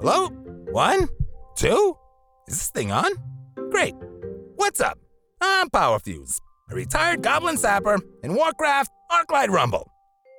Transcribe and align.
Hello? 0.00 0.26
One? 0.72 1.06
Two? 1.54 1.96
Is 2.48 2.56
this 2.56 2.70
thing 2.70 2.90
on? 2.90 3.12
Great. 3.70 3.94
What's 4.56 4.80
up? 4.80 4.98
I'm 5.40 5.70
Powerfuse, 5.70 6.40
a 6.70 6.74
retired 6.74 7.22
goblin 7.22 7.56
sapper 7.56 8.00
in 8.24 8.34
Warcraft 8.34 8.90
Arclight 9.12 9.50
Rumble. 9.50 9.88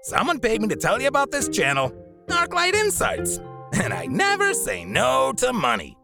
Someone 0.04 0.40
paid 0.40 0.62
me 0.62 0.68
to 0.68 0.76
tell 0.76 1.02
you 1.02 1.08
about 1.08 1.32
this 1.32 1.48
channel, 1.48 1.90
Arclight 2.28 2.74
Insights, 2.74 3.40
and 3.74 3.94
I 3.94 4.08
never 4.08 4.54
say 4.54 4.84
no 4.84 5.32
to 5.38 5.54
money. 5.54 5.98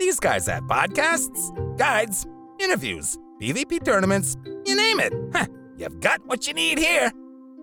These 0.00 0.18
guys 0.18 0.46
have 0.46 0.64
podcasts, 0.64 1.78
guides, 1.78 2.26
interviews, 2.58 3.16
PvP 3.40 3.84
tournaments, 3.84 4.36
you 4.64 4.74
name 4.74 4.98
it. 4.98 5.12
Huh, 5.32 5.46
you've 5.76 6.00
got 6.00 6.26
what 6.26 6.48
you 6.48 6.54
need 6.54 6.78
here. 6.78 7.12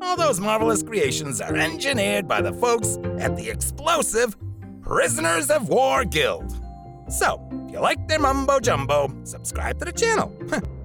All 0.01 0.15
those 0.15 0.39
marvelous 0.39 0.83
creations 0.83 1.41
are 1.41 1.55
engineered 1.55 2.29
by 2.29 2.41
the 2.41 2.53
folks 2.53 2.97
at 3.19 3.35
the 3.35 3.49
explosive 3.49 4.35
Prisoners 4.83 5.49
of 5.49 5.69
War 5.69 6.03
Guild. 6.03 6.51
So, 7.09 7.41
if 7.65 7.71
you 7.71 7.79
like 7.79 8.05
their 8.09 8.19
mumbo 8.19 8.59
jumbo, 8.59 9.13
subscribe 9.23 9.79
to 9.79 9.85
the 9.85 9.93
channel. 9.93 10.35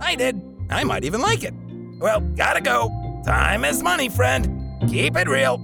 I 0.01 0.15
did. 0.15 0.41
I 0.71 0.85
might 0.85 1.05
even 1.05 1.21
like 1.21 1.43
it. 1.43 1.55
Well, 1.99 2.21
gotta 2.21 2.61
go. 2.61 2.91
Time 3.25 3.65
is 3.65 3.83
money, 3.83 4.09
friend. 4.09 4.89
Keep 4.89 5.17
it 5.17 5.29
real. 5.29 5.59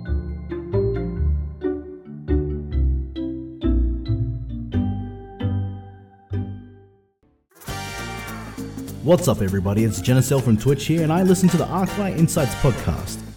What's 9.05 9.28
up, 9.28 9.42
everybody? 9.42 9.84
It's 9.84 10.01
Genicel 10.01 10.42
from 10.42 10.56
Twitch 10.56 10.87
here, 10.87 11.03
and 11.03 11.12
I 11.12 11.23
listen 11.23 11.48
to 11.51 11.56
the 11.56 11.66
Arclight 11.66 12.19
Insights 12.19 12.55
podcast. 12.56 13.34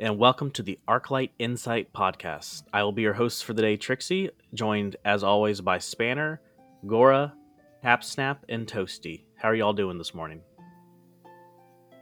And 0.00 0.16
welcome 0.16 0.50
to 0.50 0.62
the 0.62 0.78
Arclight 0.88 1.28
Insight 1.38 1.92
Podcast. 1.92 2.62
I 2.72 2.82
will 2.82 2.90
be 2.90 3.02
your 3.02 3.12
host 3.12 3.44
for 3.44 3.52
the 3.52 3.60
day, 3.60 3.76
Trixie, 3.76 4.30
joined 4.54 4.96
as 5.04 5.22
always 5.22 5.60
by 5.60 5.76
Spanner, 5.76 6.40
Gora, 6.86 7.34
TapSnap, 7.84 8.38
and 8.48 8.66
Toasty. 8.66 9.24
How 9.36 9.50
are 9.50 9.54
y'all 9.54 9.74
doing 9.74 9.98
this 9.98 10.14
morning? 10.14 10.40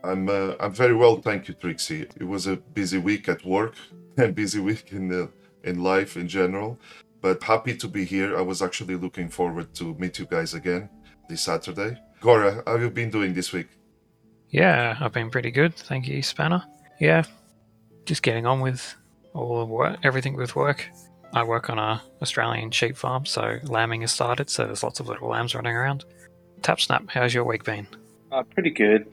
I'm 0.05 0.29
uh, 0.29 0.53
I'm 0.61 0.71
very 0.71 0.95
well, 0.95 1.17
thank 1.17 1.49
you, 1.49 1.53
Trixie. 1.53 2.07
It 2.15 2.23
was 2.23 2.47
a 2.47 2.55
busy 2.55 2.99
week 2.99 3.27
at 3.27 3.43
work 3.43 3.75
and 4.17 4.33
busy 4.33 4.61
week 4.61 4.93
in 4.93 5.09
the 5.09 5.29
in 5.65 5.83
life 5.83 6.15
in 6.15 6.29
general, 6.29 6.79
but 7.19 7.43
happy 7.43 7.75
to 7.75 7.87
be 7.89 8.05
here. 8.05 8.37
I 8.37 8.41
was 8.41 8.61
actually 8.61 8.95
looking 8.95 9.27
forward 9.27 9.73
to 9.73 9.93
meet 9.95 10.19
you 10.19 10.25
guys 10.25 10.53
again 10.53 10.89
this 11.27 11.41
Saturday. 11.41 11.97
Gora, 12.21 12.63
how 12.65 12.71
have 12.71 12.81
you 12.81 12.89
been 12.89 13.09
doing 13.09 13.33
this 13.33 13.51
week? 13.51 13.67
Yeah, 14.51 14.95
I've 15.01 15.11
been 15.11 15.29
pretty 15.29 15.51
good, 15.51 15.75
thank 15.75 16.07
you, 16.07 16.23
Spanner. 16.23 16.63
Yeah, 17.01 17.23
just 18.09 18.23
getting 18.23 18.47
on 18.47 18.59
with 18.59 18.95
all 19.35 19.59
the 19.59 19.65
work, 19.65 19.99
everything 20.01 20.35
with 20.35 20.55
work. 20.55 20.89
I 21.31 21.43
work 21.43 21.69
on 21.69 21.77
a 21.77 22.01
Australian 22.23 22.71
sheep 22.71 22.97
farm, 22.97 23.27
so 23.27 23.59
lambing 23.63 24.01
has 24.01 24.11
started. 24.11 24.49
So 24.49 24.65
there's 24.65 24.81
lots 24.81 24.99
of 24.99 25.07
little 25.07 25.29
lambs 25.29 25.53
running 25.53 25.75
around. 25.75 26.05
TapSnap, 26.61 27.11
how's 27.11 27.35
your 27.35 27.43
week 27.43 27.63
been? 27.63 27.87
Uh, 28.31 28.41
pretty 28.41 28.71
good. 28.71 29.05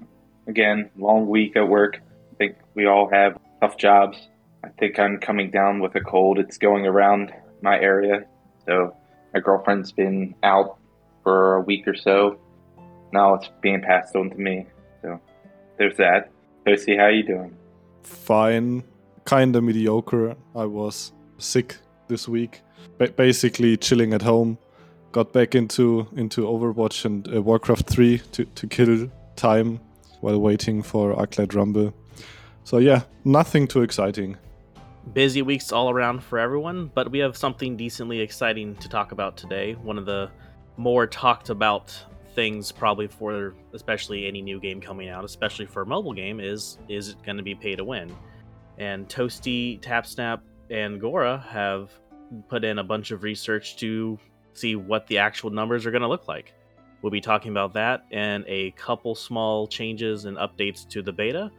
Again, 0.46 0.88
long 0.96 1.28
week 1.28 1.56
at 1.56 1.68
work. 1.68 2.00
I 2.32 2.34
think 2.36 2.56
we 2.74 2.86
all 2.86 3.08
have 3.10 3.38
tough 3.60 3.76
jobs. 3.76 4.16
I 4.64 4.68
think 4.70 4.98
I'm 4.98 5.18
coming 5.18 5.50
down 5.50 5.80
with 5.80 5.94
a 5.94 6.00
cold. 6.00 6.38
It's 6.38 6.56
going 6.56 6.86
around 6.86 7.34
my 7.60 7.78
area. 7.78 8.24
So 8.64 8.96
my 9.34 9.40
girlfriend's 9.40 9.92
been 9.92 10.34
out 10.42 10.78
for 11.22 11.56
a 11.56 11.60
week 11.60 11.86
or 11.86 11.94
so. 11.94 12.38
Now 13.12 13.34
it's 13.34 13.50
being 13.60 13.82
passed 13.82 14.16
on 14.16 14.30
to 14.30 14.36
me. 14.36 14.66
So 15.02 15.20
there's 15.76 15.98
that. 15.98 16.30
Lucy, 16.66 16.96
how 16.96 17.08
you 17.08 17.24
doing? 17.24 17.54
Fine, 18.06 18.84
kinda 19.26 19.60
mediocre. 19.60 20.36
I 20.54 20.64
was 20.64 21.12
sick 21.38 21.76
this 22.08 22.28
week, 22.28 22.62
ba- 22.98 23.10
basically 23.10 23.76
chilling 23.76 24.14
at 24.14 24.22
home. 24.22 24.58
Got 25.12 25.32
back 25.32 25.54
into 25.54 26.06
into 26.16 26.42
Overwatch 26.42 27.04
and 27.04 27.26
uh, 27.34 27.42
Warcraft 27.42 27.88
3 27.88 28.18
to, 28.32 28.44
to 28.44 28.66
kill 28.66 29.10
time 29.34 29.80
while 30.20 30.38
waiting 30.40 30.82
for 30.82 31.14
Arclight 31.14 31.54
Rumble. 31.54 31.94
So 32.64 32.78
yeah, 32.78 33.02
nothing 33.24 33.66
too 33.66 33.82
exciting. 33.82 34.36
Busy 35.12 35.42
weeks 35.42 35.70
all 35.72 35.88
around 35.90 36.22
for 36.22 36.38
everyone, 36.38 36.90
but 36.94 37.10
we 37.10 37.20
have 37.20 37.36
something 37.36 37.76
decently 37.76 38.20
exciting 38.20 38.74
to 38.76 38.88
talk 38.88 39.12
about 39.12 39.36
today. 39.36 39.74
One 39.74 39.98
of 39.98 40.04
the 40.04 40.30
more 40.76 41.06
talked 41.06 41.48
about 41.48 41.96
things 42.36 42.70
probably 42.70 43.08
for 43.08 43.54
especially 43.72 44.28
any 44.28 44.40
new 44.40 44.60
game 44.60 44.80
coming 44.80 45.08
out, 45.08 45.24
especially 45.24 45.66
for 45.66 45.82
a 45.82 45.86
mobile 45.86 46.12
game, 46.12 46.38
is 46.38 46.78
is 46.88 47.08
it 47.08 47.22
going 47.24 47.36
to 47.36 47.42
be 47.42 47.54
pay 47.54 47.74
to 47.74 47.82
win? 47.82 48.14
And 48.78 49.08
Toasty, 49.08 49.80
TapSnap, 49.80 50.40
and 50.70 51.00
Gora 51.00 51.44
have 51.48 51.90
put 52.48 52.62
in 52.62 52.78
a 52.78 52.84
bunch 52.84 53.10
of 53.10 53.22
research 53.22 53.76
to 53.78 54.18
see 54.54 54.76
what 54.76 55.06
the 55.06 55.18
actual 55.18 55.50
numbers 55.50 55.86
are 55.86 55.90
going 55.90 56.02
to 56.02 56.08
look 56.08 56.28
like. 56.28 56.52
We'll 57.02 57.10
be 57.10 57.20
talking 57.20 57.50
about 57.50 57.72
that 57.74 58.04
and 58.10 58.44
a 58.46 58.70
couple 58.72 59.14
small 59.14 59.66
changes 59.66 60.24
and 60.24 60.36
updates 60.36 60.88
to 60.90 61.02
the 61.02 61.12
beta. 61.12 61.50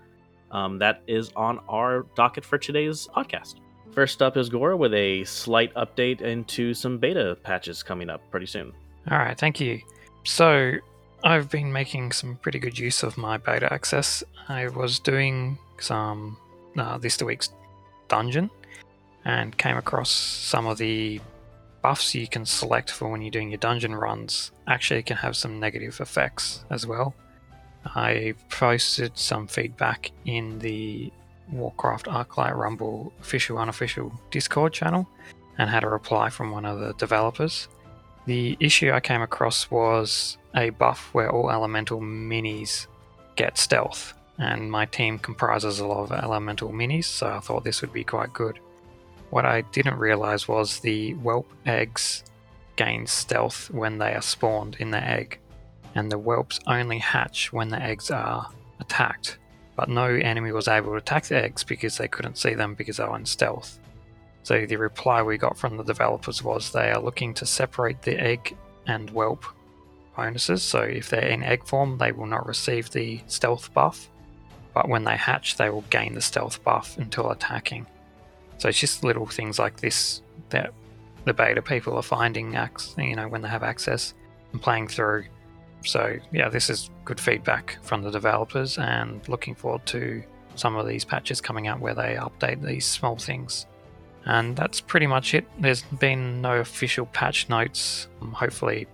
Um, 0.51 0.77
that 0.79 1.01
is 1.07 1.31
on 1.35 1.59
our 1.67 2.05
docket 2.15 2.45
for 2.45 2.57
today's 2.57 3.07
podcast. 3.15 3.55
First 3.91 4.21
up 4.21 4.37
is 4.37 4.49
Gora 4.49 4.77
with 4.77 4.93
a 4.93 5.23
slight 5.23 5.73
update 5.75 6.21
into 6.21 6.73
some 6.73 6.97
beta 6.97 7.37
patches 7.43 7.83
coming 7.83 8.09
up 8.09 8.21
pretty 8.29 8.45
soon. 8.45 8.73
All 9.09 9.17
right, 9.17 9.37
thank 9.37 9.59
you. 9.59 9.81
So, 10.27 10.73
I've 11.23 11.49
been 11.49 11.71
making 11.71 12.11
some 12.11 12.35
pretty 12.35 12.59
good 12.59 12.77
use 12.77 13.01
of 13.01 13.17
my 13.17 13.37
beta 13.37 13.71
access. 13.71 14.25
I 14.49 14.67
was 14.67 14.99
doing 14.99 15.57
some 15.79 16.35
uh, 16.77 16.97
this 16.97 17.23
week's 17.23 17.49
dungeon 18.09 18.49
and 19.23 19.57
came 19.57 19.77
across 19.77 20.09
some 20.09 20.67
of 20.67 20.79
the 20.79 21.21
buffs 21.81 22.13
you 22.13 22.27
can 22.27 22.45
select 22.45 22.91
for 22.91 23.07
when 23.07 23.21
you're 23.21 23.31
doing 23.31 23.51
your 23.51 23.57
dungeon 23.59 23.95
runs 23.95 24.51
actually 24.67 25.01
can 25.01 25.15
have 25.15 25.37
some 25.37 25.61
negative 25.61 25.97
effects 26.01 26.65
as 26.71 26.85
well. 26.85 27.15
I 27.85 28.33
posted 28.49 29.17
some 29.17 29.47
feedback 29.47 30.11
in 30.25 30.59
the 30.59 31.09
Warcraft 31.53 32.07
Arclight 32.07 32.53
Rumble 32.53 33.13
official 33.21 33.59
unofficial 33.59 34.11
Discord 34.29 34.73
channel 34.73 35.07
and 35.57 35.69
had 35.69 35.85
a 35.85 35.89
reply 35.89 36.29
from 36.29 36.51
one 36.51 36.65
of 36.65 36.81
the 36.81 36.91
developers. 36.95 37.69
The 38.27 38.57
issue 38.59 38.91
I 38.91 38.99
came 38.99 39.21
across 39.21 39.71
was 39.71 40.37
a 40.53 40.71
buff 40.71 41.13
where 41.13 41.31
all 41.31 41.49
elemental 41.49 42.01
minis 42.01 42.87
get 43.37 43.57
stealth, 43.57 44.13
and 44.37 44.69
my 44.69 44.85
team 44.85 45.17
comprises 45.17 45.79
a 45.79 45.87
lot 45.87 46.03
of 46.03 46.11
elemental 46.11 46.71
minis, 46.71 47.05
so 47.05 47.27
I 47.29 47.39
thought 47.39 47.63
this 47.63 47.81
would 47.81 47.93
be 47.93 48.03
quite 48.03 48.33
good. 48.33 48.59
What 49.29 49.45
I 49.45 49.61
didn't 49.61 49.97
realize 49.97 50.45
was 50.45 50.79
the 50.79 51.13
whelp 51.13 51.49
eggs 51.65 52.25
gain 52.75 53.07
stealth 53.07 53.71
when 53.71 53.97
they 53.97 54.13
are 54.13 54.21
spawned 54.21 54.75
in 54.77 54.91
the 54.91 55.01
egg, 55.01 55.39
and 55.95 56.11
the 56.11 56.17
whelps 56.17 56.59
only 56.67 56.99
hatch 56.99 57.53
when 57.53 57.69
the 57.69 57.81
eggs 57.81 58.11
are 58.11 58.49
attacked. 58.81 59.37
But 59.77 59.87
no 59.87 60.03
enemy 60.03 60.51
was 60.51 60.67
able 60.67 60.91
to 60.91 60.97
attack 60.97 61.27
the 61.27 61.41
eggs 61.41 61.63
because 61.63 61.97
they 61.97 62.09
couldn't 62.09 62.37
see 62.37 62.55
them 62.55 62.73
because 62.73 62.97
they 62.97 63.05
were 63.05 63.15
in 63.15 63.25
stealth. 63.25 63.79
So 64.47 64.65
the 64.65 64.77
reply 64.77 65.21
we 65.23 65.37
got 65.37 65.57
from 65.57 65.75
the 65.75 65.83
developers 65.83 66.41
was 66.41 66.71
they 66.71 66.89
are 66.91 67.01
looking 67.01 67.33
to 67.33 67.45
separate 67.45 68.01
the 68.01 68.17
egg 68.17 68.55
and 68.85 69.09
whelp 69.09 69.43
bonuses. 70.15 70.63
So 70.63 70.79
if 70.83 71.09
they're 71.09 71.27
in 71.27 71.43
egg 71.43 71.65
form, 71.65 71.97
they 71.97 72.13
will 72.13 72.27
not 72.27 72.47
receive 72.47 72.89
the 72.89 73.19
stealth 73.27 73.73
buff, 73.73 74.09
but 74.73 74.87
when 74.87 75.03
they 75.03 75.17
hatch, 75.17 75.57
they 75.57 75.69
will 75.69 75.83
gain 75.89 76.13
the 76.13 76.21
stealth 76.21 76.63
buff 76.63 76.97
until 76.97 77.29
attacking. 77.31 77.87
So 78.57 78.69
it's 78.69 78.79
just 78.79 79.03
little 79.03 79.25
things 79.25 79.59
like 79.59 79.81
this 79.81 80.21
that 80.47 80.73
the 81.25 81.33
beta 81.33 81.61
people 81.61 81.97
are 81.97 82.01
finding, 82.01 82.57
you 82.97 83.15
know, 83.17 83.27
when 83.27 83.41
they 83.41 83.49
have 83.49 83.63
access 83.63 84.13
and 84.53 84.61
playing 84.61 84.87
through. 84.87 85.25
So 85.83 86.15
yeah, 86.31 86.47
this 86.47 86.69
is 86.69 86.89
good 87.03 87.19
feedback 87.19 87.79
from 87.81 88.01
the 88.01 88.11
developers, 88.11 88.77
and 88.77 89.27
looking 89.27 89.55
forward 89.55 89.85
to 89.87 90.23
some 90.55 90.77
of 90.77 90.87
these 90.87 91.03
patches 91.03 91.41
coming 91.41 91.67
out 91.67 91.81
where 91.81 91.95
they 91.95 92.15
update 92.15 92.65
these 92.65 92.85
small 92.85 93.17
things. 93.17 93.65
And 94.27 94.57
that's 94.57 94.81
pretty 94.81 95.07
much 95.07 95.33
it. 95.33 95.47
There's 95.57 95.83
been 95.83 96.41
no 96.41 96.57
official 96.57 97.05
patch 97.05 97.47
notes. 97.47 98.09
Um, 98.21 98.33
hopefully, 98.33 98.85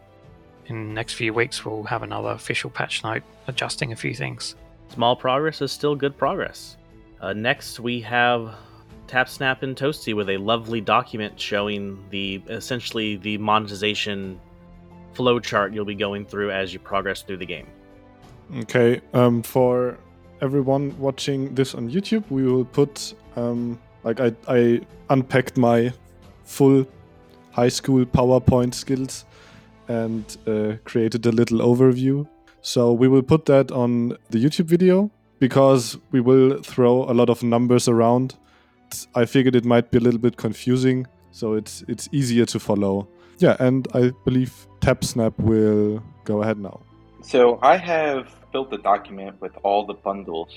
in 0.68 0.90
the 0.90 0.94
next 0.94 1.13
few 1.13 1.34
weeks, 1.34 1.66
we'll 1.66 1.84
have 1.84 2.04
another 2.04 2.30
official 2.30 2.69
patch 2.69 3.04
note 3.04 3.24
adjusting 3.48 3.92
a 3.92 3.96
few 3.96 4.13
things. 4.13 4.56
Small 4.90 5.16
progress 5.16 5.60
is 5.62 5.72
still 5.72 5.96
good 5.96 6.16
progress. 6.16 6.78
Uh, 7.19 7.34
next, 7.34 7.80
we 7.80 8.00
have 8.02 8.54
TapSnap 9.07 9.63
and 9.63 9.75
Toasty 9.75 10.13
with 10.16 10.30
a 10.30 10.38
lovely 10.38 10.81
document 10.81 11.40
showing 11.40 12.04
the 12.12 12.44
essentially 12.48 13.16
the 13.16 13.40
monetization 13.40 14.40
flowchart 15.16 15.74
you'll 15.74 15.84
be 15.84 15.96
going 15.96 16.25
through 16.25 16.52
as 16.52 16.74
you 16.74 16.80
progress 16.80 17.24
through 17.24 17.38
the 17.38 17.46
game. 17.46 17.68
Okay, 18.57 19.02
um, 19.16 19.42
for 19.42 19.98
everyone 20.42 20.96
watching 21.00 21.56
this 21.56 21.74
on 21.74 21.90
YouTube, 21.90 22.24
we 22.30 22.44
will 22.44 22.66
put 22.66 23.16
um, 23.36 23.80
like 24.04 24.20
I, 24.20 24.34
I 24.48 24.82
unpacked 25.10 25.58
my 25.58 25.94
full 26.44 26.86
high 27.52 27.70
school 27.70 28.06
PowerPoint 28.06 28.74
skills 28.74 29.26
and 29.88 30.38
uh, 30.48 30.74
created 30.84 31.26
a 31.26 31.32
little 31.32 31.60
overview. 31.60 32.28
So 32.62 32.94
we 32.94 33.08
will 33.08 33.22
put 33.22 33.46
that 33.46 33.72
on 33.72 34.18
the 34.30 34.40
YouTube 34.40 34.66
video 34.66 35.12
because 35.40 35.98
we 36.12 36.22
will 36.22 36.62
throw 36.62 37.04
a 37.04 37.14
lot 37.14 37.30
of 37.30 37.44
numbers 37.44 37.88
around 37.88 38.36
I 39.16 39.26
figured 39.26 39.56
it 39.56 39.66
might 39.66 39.92
be 39.92 39.98
a 39.98 40.02
little 40.02 40.20
bit 40.20 40.38
confusing, 40.38 41.08
so 41.32 41.54
it's 41.54 41.84
it's 41.88 42.10
easier 42.12 42.46
to 42.46 42.60
follow. 42.60 43.08
Yeah, 43.40 43.56
and 43.60 43.88
I 43.94 44.12
believe 44.26 44.68
TapSnap 44.82 45.38
will 45.40 46.04
go 46.24 46.44
ahead 46.44 46.58
now. 46.58 46.80
So 47.22 47.60
I 47.62 47.78
have 47.78 48.34
built 48.52 48.74
a 48.74 48.78
document 48.78 49.42
with 49.42 49.54
all 49.64 49.86
the 49.86 49.94
bundles 49.94 50.50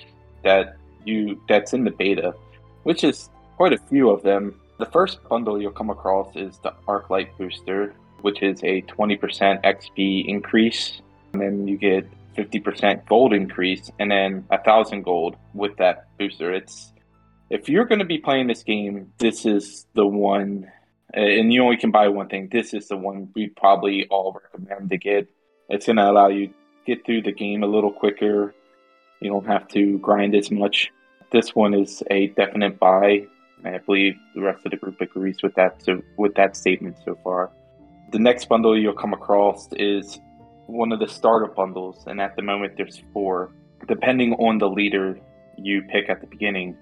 that 0.43 0.77
you 1.05 1.41
that's 1.49 1.73
in 1.73 1.85
the 1.85 1.91
beta, 1.91 2.35
which 2.83 3.05
is 3.05 3.31
quite 3.57 3.73
a 3.73 3.79
few 3.79 4.11
of 4.11 4.23
them. 4.23 4.61
The 4.79 4.87
first 4.87 5.27
bundle 5.29 5.61
you'll 5.61 5.73
come 5.73 5.91
across 5.91 6.37
is 6.37 6.59
the 6.59 6.75
Arc 6.87 7.09
Light 7.09 7.37
Booster, 7.39 7.95
which 8.21 8.43
is 8.43 8.63
a 8.63 8.83
20% 8.83 9.19
XP 9.65 10.27
increase, 10.29 11.01
and 11.33 11.41
then 11.41 11.67
you 11.67 11.79
get 11.79 12.07
50% 12.37 13.07
gold 13.07 13.33
increase, 13.33 13.91
and 13.99 14.11
then 14.11 14.45
a 14.51 14.63
thousand 14.63 15.03
gold 15.03 15.37
with 15.55 15.77
that 15.79 16.09
booster. 16.19 16.53
It's 16.53 16.93
if 17.49 17.69
you're 17.69 17.87
going 17.87 18.01
to 18.01 18.05
be 18.05 18.19
playing 18.19 18.49
this 18.49 18.63
game, 18.63 19.13
this 19.19 19.47
is 19.47 19.87
the 19.95 20.07
one, 20.07 20.71
eh, 21.15 21.39
and 21.39 21.53
you 21.53 21.63
only 21.63 21.77
can 21.79 21.91
buy 21.91 22.09
one 22.09 22.29
thing. 22.29 22.49
This 22.53 22.75
is 22.75 22.89
the 22.89 22.97
one 22.97 23.31
we 23.35 23.49
probably 23.49 24.07
all 24.09 24.39
recommend 24.43 24.91
to 24.91 24.99
get. 24.99 25.29
It's 25.69 25.87
going 25.87 25.97
to 25.97 26.11
allow 26.11 26.29
you 26.29 26.49
to 26.49 26.55
get 26.87 27.07
through 27.07 27.23
the 27.23 27.33
game 27.33 27.63
a 27.63 27.67
little 27.67 27.93
quicker. 27.93 28.55
You 29.21 29.31
don't 29.31 29.47
have 29.47 29.69
to 29.69 29.99
grind 29.99 30.35
as 30.35 30.51
much. 30.51 30.93
This 31.33 31.55
one 31.55 31.73
is 31.73 32.03
a 32.11 32.29
definite 32.29 32.79
buy. 32.79 33.27
I 33.65 33.79
believe 33.79 34.15
the 34.35 34.43
rest 34.43 34.65
of 34.65 34.71
the 34.71 34.77
group 34.77 35.01
agrees 35.01 35.43
with 35.43 35.55
that. 35.55 35.83
So 35.83 36.03
with 36.17 36.35
that 36.35 36.57
statement 36.57 36.97
so 37.05 37.19
far, 37.25 37.51
the 38.13 38.19
next 38.19 38.49
bundle 38.49 38.79
you'll 38.79 38.95
come 38.95 39.13
across 39.13 39.69
is 39.73 40.21
one 40.67 40.93
of 40.93 41.01
the 41.01 41.09
starter 41.09 41.47
bundles, 41.47 42.05
and 42.07 42.21
at 42.21 42.37
the 42.37 42.43
moment 42.43 42.75
there's 42.77 43.03
four. 43.13 43.53
Depending 43.89 44.35
on 44.35 44.59
the 44.59 44.69
leader 44.69 45.19
you 45.57 45.83
pick 45.83 46.09
at 46.09 46.21
the 46.21 46.27
beginning, 46.27 46.77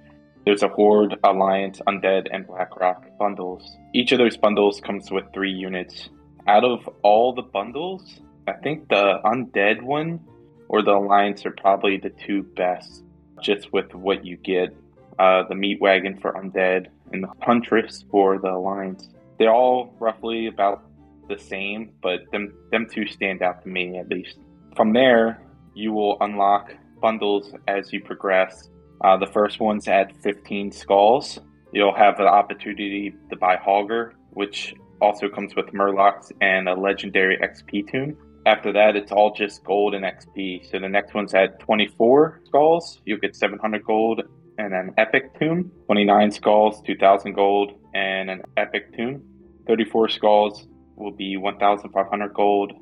there's 0.45 0.63
a 0.63 0.69
Horde, 0.69 1.17
Alliance, 1.25 1.81
Undead, 1.87 2.29
and 2.31 2.47
Blackrock 2.47 3.07
bundles. 3.19 3.77
Each 3.95 4.13
of 4.13 4.19
those 4.19 4.37
bundles 4.37 4.81
comes 4.81 5.11
with 5.11 5.25
three 5.33 5.53
units. 5.53 6.11
Out 6.47 6.65
of 6.65 6.89
all 7.03 7.33
the 7.35 7.43
bundles, 7.43 8.21
I 8.47 8.53
think 8.53 8.89
the 8.89 9.21
Undead 9.25 9.83
one 9.83 10.21
or 10.69 10.83
the 10.83 10.93
Alliance 10.93 11.47
are 11.47 11.53
probably 11.53 11.97
the 11.97 12.11
two 12.11 12.43
best, 12.43 13.03
just 13.43 13.73
with 13.73 13.95
what 13.95 14.27
you 14.27 14.37
get. 14.37 14.77
Uh, 15.19 15.45
the 15.49 15.55
Meat 15.55 15.81
Wagon 15.81 16.19
for 16.19 16.33
Undead 16.33 16.89
and 17.13 17.23
the 17.23 17.29
Huntress 17.43 18.05
for 18.11 18.39
the 18.39 18.51
Alliance. 18.51 19.09
They're 19.39 19.53
all 19.53 19.95
roughly 20.01 20.47
about 20.47 20.85
the 21.29 21.39
same, 21.39 21.93
but 22.03 22.31
them 22.33 22.53
them 22.71 22.87
two 22.91 23.07
stand 23.07 23.43
out 23.43 23.63
to 23.63 23.69
me 23.69 23.99
at 23.99 24.09
least. 24.09 24.39
From 24.77 24.93
there, 24.93 25.41
you 25.75 25.93
will 25.93 26.17
unlock 26.21 26.75
bundles 27.01 27.55
as 27.69 27.93
you 27.93 28.01
progress. 28.01 28.71
Uh, 29.03 29.17
the 29.17 29.27
first 29.27 29.61
one's 29.61 29.87
at 29.89 30.17
15 30.23 30.73
skulls. 30.73 31.39
You'll 31.73 31.95
have 31.95 32.17
the 32.17 32.27
opportunity 32.27 33.15
to 33.31 33.37
buy 33.37 33.57
Hogger, 33.57 34.13
which 34.31 34.75
also 35.01 35.29
comes 35.29 35.55
with 35.55 35.67
Murlocs 35.67 36.33
and 36.41 36.69
a 36.69 36.75
legendary 36.75 37.37
XP 37.39 37.91
tome. 37.91 38.17
After 38.47 38.73
that, 38.73 38.95
it's 38.95 39.11
all 39.11 39.35
just 39.35 39.65
gold 39.65 39.95
and 39.95 40.05
XP. 40.05 40.71
So 40.71 40.79
the 40.79 40.89
next 40.89 41.15
one's 41.15 41.35
at 41.35 41.61
24 41.61 42.43
skulls. 42.47 43.01
You'll 43.05 43.19
get 43.19 43.35
700 43.35 43.85
gold 43.85 44.23
and 44.59 44.73
an 44.75 44.95
epic 44.99 45.39
tome, 45.39 45.71
29 45.87 46.31
skulls, 46.31 46.83
2000 46.87 47.33
gold, 47.33 47.73
and 47.95 48.31
an 48.31 48.43
epic 48.57 48.97
tome. 48.97 49.23
34 49.67 50.09
skulls, 50.09 50.67
will 50.97 51.11
be 51.11 51.37
1,500 51.37 52.35
gold 52.35 52.73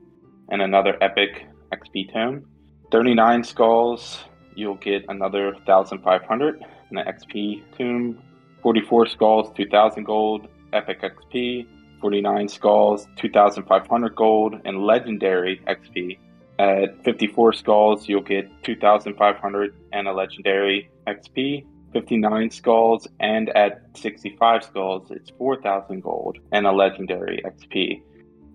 and 0.51 0.63
another 0.63 0.97
epic 1.03 1.47
XP 1.73 2.13
tome. 2.13 2.45
39 2.91 3.45
skulls, 3.45 4.25
you'll 4.55 4.75
get 4.75 5.05
another 5.09 5.53
1,500 5.53 6.65
and 6.91 6.99
an 6.99 7.07
XP 7.07 7.63
tome. 7.79 8.23
44 8.63 9.07
skulls, 9.07 9.51
2,000 9.57 10.05
gold, 10.05 10.49
epic 10.73 11.03
XP. 11.03 11.67
49 12.01 12.49
skulls, 12.49 13.07
2,500 13.17 14.17
gold, 14.17 14.57
and 14.65 14.83
legendary 14.83 15.63
XP. 15.69 16.19
At 16.59 17.03
54 17.05 17.53
skulls, 17.53 18.09
you'll 18.09 18.23
get 18.23 18.51
2,500 18.65 19.75
and 19.93 20.09
a 20.09 20.13
legendary 20.13 20.91
XP. 21.07 21.67
59 21.93 22.51
skulls, 22.51 23.07
and 23.21 23.51
at 23.51 23.83
65 23.95 24.65
skulls, 24.65 25.11
it's 25.11 25.31
4,000 25.39 26.03
gold 26.03 26.39
and 26.51 26.67
a 26.67 26.73
legendary 26.73 27.41
XP. 27.45 28.03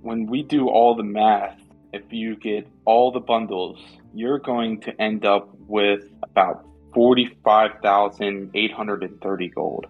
When 0.01 0.25
we 0.25 0.43
do 0.43 0.67
all 0.69 0.95
the 0.95 1.03
math, 1.03 1.59
if 1.93 2.03
you 2.11 2.35
get 2.35 2.67
all 2.85 3.11
the 3.11 3.19
bundles, 3.19 3.79
you're 4.13 4.39
going 4.39 4.79
to 4.81 5.01
end 5.01 5.25
up 5.25 5.49
with 5.67 6.03
about 6.23 6.65
45,830 6.93 9.47
gold. 9.49 9.85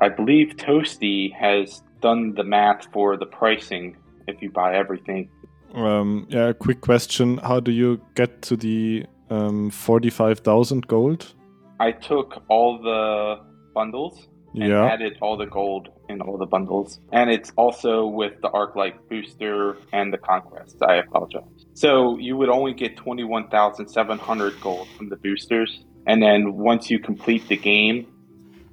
I 0.00 0.08
believe 0.08 0.56
Toasty 0.56 1.32
has 1.34 1.82
done 2.00 2.34
the 2.34 2.42
math 2.44 2.86
for 2.92 3.16
the 3.16 3.26
pricing 3.26 3.96
if 4.26 4.42
you 4.42 4.50
buy 4.50 4.74
everything. 4.76 5.30
Um, 5.74 6.26
yeah, 6.28 6.52
quick 6.52 6.80
question. 6.80 7.38
How 7.38 7.60
do 7.60 7.70
you 7.72 8.00
get 8.14 8.42
to 8.42 8.56
the 8.56 9.06
um, 9.30 9.70
45,000 9.70 10.86
gold? 10.86 11.34
I 11.80 11.92
took 11.92 12.42
all 12.48 12.78
the 12.78 13.40
bundles 13.74 14.28
and 14.54 14.68
Yeah. 14.68 14.84
added 14.84 15.18
all 15.20 15.36
the 15.36 15.46
gold 15.46 15.88
in 16.08 16.20
all 16.20 16.38
the 16.38 16.46
bundles. 16.46 17.00
And 17.12 17.30
it's 17.30 17.50
also 17.56 18.06
with 18.06 18.40
the 18.40 18.48
Arclight 18.50 18.94
booster 19.10 19.76
and 19.92 20.12
the 20.12 20.18
Conquest. 20.18 20.76
I 20.82 20.94
apologize. 20.96 21.42
So 21.74 22.16
you 22.18 22.36
would 22.36 22.48
only 22.48 22.72
get 22.72 22.96
21,700 22.96 24.60
gold 24.60 24.86
from 24.96 25.08
the 25.08 25.16
boosters. 25.16 25.84
And 26.06 26.22
then 26.22 26.54
once 26.54 26.90
you 26.90 26.98
complete 27.00 27.48
the 27.48 27.56
game, 27.56 28.06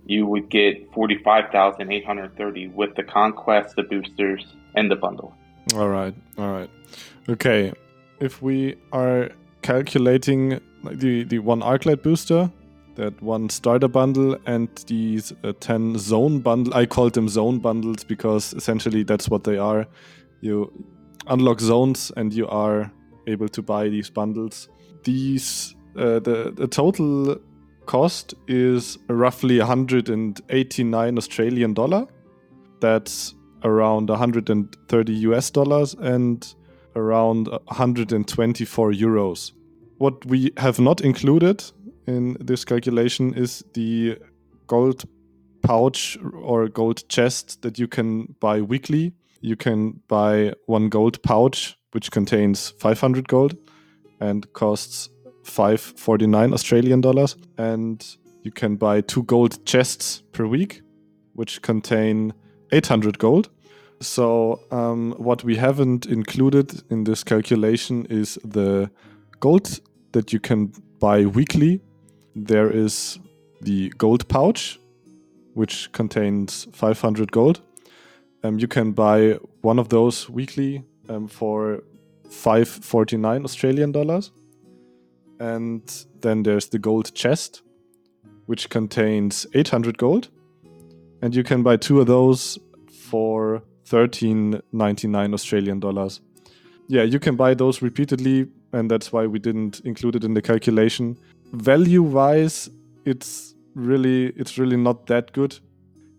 you 0.06 0.26
would 0.28 0.50
get 0.50 0.92
45,830 0.94 2.68
with 2.68 2.96
the 2.96 3.04
Conquest, 3.04 3.76
the 3.76 3.84
boosters, 3.84 4.46
and 4.76 4.92
the 4.92 4.96
bundle. 4.96 5.34
All 5.76 5.90
right, 5.90 6.14
all 6.38 6.52
right. 6.52 6.70
Okay, 7.30 7.72
if 8.20 8.42
we 8.42 8.76
are 8.92 9.30
calculating 9.62 10.60
like, 10.84 11.00
the 11.00 11.24
the 11.24 11.40
one 11.40 11.62
Arclight 11.62 12.02
booster, 12.04 12.52
that 12.96 13.22
one 13.22 13.50
starter 13.50 13.88
bundle, 13.88 14.38
and 14.46 14.70
these 14.88 15.34
uh, 15.44 15.54
ten 15.60 15.98
zone 15.98 16.40
bundle, 16.40 16.74
I 16.74 16.86
called 16.86 17.14
them 17.14 17.30
zone 17.30 17.60
bundles 17.60 18.04
because 18.04 18.54
essentially 18.54 19.04
that's 19.04 19.30
what 19.30 19.44
they 19.44 19.58
are. 19.58 19.88
You 20.42 20.72
unlock 21.28 21.60
zones, 21.60 22.12
and 22.18 22.34
you 22.34 22.48
are 22.48 22.92
able 23.28 23.50
to 23.50 23.62
buy 23.62 23.90
these 23.90 24.10
bundles. 24.10 24.70
These 25.04 25.76
uh, 25.96 26.20
the 26.20 26.54
the 26.56 26.68
total 26.68 27.38
cost 27.86 28.34
is 28.48 28.98
roughly 29.08 29.60
189 29.60 31.18
Australian 31.18 31.74
dollar. 31.74 32.08
That's 32.80 33.36
around 33.64 34.10
130 34.10 35.14
US 35.14 35.52
dollars 35.52 35.96
and 35.96 36.54
around 36.96 37.48
124 37.48 38.92
euros. 38.92 39.52
What 39.98 40.26
we 40.26 40.52
have 40.58 40.80
not 40.80 41.02
included 41.02 41.64
in 42.08 42.38
this 42.40 42.66
calculation 42.66 43.34
is 43.34 43.64
the 43.74 44.18
gold 44.68 45.04
pouch 45.62 46.18
or 46.42 46.68
gold 46.68 47.08
chest 47.10 47.62
that 47.62 47.78
you 47.78 47.88
can 47.88 48.36
buy 48.40 48.62
weekly. 48.62 49.14
You 49.42 49.56
can 49.56 50.02
buy 50.08 50.54
one 50.66 50.90
gold 50.90 51.22
pouch 51.24 51.78
which 51.92 52.12
contains 52.12 52.74
500 52.80 53.28
gold 53.28 53.56
and 54.20 54.52
costs 54.54 55.10
549 55.44 56.54
Australian 56.54 57.02
dollars 57.02 57.36
and 57.58 58.06
you 58.44 58.52
can 58.52 58.76
buy 58.76 59.02
two 59.02 59.24
gold 59.24 59.66
chests 59.66 60.22
per 60.32 60.46
week 60.46 60.82
which 61.34 61.62
contain 61.62 62.34
800 62.72 63.18
gold. 63.20 63.50
So, 64.00 64.60
um, 64.72 65.14
what 65.18 65.44
we 65.44 65.56
haven't 65.56 66.08
included 66.08 66.82
in 66.90 67.04
this 67.04 67.24
calculation 67.24 68.06
is 68.10 68.40
the 68.44 68.90
gold 69.40 69.80
that 70.14 70.34
you 70.34 70.40
can 70.40 70.72
buy 71.00 71.26
weekly. 71.26 71.82
There 72.36 72.70
is 72.70 73.20
the 73.62 73.90
gold 73.98 74.28
pouch, 74.28 74.80
which 75.54 75.92
contains 75.92 76.68
500 76.74 77.32
gold. 77.32 77.62
Um, 78.44 78.58
you 78.60 78.68
can 78.68 78.92
buy 78.92 79.38
one 79.62 79.80
of 79.80 79.90
those 79.90 80.30
weekly 80.30 80.84
um, 81.10 81.28
for 81.28 81.84
549 82.30 83.44
Australian 83.44 83.92
dollars. 83.92 84.32
And 85.40 85.82
then 86.22 86.44
there's 86.44 86.70
the 86.70 86.80
gold 86.80 87.14
chest, 87.14 87.62
which 88.46 88.70
contains 88.70 89.46
800 89.54 89.98
gold 89.98 90.30
and 91.22 91.36
you 91.36 91.44
can 91.44 91.64
buy 91.64 91.78
two 91.78 92.02
of 92.02 92.08
those 92.08 92.58
for 92.92 93.62
13.99 93.88 95.34
Australian 95.34 95.80
dollars. 95.80 96.22
Yeah, 96.88 97.04
you 97.04 97.20
can 97.20 97.36
buy 97.36 97.54
those 97.54 97.82
repeatedly, 97.82 98.48
and 98.74 98.90
that's 98.90 99.14
why 99.14 99.28
we 99.28 99.40
didn't 99.40 99.82
include 99.82 100.16
it 100.16 100.24
in 100.24 100.34
the 100.34 100.42
calculation. 100.42 101.18
Value 101.52 102.04
wise, 102.04 102.70
it's 103.06 103.56
really 103.76 104.28
it's 104.36 104.58
really 104.58 104.78
not 104.78 105.08
that 105.08 105.32
good. 105.34 105.60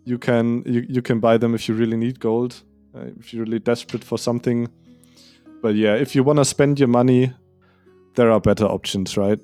You 0.04 0.18
can 0.18 0.62
you, 0.66 0.84
you 0.88 1.02
can 1.02 1.20
buy 1.20 1.38
them 1.38 1.54
if 1.54 1.68
you 1.68 1.74
really 1.74 1.96
need 1.96 2.20
gold, 2.20 2.62
uh, 2.94 3.06
if 3.18 3.32
you're 3.32 3.44
really 3.44 3.58
desperate 3.58 4.04
for 4.04 4.18
something. 4.18 4.68
But 5.62 5.74
yeah, 5.74 5.94
if 5.94 6.14
you 6.14 6.22
want 6.24 6.38
to 6.38 6.44
spend 6.44 6.78
your 6.78 6.88
money, 6.88 7.32
there 8.14 8.30
are 8.30 8.40
better 8.40 8.66
options, 8.66 9.16
right? 9.16 9.38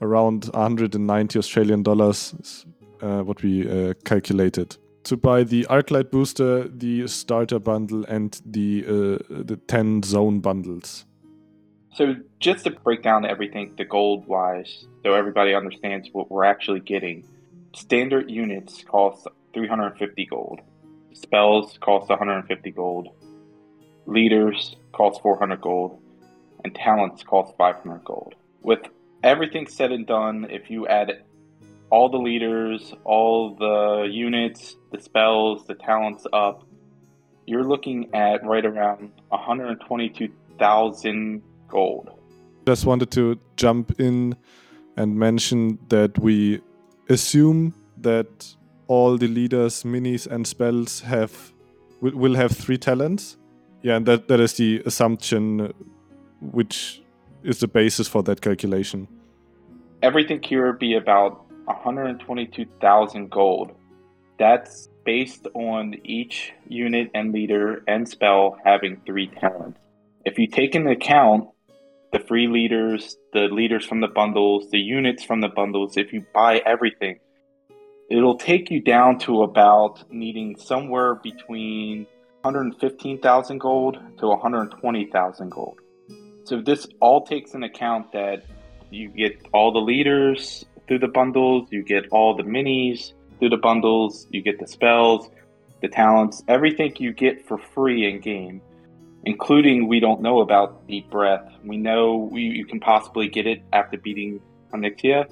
Around 0.00 0.44
190 0.54 1.38
Australian 1.38 1.82
dollars 1.82 2.34
is 2.40 2.66
uh, 3.02 3.22
what 3.22 3.42
we 3.42 3.68
uh, 3.68 3.94
calculated 4.04 4.76
to 5.04 5.16
buy 5.16 5.42
the 5.42 5.66
Arclight 5.70 6.10
booster, 6.10 6.68
the 6.68 7.06
starter 7.08 7.58
bundle, 7.58 8.04
and 8.04 8.40
the 8.44 8.84
uh, 8.86 9.42
the 9.44 9.58
ten 9.66 10.02
zone 10.02 10.40
bundles. 10.40 11.04
So 11.98 12.14
just 12.38 12.62
to 12.62 12.70
break 12.70 13.02
down 13.02 13.26
everything, 13.26 13.74
the 13.76 13.84
gold 13.84 14.28
wise, 14.28 14.86
so 15.02 15.14
everybody 15.14 15.52
understands 15.52 16.08
what 16.12 16.30
we're 16.30 16.44
actually 16.44 16.78
getting. 16.78 17.26
Standard 17.74 18.30
units 18.30 18.84
cost 18.84 19.26
350 19.52 20.26
gold. 20.26 20.60
Spells 21.12 21.76
cost 21.80 22.08
150 22.08 22.70
gold. 22.70 23.08
Leaders 24.06 24.76
cost 24.92 25.20
400 25.22 25.60
gold. 25.60 26.00
And 26.62 26.72
talents 26.72 27.24
cost 27.24 27.56
500 27.58 28.04
gold. 28.04 28.36
With 28.62 28.82
everything 29.24 29.66
said 29.66 29.90
and 29.90 30.06
done, 30.06 30.46
if 30.50 30.70
you 30.70 30.86
add 30.86 31.24
all 31.90 32.10
the 32.10 32.18
leaders, 32.18 32.94
all 33.02 33.56
the 33.56 34.08
units, 34.08 34.76
the 34.92 35.00
spells, 35.00 35.66
the 35.66 35.74
talents 35.74 36.28
up, 36.32 36.62
you're 37.44 37.64
looking 37.64 38.14
at 38.14 38.46
right 38.46 38.64
around 38.64 39.10
122,000 39.30 41.42
gold. 41.68 42.10
Just 42.66 42.86
wanted 42.86 43.10
to 43.12 43.38
jump 43.56 44.00
in 44.00 44.36
and 44.96 45.16
mention 45.16 45.78
that 45.88 46.18
we 46.18 46.60
assume 47.08 47.74
that 47.98 48.54
all 48.88 49.16
the 49.16 49.28
leaders, 49.28 49.84
minis, 49.84 50.26
and 50.26 50.46
spells 50.46 51.00
have 51.00 51.52
will 52.00 52.16
will 52.16 52.34
have 52.34 52.52
three 52.52 52.78
talents. 52.78 53.36
Yeah, 53.82 53.96
and 53.96 54.06
that, 54.06 54.28
that 54.28 54.40
is 54.40 54.54
the 54.54 54.82
assumption, 54.86 55.72
which 56.40 57.02
is 57.44 57.60
the 57.60 57.68
basis 57.68 58.08
for 58.08 58.22
that 58.24 58.40
calculation. 58.40 59.06
Everything 60.02 60.42
here 60.42 60.66
would 60.66 60.80
be 60.80 60.94
about 60.94 61.46
122,000 61.66 63.30
gold. 63.30 63.72
That's 64.38 64.88
based 65.04 65.46
on 65.54 65.94
each 66.04 66.52
unit 66.66 67.10
and 67.14 67.32
leader 67.32 67.82
and 67.86 68.08
spell 68.08 68.58
having 68.64 69.00
three 69.06 69.28
talents. 69.28 69.78
If 70.24 70.38
you 70.38 70.46
take 70.46 70.74
into 70.74 70.90
account 70.90 71.48
the 72.12 72.20
free 72.20 72.48
leaders, 72.48 73.16
the 73.32 73.48
leaders 73.50 73.84
from 73.84 74.00
the 74.00 74.08
bundles, 74.08 74.70
the 74.70 74.78
units 74.78 75.24
from 75.24 75.40
the 75.40 75.48
bundles, 75.48 75.96
if 75.96 76.12
you 76.12 76.24
buy 76.34 76.60
everything, 76.64 77.18
it'll 78.10 78.38
take 78.38 78.70
you 78.70 78.80
down 78.80 79.18
to 79.18 79.42
about 79.42 80.10
needing 80.10 80.56
somewhere 80.56 81.16
between 81.16 82.06
115,000 82.42 83.58
gold 83.58 83.98
to 84.18 84.26
120,000 84.28 85.50
gold. 85.50 85.78
So 86.44 86.62
this 86.62 86.86
all 87.00 87.26
takes 87.26 87.52
in 87.52 87.62
account 87.62 88.12
that 88.12 88.42
you 88.90 89.08
get 89.08 89.36
all 89.52 89.72
the 89.72 89.80
leaders 89.80 90.64
through 90.86 91.00
the 91.00 91.08
bundles, 91.08 91.68
you 91.70 91.82
get 91.82 92.04
all 92.10 92.34
the 92.34 92.42
minis 92.42 93.12
through 93.38 93.50
the 93.50 93.58
bundles, 93.58 94.26
you 94.30 94.42
get 94.42 94.58
the 94.58 94.66
spells, 94.66 95.28
the 95.82 95.88
talents, 95.88 96.42
everything 96.48 96.94
you 96.98 97.12
get 97.12 97.46
for 97.46 97.58
free 97.58 98.10
in 98.10 98.20
game, 98.20 98.62
including 99.28 99.86
we 99.88 100.00
don't 100.00 100.22
know 100.22 100.40
about 100.40 100.88
Deep 100.88 101.10
Breath. 101.10 101.52
We 101.62 101.76
know 101.76 102.30
we, 102.32 102.44
you 102.44 102.64
can 102.64 102.80
possibly 102.80 103.28
get 103.28 103.46
it 103.46 103.60
after 103.74 103.98
beating 103.98 104.40
Onyxia, 104.72 105.30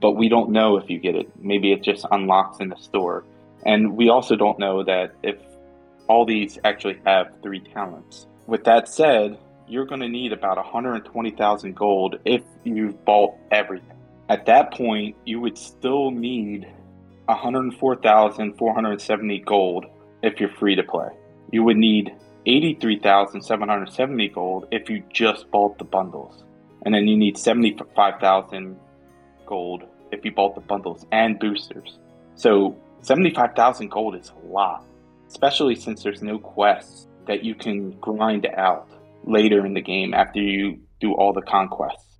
but 0.00 0.16
we 0.16 0.28
don't 0.28 0.50
know 0.50 0.76
if 0.76 0.90
you 0.90 0.98
get 0.98 1.14
it. 1.14 1.30
Maybe 1.40 1.70
it 1.70 1.84
just 1.84 2.04
unlocks 2.10 2.58
in 2.58 2.68
the 2.68 2.74
store. 2.74 3.22
And 3.64 3.96
we 3.96 4.08
also 4.08 4.34
don't 4.34 4.58
know 4.58 4.82
that 4.82 5.14
if 5.22 5.36
all 6.08 6.26
these 6.26 6.58
actually 6.64 6.98
have 7.06 7.28
three 7.40 7.60
talents. 7.60 8.26
With 8.48 8.64
that 8.64 8.88
said, 8.88 9.38
you're 9.68 9.86
going 9.86 10.00
to 10.00 10.08
need 10.08 10.32
about 10.32 10.56
120,000 10.56 11.76
gold 11.76 12.16
if 12.24 12.42
you've 12.64 13.04
bought 13.04 13.36
everything. 13.52 13.96
At 14.28 14.46
that 14.46 14.72
point, 14.72 15.14
you 15.24 15.40
would 15.40 15.56
still 15.56 16.10
need 16.10 16.66
104,470 17.26 19.38
gold 19.46 19.86
if 20.24 20.40
you're 20.40 20.56
free 20.58 20.74
to 20.74 20.82
play. 20.82 21.10
You 21.52 21.62
would 21.62 21.76
need 21.76 22.10
83,770 22.46 24.28
gold 24.28 24.66
if 24.70 24.88
you 24.88 25.02
just 25.12 25.50
bought 25.50 25.78
the 25.78 25.84
bundles. 25.84 26.44
And 26.84 26.94
then 26.94 27.08
you 27.08 27.16
need 27.16 27.36
75,000 27.36 28.78
gold 29.46 29.84
if 30.12 30.24
you 30.24 30.32
bought 30.32 30.54
the 30.54 30.60
bundles 30.60 31.06
and 31.12 31.38
boosters. 31.38 31.98
So 32.34 32.76
75,000 33.02 33.90
gold 33.90 34.16
is 34.16 34.30
a 34.30 34.46
lot, 34.46 34.86
especially 35.28 35.74
since 35.74 36.02
there's 36.02 36.22
no 36.22 36.38
quests 36.38 37.06
that 37.26 37.44
you 37.44 37.54
can 37.54 37.92
grind 38.00 38.46
out 38.56 38.88
later 39.24 39.64
in 39.66 39.74
the 39.74 39.82
game 39.82 40.14
after 40.14 40.40
you 40.40 40.78
do 41.00 41.12
all 41.12 41.32
the 41.32 41.42
conquests. 41.42 42.18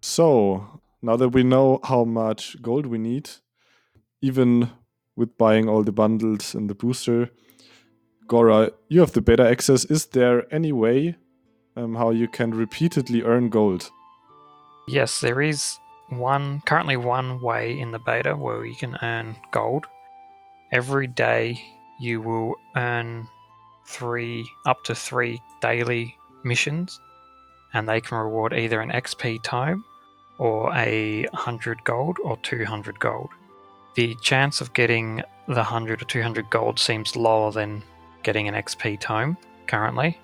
So, 0.00 0.80
now 1.00 1.16
that 1.16 1.28
we 1.28 1.42
know 1.44 1.78
how 1.84 2.04
much 2.04 2.60
gold 2.60 2.86
we 2.86 2.98
need, 2.98 3.30
even 4.20 4.70
with 5.14 5.36
buying 5.36 5.68
all 5.68 5.82
the 5.82 5.92
bundles 5.92 6.54
and 6.54 6.68
the 6.68 6.74
booster, 6.74 7.30
Gora, 8.26 8.72
you 8.88 9.00
have 9.00 9.12
the 9.12 9.20
beta 9.20 9.48
access. 9.48 9.84
Is 9.84 10.06
there 10.06 10.52
any 10.52 10.72
way 10.72 11.16
um, 11.76 11.94
how 11.94 12.10
you 12.10 12.28
can 12.28 12.52
repeatedly 12.52 13.22
earn 13.22 13.48
gold? 13.48 13.90
Yes, 14.88 15.20
there 15.20 15.40
is 15.40 15.78
one 16.08 16.60
currently 16.66 16.96
one 16.96 17.40
way 17.40 17.78
in 17.78 17.90
the 17.92 17.98
beta 17.98 18.36
where 18.36 18.64
you 18.64 18.74
can 18.74 18.98
earn 19.02 19.36
gold. 19.50 19.86
Every 20.72 21.06
day 21.06 21.62
you 22.00 22.20
will 22.20 22.54
earn 22.76 23.28
three 23.86 24.46
up 24.66 24.84
to 24.84 24.94
three 24.94 25.40
daily 25.60 26.16
missions, 26.44 27.00
and 27.74 27.88
they 27.88 28.00
can 28.00 28.18
reward 28.18 28.52
either 28.52 28.80
an 28.80 28.90
XP 28.90 29.42
tome 29.42 29.84
or 30.38 30.74
a 30.74 31.24
100 31.32 31.84
gold 31.84 32.18
or 32.24 32.36
200 32.38 32.98
gold. 32.98 33.30
The 33.94 34.16
chance 34.22 34.60
of 34.60 34.72
getting 34.72 35.22
the 35.46 35.54
100 35.54 36.02
or 36.02 36.04
200 36.06 36.50
gold 36.50 36.78
seems 36.78 37.14
lower 37.14 37.52
than 37.52 37.82
getting 38.22 38.48
an 38.48 38.54
XP 38.54 39.00
tome 39.00 39.36
currently. 39.66 40.18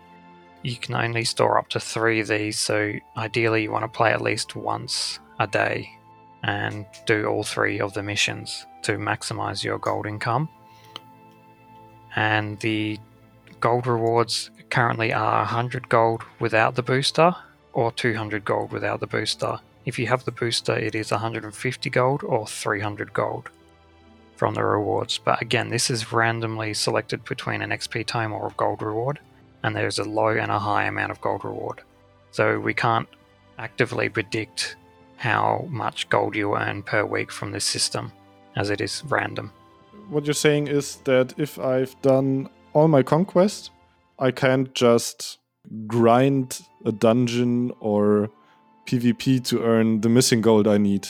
You 0.62 0.76
can 0.76 0.94
only 0.94 1.24
store 1.24 1.58
up 1.58 1.68
to 1.70 1.80
three 1.80 2.20
of 2.20 2.28
these, 2.28 2.58
so 2.58 2.94
ideally 3.16 3.62
you 3.62 3.70
want 3.70 3.84
to 3.84 3.96
play 3.96 4.12
at 4.12 4.20
least 4.20 4.56
once 4.56 5.20
a 5.38 5.46
day 5.46 5.90
and 6.42 6.86
do 7.06 7.26
all 7.26 7.42
three 7.42 7.80
of 7.80 7.94
the 7.94 8.02
missions 8.02 8.66
to 8.82 8.92
maximize 8.92 9.64
your 9.64 9.78
gold 9.78 10.06
income. 10.06 10.48
And 12.16 12.58
the 12.60 12.98
gold 13.60 13.86
rewards 13.86 14.50
currently 14.70 15.12
are 15.12 15.38
100 15.38 15.88
gold 15.88 16.22
without 16.40 16.74
the 16.74 16.82
booster 16.82 17.34
or 17.72 17.92
200 17.92 18.44
gold 18.44 18.72
without 18.72 19.00
the 19.00 19.06
booster. 19.06 19.60
If 19.84 19.98
you 19.98 20.06
have 20.08 20.24
the 20.24 20.32
booster, 20.32 20.76
it 20.76 20.94
is 20.94 21.10
150 21.10 21.90
gold 21.90 22.22
or 22.24 22.46
300 22.46 23.12
gold 23.12 23.50
from 24.38 24.54
the 24.54 24.64
rewards. 24.64 25.18
But 25.18 25.42
again, 25.42 25.68
this 25.68 25.90
is 25.90 26.12
randomly 26.12 26.72
selected 26.72 27.24
between 27.24 27.60
an 27.60 27.70
XP 27.70 28.06
tome 28.06 28.32
or 28.32 28.46
a 28.46 28.54
gold 28.56 28.80
reward, 28.80 29.18
and 29.62 29.74
there's 29.74 29.98
a 29.98 30.04
low 30.04 30.28
and 30.28 30.50
a 30.50 30.58
high 30.58 30.84
amount 30.84 31.10
of 31.10 31.20
gold 31.20 31.44
reward. 31.44 31.82
So 32.30 32.60
we 32.60 32.72
can't 32.72 33.08
actively 33.58 34.08
predict 34.08 34.76
how 35.16 35.66
much 35.68 36.08
gold 36.08 36.36
you 36.36 36.56
earn 36.56 36.84
per 36.84 37.04
week 37.04 37.32
from 37.32 37.50
this 37.50 37.64
system, 37.64 38.12
as 38.54 38.70
it 38.70 38.80
is 38.80 39.02
random. 39.08 39.52
What 40.08 40.24
you're 40.24 40.34
saying 40.34 40.68
is 40.68 40.96
that 41.04 41.34
if 41.36 41.58
I've 41.58 42.00
done 42.00 42.48
all 42.72 42.86
my 42.86 43.02
conquest, 43.02 43.70
I 44.18 44.30
can't 44.30 44.72
just 44.74 45.38
grind 45.86 46.60
a 46.84 46.92
dungeon 46.92 47.72
or 47.80 48.30
PvP 48.86 49.44
to 49.46 49.62
earn 49.64 50.00
the 50.00 50.08
missing 50.08 50.40
gold 50.40 50.68
I 50.68 50.78
need. 50.78 51.08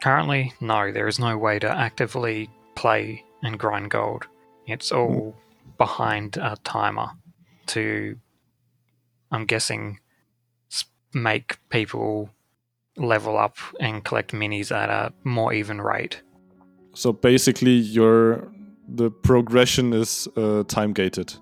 Currently, 0.00 0.52
no, 0.60 0.92
there 0.92 1.08
is 1.08 1.18
no 1.18 1.36
way 1.36 1.58
to 1.58 1.68
actively 1.68 2.48
play 2.74 3.24
and 3.42 3.58
grind 3.58 3.90
gold. 3.90 4.26
It's 4.66 4.92
all 4.92 5.34
behind 5.76 6.36
a 6.36 6.56
timer 6.64 7.10
to, 7.68 8.16
I'm 9.30 9.44
guessing, 9.44 9.98
make 11.14 11.58
people 11.70 12.30
level 12.96 13.38
up 13.38 13.56
and 13.80 14.04
collect 14.04 14.32
minis 14.32 14.70
at 14.70 14.90
a 14.90 15.12
more 15.24 15.52
even 15.52 15.80
rate. 15.80 16.22
So 16.94 17.12
basically, 17.12 17.74
your 17.74 18.52
the 18.88 19.10
progression 19.10 19.92
is 19.92 20.28
uh, 20.36 20.64
time 20.64 20.92
gated. 20.92 21.34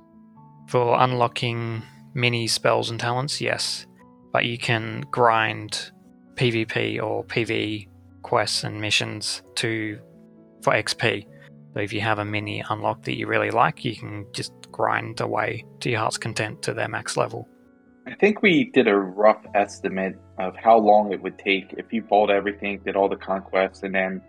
For 0.68 0.98
unlocking 1.00 1.82
mini 2.14 2.46
spells 2.46 2.90
and 2.90 2.98
talents, 2.98 3.40
yes, 3.40 3.86
but 4.32 4.44
you 4.44 4.58
can 4.58 5.04
grind 5.10 5.92
PvP 6.34 7.02
or 7.02 7.24
PvE 7.24 7.88
quests 8.26 8.64
and 8.64 8.80
missions 8.80 9.42
to 9.54 10.00
for 10.60 10.72
XP. 10.72 11.24
So 11.74 11.80
if 11.80 11.92
you 11.92 12.00
have 12.00 12.18
a 12.18 12.24
mini 12.24 12.64
unlock 12.68 13.04
that 13.04 13.16
you 13.16 13.28
really 13.28 13.52
like, 13.52 13.84
you 13.84 13.94
can 13.94 14.26
just 14.32 14.52
grind 14.72 15.20
away 15.20 15.64
to 15.80 15.90
your 15.90 16.00
heart's 16.00 16.18
content 16.18 16.60
to 16.62 16.74
their 16.74 16.88
max 16.88 17.16
level. 17.16 17.46
I 18.04 18.14
think 18.14 18.42
we 18.42 18.64
did 18.64 18.88
a 18.88 18.96
rough 18.96 19.44
estimate 19.54 20.18
of 20.38 20.56
how 20.56 20.76
long 20.76 21.12
it 21.12 21.22
would 21.22 21.38
take 21.38 21.72
if 21.78 21.92
you 21.92 22.02
bought 22.02 22.30
everything, 22.30 22.80
did 22.84 22.96
all 22.96 23.08
the 23.08 23.16
conquests, 23.16 23.84
and 23.84 23.94
then 23.94 24.20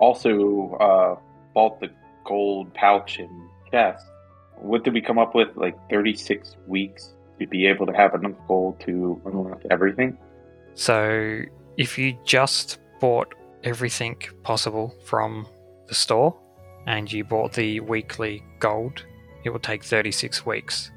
also 0.00 0.72
uh, 0.74 1.16
bought 1.54 1.80
the 1.80 1.88
gold 2.24 2.74
pouch 2.74 3.18
and 3.18 3.30
chest. 3.70 4.04
What 4.56 4.84
did 4.84 4.92
we 4.92 5.00
come 5.00 5.18
up 5.18 5.34
with? 5.34 5.48
Like 5.56 5.78
36 5.88 6.56
weeks 6.66 7.14
to 7.38 7.46
be 7.46 7.66
able 7.66 7.86
to 7.86 7.92
have 7.92 8.14
enough 8.14 8.36
gold 8.48 8.80
to 8.80 9.18
unlock 9.24 9.62
everything? 9.70 10.18
So 10.74 11.40
if 11.78 11.96
you 11.96 12.18
just 12.24 12.80
bought 13.00 13.34
everything 13.66 14.16
possible 14.44 14.94
from 15.04 15.46
the 15.88 15.94
store 15.94 16.34
and 16.86 17.12
you 17.12 17.24
bought 17.24 17.52
the 17.52 17.80
weekly 17.80 18.42
gold, 18.60 19.04
it 19.44 19.50
will 19.50 19.58
take 19.58 19.84
36 19.84 20.46
weeks 20.46 20.90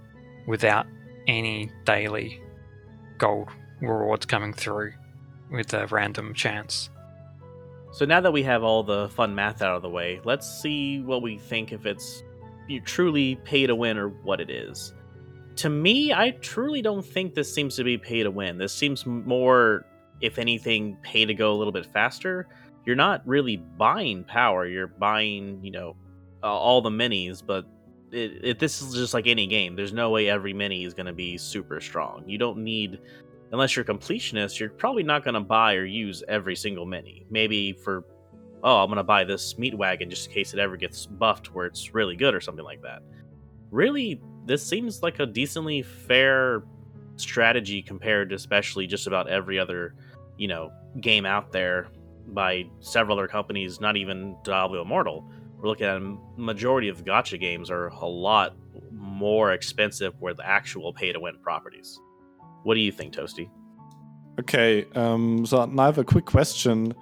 without 0.48 0.86
any 1.28 1.72
daily 1.86 2.42
gold 3.18 3.50
rewards 3.82 4.26
coming 4.26 4.54
through 4.54 4.94
with 5.52 5.74
a 5.74 5.88
random 5.88 6.34
chance. 6.34 6.90
So 7.92 8.06
now 8.06 8.22
that 8.22 8.32
we 8.32 8.44
have 8.44 8.64
all 8.64 8.84
the 8.84 9.10
fun 9.10 9.34
math 9.34 9.64
out 9.64 9.76
of 9.76 9.82
the 9.82 9.90
way, 9.90 10.22
let's 10.24 10.48
see 10.62 11.02
what 11.02 11.24
we 11.24 11.40
think 11.40 11.74
if 11.74 11.88
it's 11.88 12.24
you 12.68 12.80
truly 12.82 13.36
pay 13.44 13.66
to 13.66 13.76
win 13.76 13.98
or 13.98 14.10
what 14.10 14.40
it 14.40 14.52
is. 14.52 14.94
To 15.56 15.70
me, 15.70 16.14
I 16.14 16.32
truly 16.40 16.84
don't 16.84 17.04
think 17.04 17.34
this 17.34 17.52
seems 17.52 17.76
to 17.78 17.84
be 17.84 17.98
pay 17.98 18.22
to 18.22 18.30
win. 18.30 18.60
This 18.60 18.74
seems 18.74 19.08
more, 19.08 19.86
if 20.22 20.38
anything, 20.38 20.98
pay 21.02 21.26
to 21.26 21.34
go 21.34 21.54
a 21.54 21.58
little 21.58 21.74
bit 21.74 21.86
faster. 21.86 22.48
You're 22.86 22.96
not 22.96 23.22
really 23.28 23.58
buying 23.58 24.24
power. 24.24 24.66
You're 24.66 24.88
buying, 24.88 25.64
you 25.64 25.72
know, 25.72 25.96
all 26.44 26.82
the 26.82 26.90
minis, 26.90 27.46
but 27.46 27.66
it, 28.12 28.40
it, 28.44 28.60
this 28.60 28.82
is 28.82 28.94
just 28.94 29.14
like 29.14 29.28
any 29.28 29.48
game. 29.48 29.76
There's 29.76 29.94
no 29.94 30.10
way 30.10 30.30
every 30.30 30.54
mini 30.54 30.84
is 30.86 30.94
going 30.94 31.06
to 31.06 31.14
be 31.14 31.38
super 31.38 31.80
strong. 31.80 32.24
You 32.28 32.38
don't 32.38 32.58
need 32.60 33.00
unless 33.52 33.76
you're 33.76 33.86
completionist, 33.86 34.60
you're 34.60 34.70
probably 34.70 35.04
not 35.04 35.24
going 35.24 35.34
to 35.34 35.40
buy 35.40 35.76
or 35.76 35.86
use 35.86 36.24
every 36.28 36.56
single 36.56 36.86
mini. 36.86 37.26
Maybe 37.30 37.74
for, 37.74 38.06
oh, 38.64 38.84
I'm 38.84 38.88
going 38.88 38.98
to 38.98 39.04
buy 39.04 39.24
this 39.24 39.58
meat 39.58 39.76
wagon 39.76 40.10
just 40.10 40.28
in 40.28 40.34
case 40.34 40.54
it 40.54 40.60
ever 40.60 40.78
gets 40.78 41.06
buffed 41.06 41.54
where 41.54 41.66
it's 41.66 41.94
really 41.94 42.16
good 42.16 42.36
or 42.36 42.42
something 42.42 42.66
like 42.66 42.82
that. 42.84 43.02
Really, 43.72 44.22
this 44.46 44.66
seems 44.66 45.02
like 45.04 45.20
a 45.20 45.26
decently 45.26 45.82
fair 45.82 46.64
strategy 47.16 47.82
compared 47.82 48.30
to 48.30 48.36
especially 48.36 48.88
just 48.88 49.08
about 49.08 49.30
every 49.30 49.60
other, 49.60 49.96
you 50.40 50.48
know, 50.48 50.72
game 51.02 51.26
out 51.26 51.52
there 51.52 51.90
by 52.30 52.66
several 52.80 53.18
other 53.20 53.28
companies, 53.28 53.80
not 53.80 53.98
even 53.98 54.36
Diablo 54.44 54.82
Immortal. 54.82 55.30
We're 55.58 55.68
looking 55.68 55.88
at 55.88 55.98
a 55.98 56.18
majority 56.38 56.88
of 56.88 57.04
gacha 57.04 57.40
games 57.40 57.70
are 57.70 57.88
a 57.90 58.08
lot 58.08 58.56
more 58.92 59.52
expensive 59.52 60.14
where 60.20 60.34
the 60.34 60.48
actual 60.48 60.94
pay 60.94 61.12
to 61.12 61.20
win 61.20 61.38
properties. 61.44 62.00
What 62.64 62.76
do 62.76 62.80
you 62.80 62.92
think, 62.92 63.14
Toasty? 63.14 63.50
Okay, 64.40 64.86
um, 64.96 65.46
so 65.46 65.66
now 65.66 65.84
I 65.84 65.86
have 65.88 65.98
a 65.98 66.06
quick 66.06 66.26
question. 66.26 66.94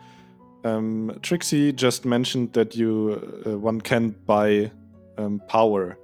Um, 0.64 1.20
Trixie 1.22 1.72
just 1.72 2.04
mentioned 2.04 2.54
that 2.54 2.76
you 2.76 3.44
uh, 3.46 3.60
one 3.60 3.80
can 3.80 4.10
buy 4.26 4.72
um, 5.20 5.40
power. 5.48 6.00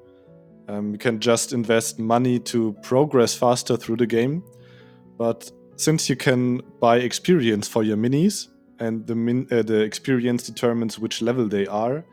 Um, 0.67 0.91
you 0.91 0.99
can 0.99 1.19
just 1.19 1.51
invest 1.51 1.97
money 1.97 2.39
to 2.39 2.73
progress 2.83 3.33
faster 3.33 3.75
through 3.75 3.97
the 3.97 4.05
game. 4.05 4.43
But 5.17 5.51
since 5.75 6.09
you 6.09 6.15
can 6.15 6.61
buy 6.79 6.97
experience 6.97 7.67
for 7.67 7.83
your 7.83 7.97
minis, 7.97 8.47
and 8.79 9.05
the 9.07 9.15
min- 9.15 9.47
uh, 9.51 9.61
the 9.61 9.81
experience 9.81 10.43
determines 10.43 10.99
which 10.99 11.21
level 11.21 11.47
they 11.47 11.67
are, 11.67 12.03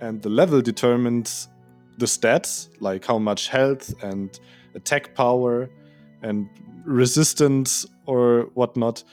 and 0.00 0.22
the 0.22 0.28
level 0.28 0.60
determines 0.60 1.48
the 1.98 2.06
stats, 2.06 2.68
like 2.80 3.04
how 3.04 3.18
much 3.18 3.48
health 3.48 3.94
and 4.02 4.40
attack 4.74 5.14
power 5.14 5.70
and 6.22 6.48
resistance 6.84 7.86
or 8.06 8.50
whatnot, 8.54 9.04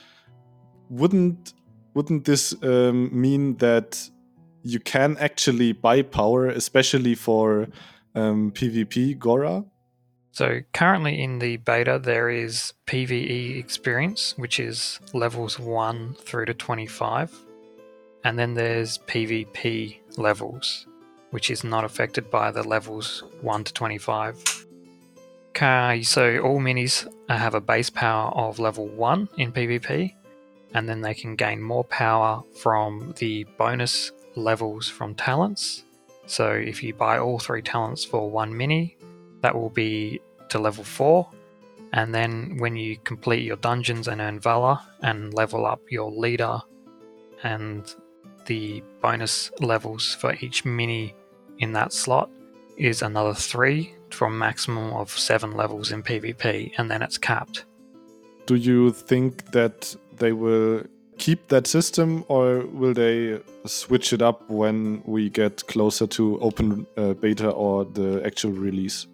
wouldn't 0.90 1.54
wouldn't 1.94 2.24
this 2.24 2.54
um, 2.62 3.10
mean 3.12 3.56
that 3.56 4.08
you 4.62 4.80
can 4.80 5.16
actually 5.18 5.72
buy 5.72 6.02
power, 6.02 6.46
especially 6.48 7.14
for 7.14 7.68
um, 8.14 8.50
PvP 8.52 9.18
Gora? 9.18 9.64
So 10.32 10.60
currently 10.72 11.22
in 11.22 11.38
the 11.40 11.58
beta, 11.58 12.00
there 12.02 12.30
is 12.30 12.72
PVE 12.86 13.58
experience, 13.58 14.32
which 14.38 14.58
is 14.58 14.98
levels 15.12 15.58
1 15.58 16.14
through 16.14 16.46
to 16.46 16.54
25. 16.54 17.38
And 18.24 18.38
then 18.38 18.54
there's 18.54 18.98
PvP 18.98 19.98
levels, 20.16 20.86
which 21.32 21.50
is 21.50 21.64
not 21.64 21.84
affected 21.84 22.30
by 22.30 22.50
the 22.50 22.62
levels 22.62 23.22
1 23.42 23.64
to 23.64 23.74
25. 23.74 24.66
Okay, 25.50 26.02
so 26.02 26.38
all 26.38 26.60
minis 26.60 27.06
have 27.28 27.54
a 27.54 27.60
base 27.60 27.90
power 27.90 28.32
of 28.32 28.58
level 28.58 28.88
1 28.88 29.28
in 29.36 29.52
PvP, 29.52 30.14
and 30.72 30.88
then 30.88 31.02
they 31.02 31.12
can 31.12 31.36
gain 31.36 31.60
more 31.60 31.84
power 31.84 32.42
from 32.56 33.12
the 33.18 33.44
bonus 33.58 34.12
levels 34.34 34.88
from 34.88 35.14
talents. 35.14 35.84
So 36.24 36.52
if 36.52 36.82
you 36.82 36.94
buy 36.94 37.18
all 37.18 37.38
three 37.38 37.60
talents 37.60 38.02
for 38.02 38.30
one 38.30 38.56
mini, 38.56 38.96
that 39.42 39.54
will 39.54 39.70
be 39.70 40.20
to 40.48 40.58
level 40.58 40.84
4. 40.84 41.28
And 41.92 42.14
then 42.14 42.56
when 42.58 42.76
you 42.76 42.96
complete 43.04 43.44
your 43.44 43.56
dungeons 43.56 44.08
and 44.08 44.20
earn 44.20 44.40
Valor 44.40 44.78
and 45.02 45.34
level 45.34 45.66
up 45.66 45.80
your 45.90 46.10
leader 46.10 46.60
and 47.42 47.94
the 48.46 48.82
bonus 49.00 49.50
levels 49.60 50.14
for 50.14 50.34
each 50.40 50.64
mini 50.64 51.14
in 51.58 51.72
that 51.72 51.92
slot 51.92 52.30
is 52.76 53.02
another 53.02 53.34
3 53.34 53.94
from 54.10 54.38
maximum 54.38 54.92
of 54.92 55.10
seven 55.10 55.52
levels 55.52 55.92
in 55.92 56.02
PvP, 56.02 56.72
and 56.78 56.90
then 56.90 57.02
it's 57.02 57.18
capped. 57.18 57.64
Do 58.46 58.56
you 58.56 58.92
think 58.92 59.50
that 59.52 59.94
they 60.16 60.32
will 60.32 60.82
keep 61.18 61.48
that 61.48 61.66
system, 61.66 62.24
or 62.28 62.66
will 62.66 62.94
they 62.94 63.40
switch 63.64 64.12
it 64.12 64.22
up 64.22 64.48
when 64.50 65.02
we 65.06 65.30
get 65.30 65.66
closer 65.66 66.06
to 66.08 66.38
open 66.40 66.86
uh, 66.96 67.14
beta 67.14 67.50
or 67.50 67.84
the 67.84 68.22
actual 68.24 68.52
release? 68.52 69.06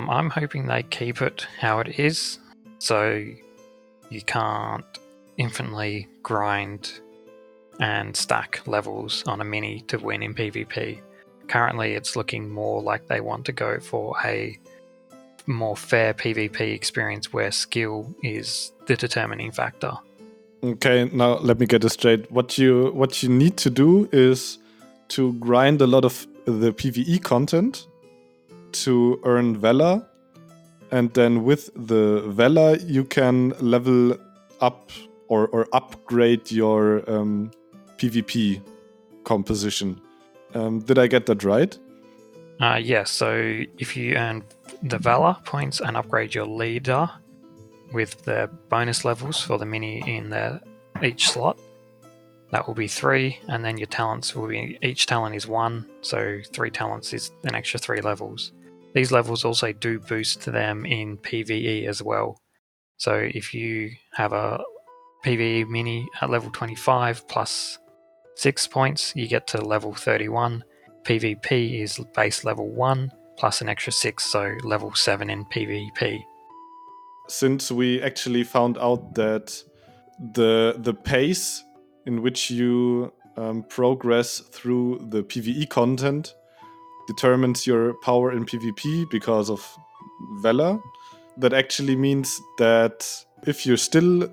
I'm 0.00 0.30
hoping 0.30 0.66
they 0.66 0.82
keep 0.82 1.22
it 1.22 1.46
how 1.58 1.80
it 1.80 1.98
is, 1.98 2.38
so 2.78 3.24
you 4.10 4.22
can't 4.22 4.84
infinitely 5.36 6.08
grind 6.22 6.92
and 7.80 8.16
stack 8.16 8.62
levels 8.66 9.24
on 9.26 9.40
a 9.40 9.44
mini 9.44 9.80
to 9.88 9.98
win 9.98 10.22
in 10.22 10.34
PvP. 10.34 11.00
Currently, 11.48 11.94
it's 11.94 12.16
looking 12.16 12.50
more 12.50 12.82
like 12.82 13.06
they 13.08 13.20
want 13.20 13.44
to 13.46 13.52
go 13.52 13.80
for 13.80 14.16
a 14.24 14.58
more 15.46 15.76
fair 15.76 16.14
PvP 16.14 16.72
experience 16.72 17.32
where 17.32 17.50
skill 17.50 18.14
is 18.22 18.72
the 18.86 18.96
determining 18.96 19.52
factor. 19.52 19.92
Okay, 20.62 21.10
now 21.12 21.34
let 21.38 21.58
me 21.58 21.66
get 21.66 21.82
this 21.82 21.92
straight. 21.92 22.30
What 22.32 22.56
you 22.56 22.90
what 22.94 23.22
you 23.22 23.28
need 23.28 23.58
to 23.58 23.70
do 23.70 24.08
is 24.12 24.58
to 25.08 25.34
grind 25.34 25.82
a 25.82 25.86
lot 25.86 26.04
of 26.04 26.26
the 26.46 26.72
PvE 26.72 27.22
content 27.22 27.86
to 28.74 29.20
earn 29.24 29.56
Valor, 29.56 30.06
and 30.90 31.12
then 31.14 31.44
with 31.44 31.70
the 31.74 32.22
Valor 32.26 32.76
you 32.76 33.04
can 33.04 33.50
level 33.60 34.16
up 34.60 34.90
or, 35.28 35.48
or 35.48 35.66
upgrade 35.72 36.50
your 36.50 37.08
um, 37.10 37.50
PvP 37.96 38.60
composition. 39.24 40.00
Um, 40.54 40.80
did 40.80 40.98
I 40.98 41.06
get 41.06 41.26
that 41.26 41.42
right? 41.42 41.76
Uh, 42.60 42.76
yes, 42.76 42.86
yeah, 42.86 43.04
so 43.04 43.64
if 43.78 43.96
you 43.96 44.14
earn 44.14 44.44
the 44.82 44.98
Valor 44.98 45.36
points 45.44 45.80
and 45.80 45.96
upgrade 45.96 46.34
your 46.34 46.46
leader 46.46 47.10
with 47.92 48.22
the 48.22 48.48
bonus 48.68 49.04
levels 49.04 49.40
for 49.40 49.58
the 49.58 49.66
mini 49.66 50.02
in 50.06 50.30
the 50.30 50.60
each 51.02 51.28
slot, 51.28 51.58
that 52.50 52.68
will 52.68 52.74
be 52.74 52.86
three, 52.86 53.40
and 53.48 53.64
then 53.64 53.76
your 53.78 53.88
talents 53.88 54.36
will 54.36 54.46
be 54.46 54.78
each 54.80 55.06
talent 55.06 55.34
is 55.34 55.48
one, 55.48 55.86
so 56.02 56.38
three 56.52 56.70
talents 56.70 57.12
is 57.12 57.32
an 57.42 57.54
extra 57.56 57.80
three 57.80 58.00
levels. 58.00 58.52
These 58.94 59.10
levels 59.10 59.44
also 59.44 59.72
do 59.72 59.98
boost 59.98 60.44
them 60.44 60.86
in 60.86 61.18
PvE 61.18 61.86
as 61.88 62.02
well. 62.02 62.38
So 62.96 63.14
if 63.14 63.52
you 63.52 63.90
have 64.12 64.32
a 64.32 64.62
PvE 65.24 65.68
mini 65.68 66.06
at 66.20 66.30
level 66.30 66.50
25 66.50 67.26
plus 67.26 67.78
6 68.36 68.66
points, 68.68 69.12
you 69.16 69.26
get 69.26 69.46
to 69.48 69.60
level 69.60 69.94
31. 69.94 70.62
PvP 71.02 71.82
is 71.82 72.00
base 72.14 72.44
level 72.44 72.68
1 72.70 73.10
plus 73.36 73.60
an 73.60 73.68
extra 73.68 73.92
6, 73.92 74.24
so 74.24 74.54
level 74.62 74.94
7 74.94 75.28
in 75.28 75.44
PvP. 75.46 76.22
Since 77.28 77.72
we 77.72 78.00
actually 78.00 78.44
found 78.44 78.78
out 78.78 79.14
that 79.14 79.60
the 80.34 80.76
the 80.78 80.94
pace 80.94 81.64
in 82.06 82.22
which 82.22 82.50
you 82.50 83.12
um, 83.36 83.64
progress 83.64 84.38
through 84.38 85.06
the 85.08 85.24
PvE 85.24 85.68
content 85.68 86.34
determines 87.06 87.66
your 87.66 87.94
power 87.94 88.32
in 88.32 88.44
PvP 88.44 89.10
because 89.10 89.50
of 89.50 89.78
Valor. 90.40 90.80
That 91.36 91.52
actually 91.52 91.96
means 91.96 92.40
that 92.58 93.24
if 93.46 93.66
you're 93.66 93.76
still 93.76 94.28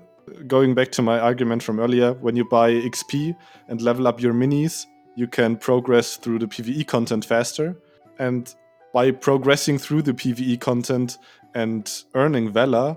going 0.46 0.74
back 0.74 0.92
to 0.92 1.02
my 1.02 1.18
argument 1.18 1.62
from 1.62 1.80
earlier, 1.80 2.12
when 2.14 2.36
you 2.36 2.44
buy 2.44 2.70
XP 2.72 3.36
and 3.68 3.80
level 3.82 4.06
up 4.06 4.20
your 4.20 4.32
minis, 4.32 4.86
you 5.16 5.26
can 5.26 5.56
progress 5.56 6.16
through 6.16 6.38
the 6.38 6.46
PvE 6.46 6.86
content 6.86 7.24
faster. 7.24 7.76
And 8.18 8.54
by 8.92 9.10
progressing 9.10 9.78
through 9.78 10.02
the 10.02 10.12
PvE 10.12 10.60
content 10.60 11.18
and 11.54 11.90
earning 12.14 12.52
Valor, 12.52 12.96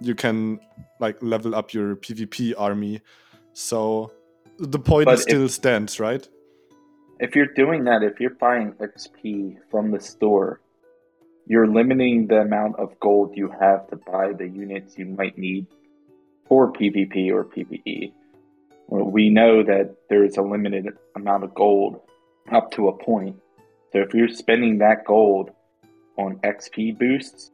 you 0.00 0.14
can 0.14 0.60
like 0.98 1.22
level 1.22 1.54
up 1.54 1.72
your 1.72 1.96
PvP 1.96 2.54
army. 2.58 3.00
So 3.52 4.12
the 4.58 4.78
point 4.78 5.08
still 5.18 5.48
stands, 5.48 6.00
right? 6.00 6.28
If 7.20 7.36
you're 7.36 7.52
doing 7.54 7.84
that, 7.84 8.02
if 8.02 8.18
you're 8.18 8.30
buying 8.30 8.72
XP 8.80 9.58
from 9.70 9.90
the 9.90 10.00
store, 10.00 10.62
you're 11.46 11.66
limiting 11.66 12.28
the 12.28 12.40
amount 12.40 12.76
of 12.76 12.98
gold 12.98 13.36
you 13.36 13.50
have 13.60 13.90
to 13.90 13.96
buy 13.96 14.32
the 14.32 14.48
units 14.48 14.96
you 14.96 15.04
might 15.04 15.36
need 15.36 15.66
for 16.48 16.72
PvP 16.72 17.30
or 17.30 17.44
PvE. 17.44 18.14
We 18.88 19.28
know 19.28 19.62
that 19.62 19.96
there 20.08 20.24
is 20.24 20.38
a 20.38 20.42
limited 20.42 20.86
amount 21.14 21.44
of 21.44 21.54
gold 21.54 22.00
up 22.50 22.70
to 22.72 22.88
a 22.88 22.96
point. 22.96 23.36
So 23.92 23.98
if 23.98 24.14
you're 24.14 24.28
spending 24.28 24.78
that 24.78 25.04
gold 25.04 25.50
on 26.16 26.36
XP 26.38 26.98
boosts, 26.98 27.50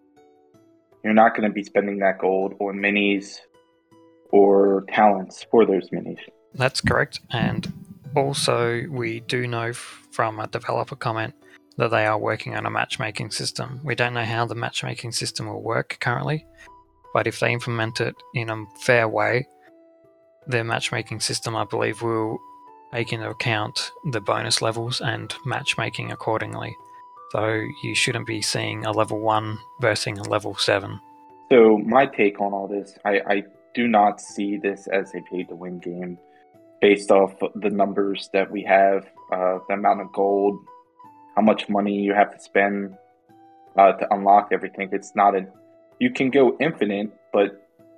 you're 1.03 1.13
not 1.13 1.37
going 1.37 1.49
to 1.49 1.53
be 1.53 1.65
spending 1.65 1.99
that 1.99 2.21
gold 2.21 2.55
on 2.61 2.77
minis 2.77 3.39
or 4.31 4.85
talents 4.89 5.45
for 5.51 5.67
those 5.67 5.91
minis. 5.91 6.21
That's 6.55 6.81
correct. 6.81 7.19
And 7.33 7.73
also, 8.15 8.85
we 8.91 9.21
do 9.21 9.47
know 9.47 9.73
from 9.73 10.39
a 10.39 10.47
developer 10.47 10.97
comment 10.97 11.35
that 11.77 11.91
they 11.91 12.07
are 12.07 12.19
working 12.19 12.57
on 12.57 12.67
a 12.67 12.71
matchmaking 12.71 13.31
system. 13.31 13.81
We 13.85 13.95
don't 13.95 14.15
know 14.15 14.25
how 14.25 14.47
the 14.47 14.55
matchmaking 14.55 15.13
system 15.13 15.47
will 15.47 15.63
work 15.63 15.99
currently, 16.01 16.47
but 17.13 17.27
if 17.27 17.41
they 17.41 17.53
implement 17.53 18.01
it 18.01 18.15
in 18.35 18.51
a 18.51 18.65
fair 18.81 19.09
way, 19.09 19.47
their 20.47 20.65
matchmaking 20.65 21.21
system, 21.21 21.57
I 21.57 21.65
believe, 21.65 22.03
will 22.03 22.39
take 22.93 23.13
into 23.13 23.29
account 23.29 23.91
the 24.13 24.21
bonus 24.21 24.63
levels 24.63 25.01
and 25.01 25.35
matchmaking 25.45 26.13
accordingly. 26.13 26.75
So 27.33 27.67
you 27.83 27.95
shouldn't 27.95 28.27
be 28.27 28.41
seeing 28.41 28.87
a 28.87 28.93
level 28.93 29.21
1 29.21 29.59
versus 29.81 30.19
a 30.19 30.31
level 30.31 30.55
7. 30.55 31.01
So, 31.51 31.79
my 31.79 32.07
take 32.07 32.41
on 32.41 32.53
all 32.53 32.67
this, 32.67 32.99
I, 33.05 33.21
I 33.29 33.43
do 33.75 33.87
not 33.87 34.21
see 34.21 34.57
this 34.57 34.89
as 34.89 35.15
a 35.15 35.21
pay 35.21 35.45
to 35.45 35.55
win 35.55 35.79
game 35.79 36.19
based 36.89 37.11
off 37.11 37.33
the 37.57 37.69
numbers 37.83 38.31
that 38.33 38.49
we 38.49 38.63
have, 38.63 39.03
uh, 39.33 39.59
the 39.67 39.75
amount 39.75 40.01
of 40.01 40.13
gold, 40.13 40.57
how 41.35 41.43
much 41.43 41.69
money 41.69 41.95
you 42.07 42.15
have 42.15 42.31
to 42.33 42.41
spend 42.41 42.97
uh, 43.77 43.91
to 43.99 44.05
unlock 44.15 44.51
everything. 44.53 44.89
It's 44.93 45.13
not 45.17 45.35
a, 45.35 45.49
you 45.99 46.11
can 46.13 46.31
go 46.31 46.57
infinite, 46.61 47.11
but 47.33 47.49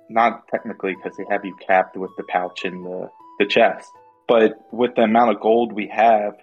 not 0.09 0.47
technically 0.47 0.95
because 0.95 1.15
they 1.19 1.25
have 1.29 1.45
you 1.45 1.55
capped 1.67 1.95
with 1.97 2.09
the 2.17 2.23
pouch 2.23 2.65
and 2.65 2.83
the, 2.83 3.09
the 3.37 3.45
chest. 3.45 3.87
But 4.27 4.53
with 4.71 4.95
the 4.95 5.03
amount 5.03 5.35
of 5.35 5.39
gold 5.39 5.71
we 5.71 5.87
have, 5.89 6.33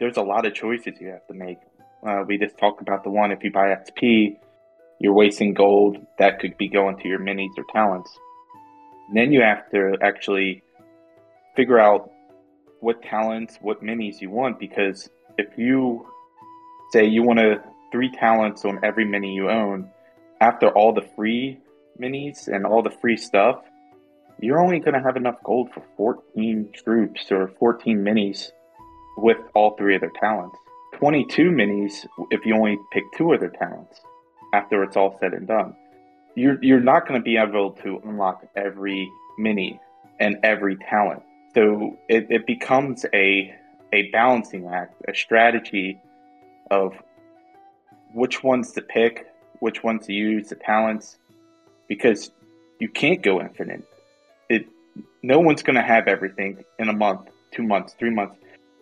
there's 0.00 0.16
a 0.16 0.22
lot 0.22 0.44
of 0.44 0.54
choices 0.54 0.94
you 1.00 1.10
have 1.10 1.26
to 1.28 1.34
make. 1.34 1.58
Uh, 2.04 2.24
we 2.26 2.36
just 2.36 2.58
talked 2.58 2.80
about 2.82 3.04
the 3.04 3.10
one 3.10 3.30
if 3.30 3.44
you 3.44 3.52
buy 3.52 3.68
XP, 3.68 4.36
you're 4.98 5.14
wasting 5.14 5.54
gold 5.54 5.98
that 6.18 6.40
could 6.40 6.56
be 6.58 6.68
going 6.68 6.96
to 6.98 7.06
your 7.06 7.20
minis 7.20 7.56
or 7.56 7.64
talents. 7.72 8.10
And 9.08 9.16
then 9.16 9.32
you 9.32 9.42
have 9.42 9.70
to 9.70 9.96
actually 10.02 10.64
figure 11.56 11.78
out 11.78 12.10
what 12.80 13.02
talents, 13.02 13.58
what 13.60 13.82
minis 13.82 14.20
you 14.20 14.30
want. 14.30 14.60
Because 14.60 15.08
if 15.38 15.58
you 15.58 16.06
say 16.92 17.06
you 17.06 17.22
want 17.22 17.38
to 17.38 17.62
three 17.90 18.10
talents 18.10 18.64
on 18.64 18.78
every 18.84 19.04
mini 19.04 19.34
you 19.34 19.50
own, 19.50 19.90
after 20.40 20.68
all 20.68 20.92
the 20.92 21.08
free 21.16 21.58
minis 22.00 22.46
and 22.46 22.66
all 22.66 22.82
the 22.82 22.94
free 23.00 23.16
stuff, 23.16 23.62
you're 24.40 24.60
only 24.60 24.80
going 24.80 24.94
to 24.94 25.00
have 25.00 25.16
enough 25.16 25.36
gold 25.42 25.70
for 25.72 25.82
14 25.96 26.70
troops 26.84 27.32
or 27.32 27.48
14 27.58 27.98
minis 27.98 28.50
with 29.16 29.38
all 29.54 29.76
three 29.76 29.94
of 29.94 30.02
their 30.02 30.12
talents. 30.20 30.56
22 30.98 31.50
minis 31.50 32.06
if 32.30 32.44
you 32.44 32.54
only 32.54 32.78
pick 32.92 33.04
two 33.16 33.32
of 33.32 33.40
their 33.40 33.50
talents 33.50 34.00
after 34.52 34.82
it's 34.82 34.96
all 34.96 35.16
said 35.20 35.32
and 35.32 35.48
done. 35.48 35.74
You're, 36.34 36.62
you're 36.62 36.80
not 36.80 37.08
going 37.08 37.18
to 37.18 37.24
be 37.24 37.38
able 37.38 37.72
to 37.82 38.00
unlock 38.04 38.46
every 38.54 39.10
mini 39.38 39.80
and 40.20 40.36
every 40.42 40.76
talent. 40.76 41.22
So 41.56 41.96
it, 42.06 42.26
it 42.28 42.46
becomes 42.46 43.06
a, 43.14 43.54
a 43.90 44.10
balancing 44.10 44.66
act, 44.66 45.02
a 45.08 45.14
strategy 45.14 45.98
of 46.70 46.92
which 48.12 48.44
ones 48.44 48.72
to 48.72 48.82
pick, 48.82 49.26
which 49.60 49.82
ones 49.82 50.04
to 50.06 50.12
use, 50.12 50.50
the 50.50 50.56
talents, 50.56 51.16
because 51.88 52.30
you 52.78 52.90
can't 52.90 53.22
go 53.22 53.40
infinite. 53.40 53.84
It 54.50 54.66
no 55.22 55.40
one's 55.40 55.62
going 55.62 55.76
to 55.76 55.82
have 55.82 56.08
everything 56.08 56.62
in 56.78 56.90
a 56.90 56.92
month, 56.92 57.30
two 57.52 57.62
months, 57.62 57.94
three 57.98 58.10
months. 58.10 58.36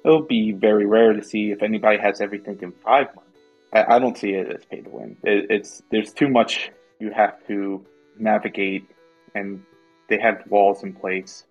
It'll 0.04 0.22
be 0.22 0.50
very 0.50 0.84
rare 0.84 1.12
to 1.12 1.22
see 1.22 1.52
if 1.52 1.62
anybody 1.62 1.98
has 1.98 2.20
everything 2.20 2.58
in 2.60 2.72
five 2.72 3.06
months. 3.14 3.38
I, 3.72 3.94
I 3.94 3.98
don't 4.00 4.18
see 4.18 4.30
it 4.30 4.50
as 4.50 4.64
pay 4.64 4.80
to 4.80 4.90
win. 4.90 5.16
It, 5.22 5.46
it's 5.48 5.80
there's 5.92 6.12
too 6.12 6.28
much 6.28 6.72
you 6.98 7.12
have 7.12 7.34
to 7.46 7.87
navigate, 8.18 8.90
and 9.37 9.62
they 10.08 10.18
have 10.18 10.42
walls 10.48 10.82
in 10.82 10.92
place 10.92 11.44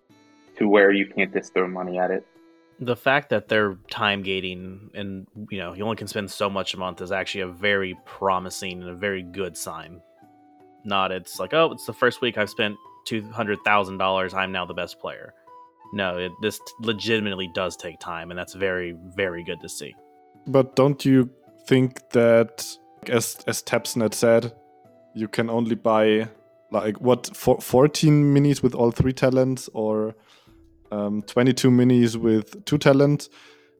to 0.58 0.68
where 0.68 0.92
you 0.92 1.06
can't 1.06 1.32
just 1.32 1.52
throw 1.52 1.68
money 1.68 1.98
at 1.98 2.10
it. 2.10 2.26
The 2.80 2.96
fact 2.96 3.30
that 3.30 3.48
they're 3.48 3.76
time 3.88 4.22
gating 4.22 4.90
and 4.94 5.26
you 5.50 5.58
know 5.58 5.74
you 5.74 5.84
only 5.84 5.96
can 5.96 6.08
spend 6.08 6.30
so 6.30 6.50
much 6.50 6.74
a 6.74 6.76
month 6.76 7.00
is 7.00 7.12
actually 7.12 7.42
a 7.42 7.48
very 7.48 7.96
promising 8.04 8.82
and 8.82 8.90
a 8.90 8.94
very 8.94 9.22
good 9.22 9.56
sign. 9.56 10.00
Not 10.84 11.12
it's 11.12 11.38
like 11.38 11.54
oh 11.54 11.72
it's 11.72 11.86
the 11.86 11.92
first 11.92 12.20
week 12.20 12.36
I've 12.36 12.50
spent 12.50 12.76
two 13.06 13.22
hundred 13.30 13.58
thousand 13.64 13.98
dollars 13.98 14.34
I'm 14.34 14.50
now 14.50 14.66
the 14.66 14.74
best 14.74 14.98
player. 14.98 15.34
No, 15.92 16.18
it, 16.18 16.32
this 16.42 16.58
legitimately 16.80 17.50
does 17.54 17.76
take 17.76 18.00
time, 18.00 18.30
and 18.30 18.38
that's 18.38 18.54
very 18.54 18.96
very 19.14 19.44
good 19.44 19.60
to 19.60 19.68
see. 19.68 19.94
But 20.46 20.74
don't 20.74 21.04
you 21.04 21.30
think 21.68 22.10
that, 22.10 22.66
as 23.08 23.36
as 23.46 23.62
TapSnap 23.62 24.12
said, 24.12 24.52
you 25.14 25.28
can 25.28 25.48
only 25.48 25.76
buy 25.76 26.28
like 26.70 27.00
what 27.00 27.34
for, 27.36 27.60
14 27.60 28.34
minis 28.34 28.62
with 28.62 28.74
all 28.74 28.90
three 28.90 29.12
talents 29.12 29.70
or 29.72 30.14
um, 30.90 31.22
22 31.22 31.70
minis 31.70 32.16
with 32.16 32.64
two 32.64 32.78
talent. 32.78 33.28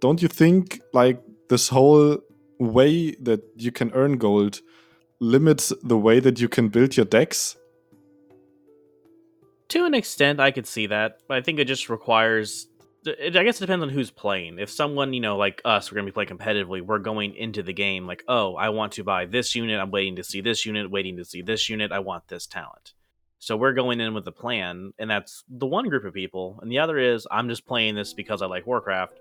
Don't 0.01 0.21
you 0.21 0.29
think 0.29 0.81
like 0.93 1.23
this 1.49 1.69
whole 1.69 2.19
way 2.59 3.13
that 3.23 3.43
you 3.57 3.73
can 3.73 3.91
earn 3.95 4.19
gold 4.19 4.61
limits 5.21 5.73
the 5.83 5.99
way 5.99 6.21
that 6.21 6.41
you 6.41 6.49
can 6.49 6.69
build 6.69 6.97
your 6.97 7.07
decks? 7.07 7.57
To 9.69 9.85
an 9.85 9.95
extent, 9.95 10.41
I 10.41 10.51
could 10.51 10.67
see 10.67 10.87
that, 10.87 11.21
but 11.27 11.39
I 11.39 11.41
think 11.41 11.59
it 11.59 11.67
just 11.67 11.89
requires 11.89 12.69
it, 13.07 13.37
I 13.37 13.45
guess 13.45 13.59
it 13.59 13.67
depends 13.67 13.83
on 13.83 13.89
who's 13.89 14.11
playing. 14.11 14.59
If 14.59 14.71
someone, 14.71 15.13
you 15.13 15.21
know, 15.21 15.37
like 15.37 15.61
us, 15.65 15.91
we're 15.91 15.97
going 15.97 16.07
to 16.07 16.13
be 16.13 16.15
playing 16.15 16.39
competitively, 16.39 16.83
we're 16.83 16.99
going 16.99 17.35
into 17.35 17.63
the 17.63 17.73
game 17.73 18.07
like, 18.07 18.25
oh, 18.29 18.57
I 18.57 18.71
want 18.71 18.93
to 18.93 19.05
buy 19.05 19.27
this 19.27 19.55
unit. 19.55 19.81
I'm 19.81 19.91
waiting 19.91 20.17
to 20.17 20.25
see 20.25 20.41
this 20.41 20.65
unit, 20.65 20.91
waiting 20.91 21.17
to 21.19 21.25
see 21.25 21.43
this 21.43 21.69
unit. 21.69 21.93
I 21.93 21.99
want 21.99 22.29
this 22.29 22.47
talent. 22.47 22.95
So 23.39 23.57
we're 23.57 23.75
going 23.75 24.01
in 24.01 24.15
with 24.15 24.27
a 24.27 24.33
plan, 24.33 24.93
and 24.99 25.11
that's 25.11 25.45
the 25.49 25.67
one 25.67 25.89
group 25.89 26.05
of 26.05 26.15
people. 26.15 26.59
And 26.63 26.71
the 26.71 26.79
other 26.79 26.99
is, 26.99 27.27
I'm 27.31 27.49
just 27.49 27.67
playing 27.67 27.95
this 27.95 28.15
because 28.15 28.41
I 28.41 28.47
like 28.47 28.67
Warcraft. 28.67 29.19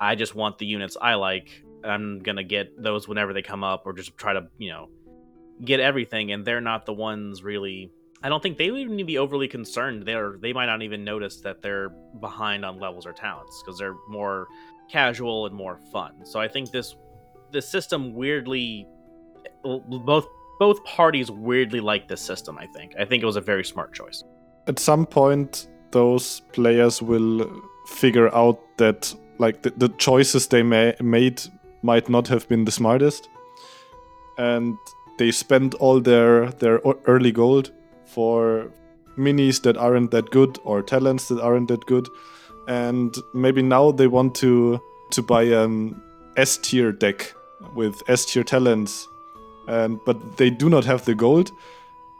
I 0.00 0.14
just 0.14 0.34
want 0.34 0.58
the 0.58 0.66
units 0.66 0.96
I 1.00 1.14
like. 1.14 1.62
I'm 1.84 2.22
to 2.22 2.44
get 2.44 2.82
those 2.82 3.06
whenever 3.06 3.32
they 3.32 3.42
come 3.42 3.62
up, 3.62 3.82
or 3.84 3.92
just 3.92 4.16
try 4.16 4.32
to, 4.32 4.46
you 4.58 4.70
know, 4.70 4.88
get 5.64 5.80
everything. 5.80 6.32
And 6.32 6.44
they're 6.44 6.60
not 6.60 6.86
the 6.86 6.94
ones 6.94 7.42
really 7.42 7.90
I 8.22 8.28
don't 8.28 8.42
think 8.42 8.58
they 8.58 8.70
would 8.70 8.80
even 8.80 9.06
be 9.06 9.18
overly 9.18 9.46
concerned. 9.46 10.04
They're 10.04 10.38
they 10.40 10.52
might 10.52 10.66
not 10.66 10.82
even 10.82 11.04
notice 11.04 11.40
that 11.42 11.62
they're 11.62 11.90
behind 12.20 12.64
on 12.64 12.80
levels 12.80 13.06
or 13.06 13.12
talents 13.12 13.62
because 13.62 13.78
they're 13.78 13.96
more 14.08 14.48
casual 14.90 15.46
and 15.46 15.54
more 15.54 15.78
fun. 15.92 16.24
So 16.24 16.40
I 16.40 16.48
think 16.48 16.70
this 16.70 16.96
this 17.52 17.68
system 17.68 18.14
weirdly 18.14 18.86
eh, 19.64 19.78
both 20.04 20.26
both 20.58 20.82
parties 20.84 21.30
weirdly 21.30 21.80
like 21.80 22.08
this 22.08 22.20
system. 22.20 22.58
I 22.58 22.66
think 22.66 22.94
I 22.98 23.04
think 23.04 23.22
it 23.22 23.26
was 23.26 23.36
a 23.36 23.40
very 23.40 23.64
smart 23.64 23.92
choice. 23.94 24.24
At 24.66 24.78
some 24.78 25.06
point, 25.06 25.68
those 25.90 26.40
players 26.52 27.00
will 27.02 27.62
figure 27.86 28.34
out 28.34 28.60
that 28.76 29.14
like 29.38 29.62
the, 29.62 29.70
the 29.70 29.88
choices 29.90 30.48
they 30.48 30.62
ma- 30.62 30.92
made 31.00 31.42
might 31.82 32.08
not 32.08 32.28
have 32.28 32.48
been 32.48 32.64
the 32.64 32.72
smartest, 32.72 33.28
and 34.36 34.76
they 35.18 35.30
spend 35.30 35.74
all 35.74 36.00
their 36.00 36.50
their 36.50 36.80
early 37.06 37.32
gold 37.32 37.72
for 38.04 38.70
minis 39.16 39.62
that 39.62 39.76
aren't 39.76 40.10
that 40.10 40.30
good 40.30 40.58
or 40.64 40.82
talents 40.82 41.28
that 41.28 41.40
aren't 41.40 41.68
that 41.68 41.84
good 41.86 42.08
and 42.68 43.16
maybe 43.34 43.62
now 43.62 43.90
they 43.90 44.06
want 44.06 44.34
to 44.36 44.80
to 45.10 45.22
buy 45.22 45.42
an 45.42 46.00
S 46.36 46.58
tier 46.58 46.92
deck 46.92 47.34
with 47.74 48.00
S 48.08 48.26
tier 48.26 48.44
talents 48.44 49.08
and 49.68 49.98
but 50.04 50.36
they 50.36 50.50
do 50.50 50.68
not 50.68 50.84
have 50.84 51.04
the 51.04 51.14
gold 51.14 51.50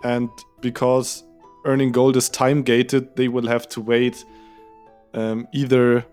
and 0.04 0.28
because 0.60 1.24
earning 1.64 1.92
gold 1.92 2.16
is 2.16 2.28
time 2.28 2.62
gated 2.62 3.16
they 3.16 3.28
will 3.28 3.46
have 3.46 3.68
to 3.68 3.80
wait 3.80 4.24
um, 5.14 5.46
either 5.52 6.04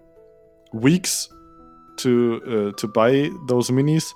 weeks 0.73 1.29
to 1.97 2.41
uh, 2.45 2.77
to 2.79 2.87
buy 2.87 3.29
those 3.47 3.69
minis 3.69 4.13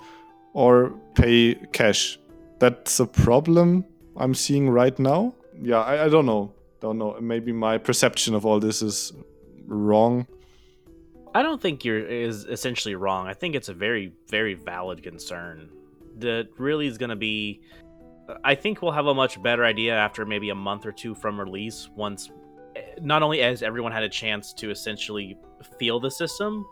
or 0.53 0.91
pay 1.15 1.55
cash 1.71 2.17
that's 2.59 2.99
a 2.99 3.05
problem 3.05 3.85
i'm 4.17 4.33
seeing 4.33 4.69
right 4.69 4.97
now 4.99 5.33
yeah, 5.61 5.81
I, 5.81 6.05
I 6.05 6.09
don't 6.09 6.25
know. 6.25 6.53
Don't 6.79 6.97
know. 6.97 7.17
Maybe 7.19 7.51
my 7.51 7.77
perception 7.77 8.33
of 8.33 8.45
all 8.45 8.59
this 8.59 8.81
is 8.81 9.13
wrong. 9.65 10.27
I 11.35 11.43
don't 11.43 11.61
think 11.61 11.85
you're 11.85 11.99
is 11.99 12.45
essentially 12.45 12.95
wrong. 12.95 13.27
I 13.27 13.33
think 13.33 13.55
it's 13.55 13.69
a 13.69 13.73
very 13.73 14.13
very 14.29 14.53
valid 14.53 15.03
concern. 15.03 15.69
That 16.19 16.49
really 16.57 16.87
is 16.87 16.97
going 16.97 17.09
to 17.09 17.15
be. 17.15 17.61
I 18.43 18.55
think 18.55 18.81
we'll 18.81 18.91
have 18.91 19.07
a 19.07 19.13
much 19.13 19.41
better 19.41 19.65
idea 19.65 19.95
after 19.95 20.25
maybe 20.25 20.49
a 20.49 20.55
month 20.55 20.85
or 20.85 20.91
two 20.91 21.15
from 21.15 21.39
release. 21.39 21.89
Once, 21.95 22.29
eh, 22.75 22.81
not 23.01 23.23
only 23.23 23.41
as 23.41 23.63
everyone 23.63 23.91
had 23.91 24.03
a 24.03 24.09
chance 24.09 24.53
to 24.53 24.69
essentially 24.69 25.37
feel 25.79 25.99
the 25.99 26.11
system, 26.11 26.65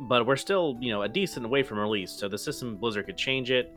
but 0.00 0.26
we're 0.26 0.36
still 0.36 0.78
you 0.80 0.90
know 0.90 1.02
a 1.02 1.08
decent 1.08 1.48
way 1.48 1.62
from 1.62 1.78
release. 1.78 2.10
So 2.10 2.28
the 2.28 2.38
system 2.38 2.76
Blizzard 2.76 3.06
could 3.06 3.18
change 3.18 3.50
it. 3.50 3.74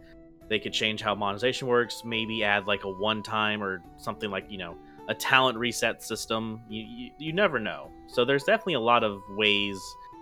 They 0.50 0.60
could 0.60 0.74
change 0.74 1.02
how 1.02 1.14
monetization 1.16 1.68
works, 1.68 2.04
maybe 2.06 2.44
add 2.44 2.68
like 2.68 2.86
a 2.86 2.90
one 2.90 3.22
time 3.22 3.62
or 3.62 3.84
something 3.98 4.32
like, 4.32 4.46
you 4.50 4.58
know, 4.58 4.78
a 5.10 5.14
talent 5.14 5.58
reset 5.58 6.02
system. 6.02 6.62
You, 6.70 6.84
you, 6.84 7.12
you 7.20 7.34
never 7.34 7.60
know. 7.60 7.92
So 8.08 8.24
there's 8.24 8.46
definitely 8.46 8.76
a 8.76 8.80
lot 8.80 9.04
of 9.04 9.22
ways 9.32 9.78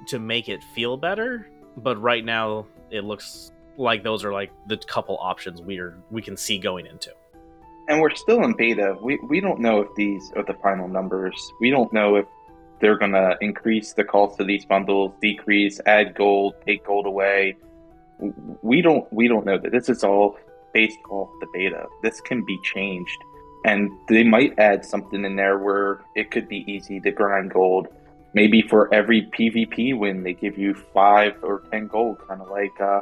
to 0.08 0.20
make 0.20 0.50
it 0.50 0.64
feel 0.64 0.98
better. 0.98 1.48
but 1.78 2.02
right 2.02 2.24
now 2.24 2.66
it 2.90 3.04
looks 3.04 3.52
like 3.78 4.04
those 4.04 4.24
are 4.24 4.32
like 4.32 4.52
the 4.68 4.78
couple 4.78 5.18
options 5.20 5.62
we're 5.62 5.98
we 6.10 6.22
can 6.22 6.38
see 6.38 6.58
going 6.58 6.86
into. 6.86 7.12
And 7.88 8.02
we're 8.02 8.16
still 8.16 8.44
in 8.44 8.56
beta. 8.56 8.96
We 9.02 9.20
we 9.28 9.40
don't 9.40 9.60
know 9.60 9.82
if 9.82 9.90
these 9.96 10.32
are 10.36 10.44
the 10.44 10.56
final 10.56 10.88
numbers. 10.88 11.36
We 11.60 11.70
don't 11.70 11.92
know 11.94 12.16
if 12.16 12.26
they're 12.80 12.98
gonna 12.98 13.36
increase 13.42 13.94
the 13.94 14.04
cost 14.04 14.40
of 14.40 14.48
these 14.48 14.66
bundles, 14.66 15.14
decrease, 15.22 15.80
add 15.86 16.16
gold, 16.16 16.56
take 16.66 16.86
gold 16.86 17.06
away. 17.06 17.58
We 18.62 18.82
don't 18.82 19.12
we 19.14 19.28
don't 19.28 19.46
know 19.46 19.58
that. 19.58 19.72
This 19.72 19.90
is 19.90 20.04
all 20.04 20.38
based 20.74 21.00
off 21.10 21.30
the 21.40 21.48
beta. 21.54 21.86
This 22.02 22.22
can 22.22 22.44
be 22.46 22.60
changed. 22.64 23.18
And 23.66 23.90
they 24.10 24.24
might 24.24 24.60
add 24.60 24.86
something 24.86 25.26
in 25.26 25.36
there 25.36 25.58
where 25.58 26.02
it 26.16 26.30
could 26.30 26.48
be 26.48 26.64
easy 26.72 27.00
to 27.00 27.12
grind 27.12 27.52
gold. 27.52 27.88
Maybe 28.34 28.62
for 28.62 28.94
every 28.94 29.24
PvP 29.24 29.98
win, 29.98 30.22
they 30.22 30.34
give 30.34 30.58
you 30.58 30.76
five 30.94 31.34
or 31.42 31.64
ten 31.72 31.88
gold, 31.88 32.20
kind 32.28 32.42
of 32.42 32.50
like 32.50 32.80
uh, 32.80 33.02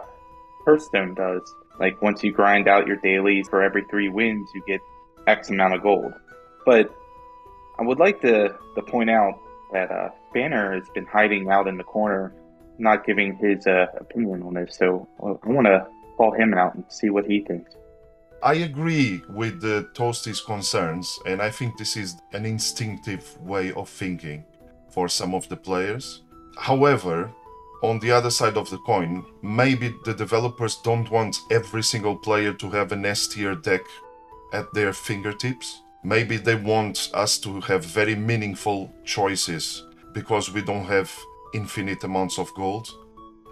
Hearthstone 0.65 1.13
does. 1.13 1.41
Like 1.80 2.02
once 2.02 2.23
you 2.23 2.32
grind 2.32 2.67
out 2.67 2.88
your 2.88 2.97
dailies 2.97 3.47
for 3.49 3.62
every 3.62 3.84
three 3.89 4.10
wins, 4.10 4.47
you 4.54 4.63
get 4.67 4.82
X 5.28 5.49
amount 5.49 5.73
of 5.73 5.82
gold. 5.82 6.13
But 6.65 6.93
I 7.80 7.84
would 7.84 7.99
like 7.99 8.21
to, 8.21 8.56
to 8.76 8.82
point 8.82 9.10
out 9.10 9.39
that 9.71 9.91
uh, 9.91 10.10
Spanner 10.30 10.76
has 10.76 10.88
been 10.93 11.06
hiding 11.06 11.49
out 11.49 11.67
in 11.67 11.78
the 11.78 11.84
corner, 11.84 12.34
not 12.78 13.06
giving 13.06 13.36
his 13.38 13.65
uh, 13.65 13.88
opinion 13.99 14.43
on 14.43 14.54
this. 14.54 14.76
So 14.78 15.08
I 15.19 15.49
want 15.49 15.67
to 15.67 15.88
call 16.17 16.32
him 16.32 16.54
out 16.54 16.76
and 16.76 16.84
see 16.89 17.10
what 17.10 17.26
he 17.26 17.41
thinks. 17.41 17.76
I 18.43 18.56
agree 18.56 19.21
with 19.30 19.62
the 19.62 19.89
Toasty's 19.93 20.41
concerns, 20.41 21.17
and 21.26 21.41
I 21.41 21.49
think 21.49 21.78
this 21.78 21.95
is 21.95 22.17
an 22.34 22.45
instinctive 22.45 23.41
way 23.41 23.71
of 23.71 23.88
thinking 23.88 24.43
for 24.89 25.08
some 25.08 25.34
of 25.34 25.47
the 25.47 25.56
players. 25.56 26.23
However, 26.58 27.32
on 27.84 28.00
the 28.00 28.12
other 28.12 28.30
side 28.30 28.56
of 28.56 28.69
the 28.69 28.78
coin, 28.78 29.26
maybe 29.41 29.93
the 30.06 30.13
developers 30.13 30.78
don't 30.78 31.12
want 31.12 31.41
every 31.52 31.84
single 31.84 32.15
player 32.15 32.54
to 32.54 32.69
have 32.69 32.93
an 32.93 33.06
S 33.06 33.28
tier 33.28 33.56
deck 33.56 33.82
at 34.54 34.74
their 34.74 34.93
fingertips. 34.93 35.82
Maybe 36.04 36.38
they 36.38 36.56
want 36.56 37.12
us 37.13 37.38
to 37.39 37.60
have 37.62 37.84
very 37.84 38.15
meaningful 38.15 38.93
choices 39.04 39.84
because 40.13 40.52
we 40.52 40.62
don't 40.62 40.86
have 40.86 41.12
infinite 41.54 42.04
amounts 42.06 42.39
of 42.39 42.54
gold. 42.54 42.89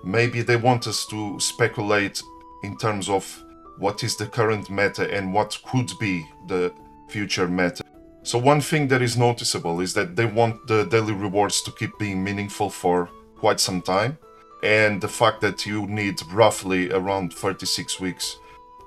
Maybe 0.03 0.41
they 0.41 0.55
want 0.55 0.87
us 0.87 1.05
to 1.07 1.37
speculate 1.39 2.21
in 2.63 2.77
terms 2.77 3.09
of 3.09 3.43
what 3.79 4.03
is 4.03 4.15
the 4.15 4.27
current 4.27 4.69
meta 4.69 5.13
and 5.13 5.33
what 5.33 5.59
could 5.65 5.91
be 5.99 6.25
the 6.47 6.73
future 7.09 7.47
meta. 7.47 7.83
So, 8.23 8.37
one 8.37 8.61
thing 8.61 8.87
that 8.89 9.01
is 9.01 9.17
noticeable 9.17 9.81
is 9.81 9.93
that 9.95 10.15
they 10.15 10.25
want 10.25 10.67
the 10.67 10.85
daily 10.85 11.13
rewards 11.13 11.61
to 11.63 11.71
keep 11.71 11.97
being 11.97 12.23
meaningful 12.23 12.69
for 12.69 13.09
quite 13.41 13.59
some 13.59 13.81
time. 13.81 14.17
And 14.63 15.01
the 15.01 15.07
fact 15.21 15.41
that 15.41 15.65
you 15.65 15.87
need 15.87 16.17
roughly 16.31 16.91
around 16.91 17.33
36 17.33 17.99
weeks 17.99 18.37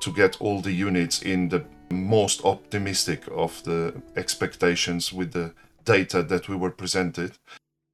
to 0.00 0.12
get 0.12 0.40
all 0.40 0.60
the 0.60 0.72
units 0.72 1.22
in 1.22 1.48
the 1.48 1.64
most 1.90 2.44
optimistic 2.44 3.24
of 3.32 3.62
the 3.64 4.00
expectations 4.16 5.12
with 5.12 5.32
the 5.32 5.52
data 5.84 6.22
that 6.22 6.48
we 6.48 6.56
were 6.56 6.70
presented. 6.70 7.32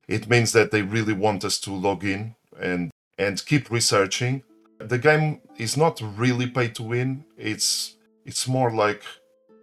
It 0.06 0.28
means 0.28 0.52
that 0.52 0.70
they 0.70 0.82
really 0.82 1.14
want 1.14 1.44
us 1.44 1.58
to 1.60 1.72
log 1.72 2.04
in 2.04 2.34
and 2.60 2.90
and 3.18 3.44
keep 3.46 3.70
researching. 3.70 4.42
The 4.78 4.98
game 4.98 5.40
is 5.56 5.76
not 5.76 6.02
really 6.22 6.46
pay 6.46 6.68
to 6.68 6.82
win. 6.82 7.24
It's 7.36 7.96
it's 8.24 8.46
more 8.46 8.70
like 8.84 9.02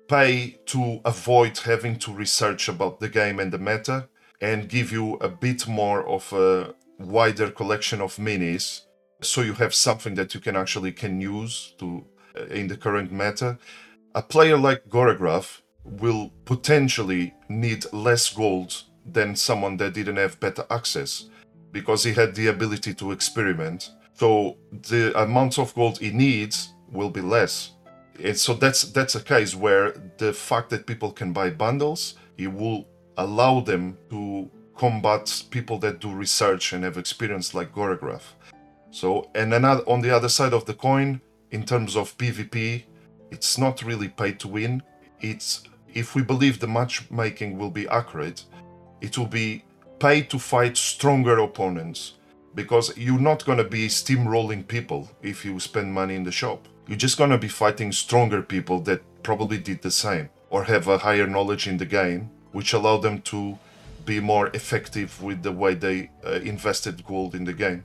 pay 0.08 0.58
to 0.68 1.02
avoid 1.06 1.58
having 1.58 2.00
to 2.00 2.14
research 2.14 2.70
about 2.70 3.00
the 3.00 3.10
game 3.10 3.40
and 3.40 3.52
the 3.52 3.58
meta 3.70 4.08
and 4.42 4.70
give 4.70 4.92
you 4.92 5.16
a 5.16 5.30
bit 5.30 5.68
more 5.68 6.02
of 6.08 6.32
a 6.34 6.74
wider 7.00 7.52
collection 7.52 8.02
of 8.02 8.16
minis 8.18 8.82
so 9.22 9.42
you 9.42 9.54
have 9.54 9.74
something 9.74 10.16
that 10.16 10.34
you 10.34 10.40
can 10.40 10.56
actually 10.56 10.92
can 10.92 11.20
use 11.20 11.74
to 11.80 12.06
uh, 12.38 12.46
in 12.46 12.68
the 12.68 12.78
current 12.78 13.12
meta. 13.12 13.58
A 14.16 14.22
player 14.22 14.58
like 14.58 14.88
Goregraph 14.90 15.62
will 15.84 16.32
potentially 16.46 17.34
need 17.50 17.86
less 17.94 18.30
gold 18.30 18.84
than 19.06 19.36
someone 19.36 19.78
that 19.78 19.94
didn't 19.94 20.18
have 20.18 20.40
beta 20.40 20.66
access 20.70 21.30
because 21.72 22.04
he 22.04 22.14
had 22.14 22.36
the 22.36 22.48
ability 22.48 22.94
to 22.96 23.12
experiment. 23.12 23.92
So 24.14 24.58
the 24.72 25.18
amount 25.20 25.58
of 25.60 25.74
gold 25.76 26.00
he 26.00 26.12
needs 26.12 26.74
will 26.92 27.10
be 27.10 27.22
less. 27.22 27.72
And 28.24 28.38
so 28.38 28.54
that's 28.54 28.84
that's 28.84 29.16
a 29.16 29.24
case 29.24 29.56
where 29.56 29.94
the 30.18 30.34
fact 30.34 30.70
that 30.72 30.88
people 30.88 31.12
can 31.12 31.34
buy 31.34 31.52
bundles 31.52 32.16
it 32.38 32.52
will 32.52 32.88
allow 33.18 33.60
them 33.60 33.98
to 34.10 34.50
combat 34.78 35.44
people 35.50 35.78
that 35.80 36.00
do 36.00 36.12
research 36.14 36.74
and 36.74 36.84
have 36.84 36.98
experience 36.98 37.54
like 37.54 37.74
Goregraph. 37.74 38.34
So, 38.92 39.30
and 39.36 39.54
another 39.54 39.84
on 39.84 40.02
the 40.02 40.16
other 40.16 40.30
side 40.30 40.54
of 40.54 40.66
the 40.66 40.74
coin, 40.74 41.22
in 41.52 41.64
terms 41.66 41.96
of 41.96 42.18
PvP, 42.18 42.84
it's 43.32 43.58
not 43.58 43.84
really 43.84 44.08
pay 44.08 44.34
to 44.34 44.48
win. 44.48 44.84
It's 45.22 45.64
if 45.94 46.16
we 46.16 46.22
believe 46.22 46.60
the 46.60 46.68
matchmaking 46.68 47.58
will 47.58 47.72
be 47.72 47.88
accurate, 47.88 48.46
it 49.02 49.18
will 49.18 49.28
be 49.28 49.64
pay 50.00 50.22
to 50.22 50.38
fight 50.38 50.78
stronger 50.78 51.40
opponents 51.40 52.14
because 52.54 52.96
you're 52.98 53.20
not 53.20 53.46
going 53.46 53.58
to 53.58 53.64
be 53.64 53.88
steamrolling 53.88 54.68
people 54.68 55.10
if 55.22 55.46
you 55.46 55.60
spend 55.60 55.94
money 55.94 56.16
in 56.16 56.24
the 56.24 56.32
shop. 56.32 56.68
You're 56.88 56.98
just 56.98 57.18
going 57.18 57.30
to 57.32 57.38
be 57.38 57.48
fighting 57.48 57.92
stronger 57.92 58.42
people 58.42 58.80
that 58.82 59.02
probably 59.24 59.58
did 59.58 59.82
the 59.82 59.92
same 59.92 60.30
or 60.50 60.64
have 60.64 60.88
a 60.88 60.98
higher 60.98 61.28
knowledge 61.28 61.68
in 61.68 61.78
the 61.78 61.86
game, 61.86 62.30
which 62.52 62.74
allow 62.74 62.98
them 62.98 63.22
to 63.24 63.58
be 64.08 64.20
more 64.20 64.48
effective 64.56 65.22
with 65.22 65.44
the 65.44 65.52
way 65.52 65.76
they 65.76 66.10
uh, 66.26 66.40
invested 66.54 67.06
gold 67.06 67.36
in 67.36 67.44
the 67.44 67.54
game. 67.54 67.84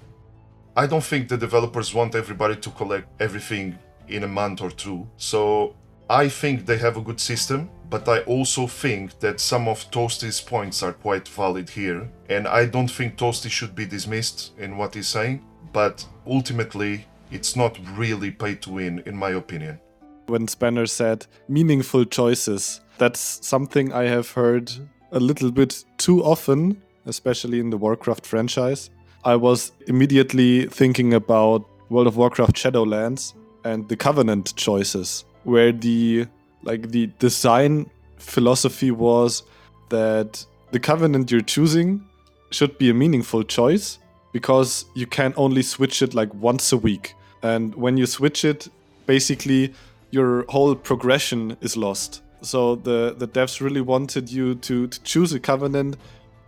I 0.75 0.87
don't 0.87 1.05
think 1.05 1.29
the 1.29 1.37
developers 1.37 1.93
want 1.93 2.15
everybody 2.15 2.57
to 2.57 2.71
collect 2.71 3.07
everything 3.21 3.79
in 4.09 4.23
a 4.23 4.29
month 4.29 4.63
or 4.63 4.71
two. 4.71 5.07
So 5.19 5.75
I 6.09 6.29
think 6.29 6.65
they 6.65 6.79
have 6.79 6.97
a 6.97 7.03
good 7.03 7.21
system, 7.21 7.69
but 7.91 8.09
I 8.09 8.21
also 8.21 8.67
think 8.67 9.19
that 9.21 9.41
some 9.41 9.69
of 9.69 9.91
Toasty's 9.91 10.41
points 10.41 10.83
are 10.83 10.95
quite 10.95 11.29
valid 11.29 11.69
here. 11.69 12.09
And 12.31 12.49
I 12.49 12.67
don't 12.67 12.91
think 12.91 13.19
Toasty 13.19 13.51
should 13.51 13.75
be 13.75 13.85
dismissed 13.85 14.53
in 14.59 14.79
what 14.79 14.95
he's 14.95 15.09
saying, 15.09 15.45
but 15.73 16.07
ultimately, 16.27 17.07
it's 17.31 17.57
not 17.57 17.79
really 17.97 18.31
pay 18.31 18.55
to 18.57 18.71
win, 18.71 19.03
in 19.07 19.17
my 19.17 19.31
opinion. 19.31 19.81
When 20.27 20.47
Spanner 20.49 20.87
said 20.87 21.27
meaningful 21.49 22.05
choices, 22.05 22.81
that's 22.99 23.47
something 23.47 23.93
I 23.93 24.05
have 24.05 24.31
heard 24.31 24.71
a 25.13 25.21
little 25.21 25.51
bit 25.51 25.85
too 25.99 26.25
often, 26.25 26.81
especially 27.07 27.61
in 27.61 27.71
the 27.71 27.77
Warcraft 27.77 28.27
franchise. 28.27 28.91
I 29.25 29.37
was 29.37 29.73
immediately 29.87 30.67
thinking 30.67 31.15
about 31.15 31.65
World 31.91 32.07
of 32.07 32.17
Warcraft 32.17 32.57
Shadowlands 32.57 33.35
and 33.65 33.89
the 33.89 33.97
Covenant 33.97 34.57
choices, 34.57 35.25
where 35.45 35.73
the 35.73 36.27
like 36.65 36.91
the 36.91 37.11
design 37.19 37.91
philosophy 38.19 38.91
was 38.91 39.43
that 39.91 40.45
the 40.71 40.81
Covenant 40.81 41.31
you're 41.31 41.41
choosing 41.41 42.03
should 42.51 42.79
be 42.79 42.91
a 42.91 42.95
meaningful 42.95 43.43
choice 43.43 43.99
because 44.33 44.87
you 44.95 45.07
can 45.07 45.35
only 45.37 45.63
switch 45.63 46.03
it 46.03 46.15
like 46.15 46.33
once 46.35 46.73
a 46.73 46.77
week. 46.77 47.15
And 47.43 47.75
when 47.75 47.97
you 47.97 48.07
switch 48.07 48.45
it, 48.45 48.69
basically 49.07 49.75
your 50.11 50.45
whole 50.49 50.75
progression 50.75 51.57
is 51.61 51.77
lost. 51.77 52.22
So 52.43 52.77
the 52.77 53.15
the 53.17 53.29
devs 53.29 53.61
really 53.61 53.81
wanted 53.81 54.31
you 54.31 54.55
to, 54.57 54.87
to 54.87 55.03
choose 55.03 55.33
a 55.33 55.41
covenant 55.41 55.97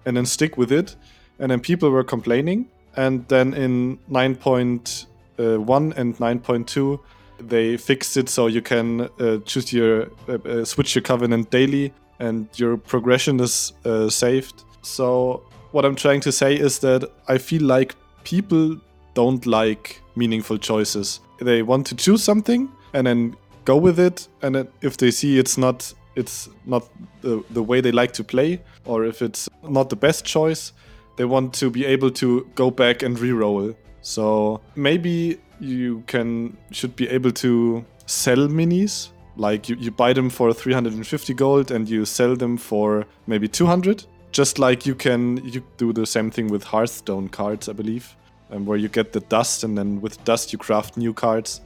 and 0.05 0.17
then 0.17 0.27
stick 0.27 0.57
with 0.57 0.73
it. 0.73 0.97
And 1.39 1.51
then 1.51 1.61
people 1.61 1.91
were 1.91 2.05
complaining. 2.05 2.69
And 2.97 3.27
then 3.29 3.55
in 3.55 3.99
9.1 4.11 5.97
and 5.97 6.17
9.2, 6.17 7.01
they 7.41 7.77
fixed 7.77 8.17
it 8.17 8.29
so 8.29 8.47
you 8.47 8.63
can 8.63 9.09
uh, 9.19 9.39
choose 9.45 9.73
your 9.73 10.09
uh, 10.29 10.35
uh, 10.35 10.65
switch 10.65 10.95
your 10.95 11.03
covenant 11.03 11.51
daily, 11.51 11.93
and 12.21 12.49
your 12.55 12.77
progression 12.77 13.41
is 13.41 13.73
uh, 13.85 14.09
saved. 14.09 14.63
So 14.83 15.43
what 15.73 15.85
I'm 15.85 15.97
trying 15.97 16.21
to 16.21 16.33
say 16.33 16.55
is 16.55 16.79
that 16.81 17.11
I 17.27 17.39
feel 17.39 17.63
like 17.63 17.97
people 18.23 18.77
don't 19.15 19.45
like 19.47 20.01
meaningful 20.15 20.59
choices. 20.59 21.21
They 21.41 21.63
want 21.63 21.87
to 21.89 21.97
choose 21.97 22.23
something 22.23 22.69
and 22.93 23.07
then 23.07 23.37
go 23.65 23.77
with 23.77 23.99
it 23.99 24.29
and 24.43 24.69
if 24.83 24.97
they 24.97 25.11
see 25.11 25.39
it's 25.39 25.57
not 25.57 25.93
it's 26.17 26.49
not 26.65 26.89
the, 27.23 27.43
the 27.51 27.63
way 27.63 27.81
they 27.81 27.91
like 27.91 28.13
to 28.13 28.23
play 28.23 28.61
or 28.85 29.05
if 29.05 29.21
it's 29.23 29.49
not 29.63 29.91
the 29.91 29.97
best 29.97 30.25
choice 30.25 30.73
they 31.17 31.25
want 31.25 31.53
to 31.55 31.71
be 31.71 31.85
able 31.85 32.11
to 32.11 32.47
go 32.55 32.71
back 32.71 33.03
and 33.03 33.19
re-roll. 33.19 33.75
So 34.03 34.61
maybe 34.75 35.41
you 35.61 36.03
can 36.07 36.57
should 36.73 36.97
be 36.97 37.09
able 37.09 37.31
to 37.31 37.85
sell 38.07 38.49
minis 38.49 39.11
like 39.37 39.69
you, 39.69 39.77
you 39.77 39.91
buy 39.91 40.13
them 40.13 40.29
for 40.31 40.53
350 40.53 41.35
gold 41.35 41.71
and 41.71 41.89
you 41.89 42.05
sell 42.05 42.37
them 42.37 42.57
for 42.57 43.07
maybe 43.27 43.49
200 43.49 44.05
just 44.33 44.59
like 44.59 44.85
you 44.85 44.95
can 44.95 45.39
you 45.45 45.65
do 45.77 45.93
the 45.93 46.05
same 46.05 46.31
thing 46.31 46.49
with 46.49 46.65
hearthstone 46.65 47.29
cards 47.29 47.69
i 47.69 47.73
believe 47.73 48.15
um, 48.51 48.67
where 48.67 48.77
you 48.77 48.89
get 48.89 49.13
the 49.13 49.21
dust 49.21 49.65
and 49.65 49.79
then 49.79 50.01
with 50.01 50.23
dust 50.25 50.53
you 50.53 50.59
craft 50.59 50.97
new 50.97 51.15
cards 51.15 51.61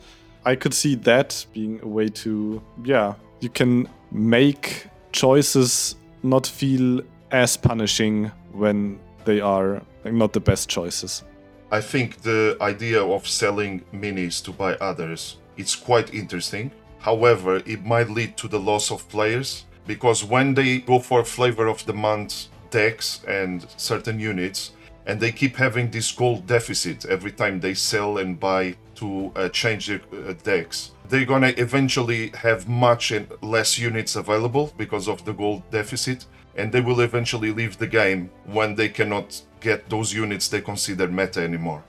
I 0.45 0.55
could 0.55 0.75
see 0.75 0.95
that 0.97 1.45
being 1.53 1.81
a 1.83 1.89
way 1.89 2.09
to, 2.09 2.63
yeah, 2.85 3.15
you 3.41 3.49
can 3.49 3.89
make 4.11 4.87
choices 5.13 5.97
not 6.23 6.47
feel 6.47 7.01
as 7.31 7.57
punishing 7.57 8.31
when 8.53 8.99
they 9.25 9.41
are 9.41 9.83
like, 10.05 10.15
not 10.15 10.33
the 10.33 10.41
best 10.41 10.69
choices. 10.69 11.25
I 11.71 11.81
think 11.81 12.23
the 12.23 12.57
idea 12.61 13.03
of 13.03 13.29
selling 13.29 13.85
minis 13.93 14.43
to 14.45 14.53
buy 14.53 14.75
others 14.77 15.37
it's 15.59 15.75
quite 15.75 16.15
interesting. 16.15 16.71
However, 17.01 17.57
it 17.67 17.85
might 17.85 18.09
lead 18.09 18.37
to 18.39 18.49
the 18.49 18.61
loss 18.61 18.91
of 18.91 19.07
players 19.09 19.67
because 19.87 20.25
when 20.25 20.55
they 20.55 20.79
go 20.79 21.01
for 21.01 21.25
flavor 21.25 21.67
of 21.67 21.85
the 21.85 21.93
month 21.93 22.47
decks 22.71 23.21
and 23.27 23.67
certain 23.77 24.21
units, 24.21 24.71
and 25.09 25.19
they 25.19 25.33
keep 25.33 25.57
having 25.57 25.91
this 25.91 26.13
gold 26.13 26.47
deficit 26.47 27.07
every 27.07 27.33
time 27.33 27.59
they 27.59 27.73
sell 27.73 28.19
and 28.19 28.39
buy 28.39 28.77
to 28.95 29.33
uh, 29.35 29.49
change 29.49 29.87
their 29.87 30.03
uh, 30.13 30.35
decks. 30.45 30.93
They're 31.09 31.25
gonna 31.25 31.55
eventually 31.57 32.29
have 32.35 32.69
much 32.69 33.11
and 33.11 33.27
less 33.41 33.79
units 33.79 34.17
available 34.17 34.73
because 34.77 35.09
of 35.09 35.25
the 35.25 35.33
gold 35.33 35.63
deficit, 35.71 36.27
and 36.57 36.71
they 36.71 36.83
will 36.83 37.01
eventually 37.01 37.53
leave 37.53 37.79
the 37.79 37.87
game 37.87 38.31
when 38.45 38.75
they 38.75 38.91
cannot 38.91 39.41
get 39.61 39.89
those 39.89 40.13
units 40.13 40.49
they 40.49 40.61
consider 40.61 41.09
meta 41.09 41.41
anymore. 41.41 41.83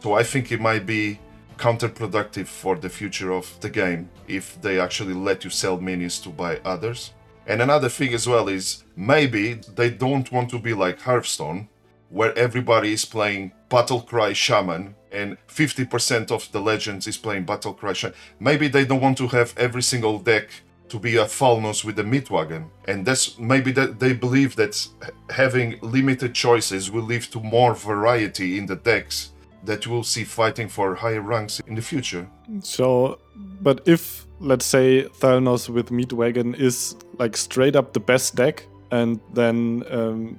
So 0.00 0.14
I 0.14 0.22
think 0.22 0.50
it 0.50 0.60
might 0.60 0.86
be 0.86 1.20
counterproductive 1.58 2.46
for 2.46 2.76
the 2.76 2.88
future 2.88 3.32
of 3.32 3.46
the 3.60 3.68
game 3.68 4.08
if 4.26 4.60
they 4.62 4.80
actually 4.80 5.14
let 5.14 5.44
you 5.44 5.50
sell 5.50 5.78
minis 5.78 6.22
to 6.22 6.30
buy 6.30 6.58
others. 6.64 7.12
And 7.46 7.60
another 7.60 7.90
thing 7.90 8.14
as 8.14 8.26
well 8.26 8.48
is 8.48 8.84
maybe 8.96 9.54
they 9.74 9.90
don't 9.90 10.30
want 10.32 10.48
to 10.50 10.58
be 10.58 10.72
like 10.72 11.00
Hearthstone, 11.00 11.68
where 12.12 12.36
everybody 12.38 12.92
is 12.92 13.04
playing 13.04 13.52
Battlecry 13.70 14.34
Shaman 14.34 14.94
and 15.10 15.36
50% 15.48 16.30
of 16.30 16.50
the 16.52 16.60
legends 16.60 17.06
is 17.06 17.16
playing 17.16 17.46
Battlecry 17.46 17.94
Shaman. 17.94 18.14
Maybe 18.38 18.68
they 18.68 18.84
don't 18.84 19.00
want 19.00 19.18
to 19.18 19.28
have 19.28 19.54
every 19.56 19.82
single 19.82 20.18
deck 20.18 20.50
to 20.90 20.98
be 20.98 21.16
a 21.16 21.24
Thalnos 21.24 21.84
with 21.84 21.98
a 21.98 22.02
Meatwagon. 22.02 22.68
And 22.86 23.06
that's 23.06 23.38
maybe 23.38 23.72
that 23.72 23.98
they 23.98 24.12
believe 24.12 24.56
that 24.56 24.86
having 25.30 25.78
limited 25.80 26.34
choices 26.34 26.90
will 26.90 27.04
lead 27.04 27.22
to 27.32 27.40
more 27.40 27.74
variety 27.74 28.58
in 28.58 28.66
the 28.66 28.76
decks 28.76 29.32
that 29.64 29.86
we'll 29.86 30.04
see 30.04 30.24
fighting 30.24 30.68
for 30.68 30.94
higher 30.94 31.22
ranks 31.22 31.60
in 31.66 31.74
the 31.76 31.82
future. 31.82 32.28
So, 32.60 33.18
but 33.62 33.80
if 33.86 34.26
let's 34.38 34.66
say 34.66 35.04
Thalnos 35.20 35.70
with 35.70 35.88
Meatwagon 35.88 36.58
is 36.58 36.96
like 37.18 37.38
straight 37.38 37.74
up 37.74 37.94
the 37.94 38.00
best 38.00 38.34
deck, 38.34 38.66
and 38.90 39.18
then 39.32 39.84
um, 39.90 40.38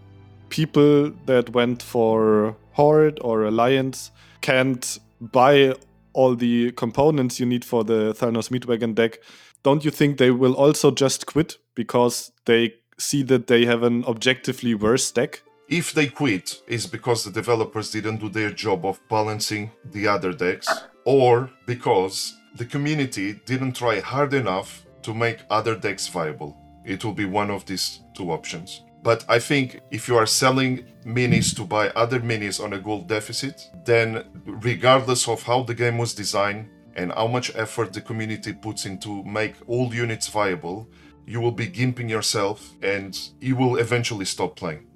people 0.54 1.12
that 1.26 1.50
went 1.50 1.82
for 1.82 2.56
Horde 2.74 3.18
or 3.22 3.44
Alliance 3.44 4.12
can't 4.42 5.00
buy 5.20 5.74
all 6.14 6.36
the 6.36 6.72
components 6.74 7.40
you 7.40 7.48
need 7.48 7.66
for 7.66 7.84
the 7.84 8.14
Thalnos 8.14 8.50
Meatwagon 8.52 8.94
deck, 8.94 9.18
don't 9.64 9.84
you 9.84 9.90
think 9.90 10.20
they 10.20 10.30
will 10.30 10.54
also 10.54 10.92
just 10.92 11.26
quit 11.26 11.58
because 11.74 12.32
they 12.46 12.76
see 13.00 13.24
that 13.24 13.48
they 13.48 13.66
have 13.66 13.82
an 13.82 14.06
objectively 14.06 14.76
worse 14.76 15.12
deck? 15.12 15.42
If 15.70 15.94
they 15.94 16.06
quit, 16.06 16.62
it's 16.68 16.86
because 16.86 17.24
the 17.24 17.32
developers 17.32 17.90
didn't 17.90 18.18
do 18.18 18.30
their 18.30 18.52
job 18.52 18.86
of 18.86 19.00
balancing 19.10 19.72
the 19.92 20.08
other 20.08 20.34
decks, 20.34 20.68
or 21.04 21.50
because 21.66 22.32
the 22.58 22.66
community 22.66 23.42
didn't 23.48 23.74
try 23.74 24.02
hard 24.02 24.36
enough 24.36 24.86
to 25.02 25.16
make 25.16 25.40
other 25.50 25.76
decks 25.76 26.08
viable. 26.08 26.56
It 26.86 27.04
will 27.04 27.14
be 27.14 27.26
one 27.26 27.50
of 27.50 27.66
these 27.66 28.02
two 28.16 28.32
options. 28.32 28.84
But 29.04 29.26
I 29.28 29.38
think 29.38 29.82
if 29.92 30.08
you 30.08 30.16
are 30.16 30.26
selling 30.26 30.86
minis 31.06 31.54
to 31.58 31.66
buy 31.66 31.90
other 31.90 32.22
minis 32.22 32.64
on 32.64 32.72
a 32.72 32.80
gold 32.80 33.10
deficit, 33.10 33.70
then 33.86 34.24
regardless 34.46 35.28
of 35.28 35.44
how 35.44 35.64
the 35.64 35.76
game 35.76 35.98
was 35.98 36.14
designed 36.14 36.70
and 36.96 37.12
how 37.12 37.28
much 37.28 37.54
effort 37.56 37.92
the 37.92 38.00
community 38.00 38.54
puts 38.54 38.86
into 38.86 39.24
make 39.26 39.56
all 39.68 39.94
units 39.94 40.30
viable, 40.30 40.88
you 41.26 41.42
will 41.42 41.52
be 41.52 41.68
gimping 41.68 42.10
yourself 42.10 42.74
and 42.82 43.20
you 43.42 43.58
will 43.58 43.76
eventually 43.76 44.26
stop 44.26 44.56
playing. 44.56 44.88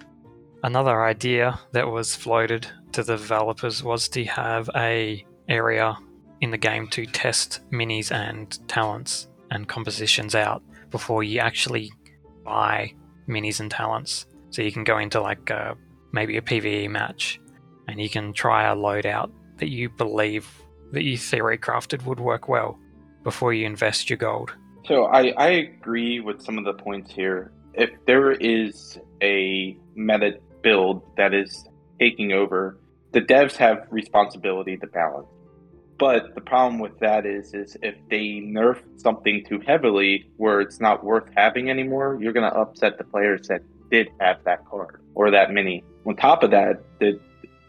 Another 0.63 1.03
idea 1.03 1.59
that 1.73 1.87
was 1.87 2.15
floated 2.15 2.65
to 2.93 3.03
the 3.03 3.17
developers 3.17 3.83
was 3.83 4.07
to 4.09 4.23
have 4.23 4.69
a 4.75 5.25
area 5.49 5.97
in 6.39 6.51
the 6.51 6.57
game 6.57 6.87
to 6.87 7.05
test 7.05 7.59
minis 7.71 8.11
and 8.11 8.57
talents 8.69 9.27
and 9.51 9.67
compositions 9.67 10.33
out 10.33 10.63
before 10.91 11.23
you 11.23 11.39
actually 11.39 11.91
buy 12.45 12.93
minis 13.27 13.59
and 13.59 13.71
talents. 13.71 14.25
So 14.49 14.61
you 14.61 14.71
can 14.71 14.83
go 14.83 14.97
into 14.97 15.21
like 15.21 15.49
a, 15.49 15.75
maybe 16.11 16.37
a 16.37 16.41
PVE 16.41 16.89
match 16.89 17.39
and 17.87 17.99
you 17.99 18.09
can 18.09 18.33
try 18.33 18.69
a 18.69 18.75
loadout 18.75 19.31
that 19.57 19.69
you 19.69 19.89
believe 19.89 20.49
that 20.91 21.03
you 21.03 21.17
theory 21.17 21.57
crafted 21.57 22.05
would 22.05 22.19
work 22.19 22.47
well 22.47 22.79
before 23.23 23.53
you 23.53 23.65
invest 23.65 24.09
your 24.09 24.17
gold. 24.17 24.53
So 24.85 25.05
I, 25.05 25.33
I 25.37 25.49
agree 25.49 26.19
with 26.21 26.41
some 26.41 26.57
of 26.57 26.63
the 26.63 26.73
points 26.73 27.11
here. 27.11 27.51
If 27.73 27.89
there 28.05 28.31
is 28.31 28.97
a 29.21 29.77
meta 29.95 30.39
build 30.61 31.03
that 31.17 31.33
is 31.33 31.67
taking 31.99 32.31
over, 32.31 32.79
the 33.11 33.21
devs 33.21 33.55
have 33.57 33.87
responsibility 33.89 34.77
to 34.77 34.87
balance. 34.87 35.27
But 35.99 36.35
the 36.35 36.41
problem 36.41 36.79
with 36.79 36.99
that 36.99 37.25
is, 37.25 37.53
is 37.53 37.75
if 37.81 37.95
they 38.09 38.41
nerf 38.41 38.79
something 38.97 39.43
too 39.47 39.59
heavily, 39.59 40.29
where 40.37 40.61
it's 40.61 40.79
not 40.79 41.03
worth 41.03 41.27
having 41.35 41.69
anymore, 41.69 42.17
you're 42.21 42.33
going 42.33 42.49
to 42.49 42.55
upset 42.55 42.97
the 42.97 43.03
players 43.03 43.47
that 43.47 43.61
did 43.89 44.09
have 44.19 44.43
that 44.43 44.65
card 44.69 45.01
or 45.15 45.31
that 45.31 45.51
mini. 45.51 45.83
On 46.05 46.15
top 46.15 46.43
of 46.43 46.51
that, 46.51 46.83
the 46.99 47.19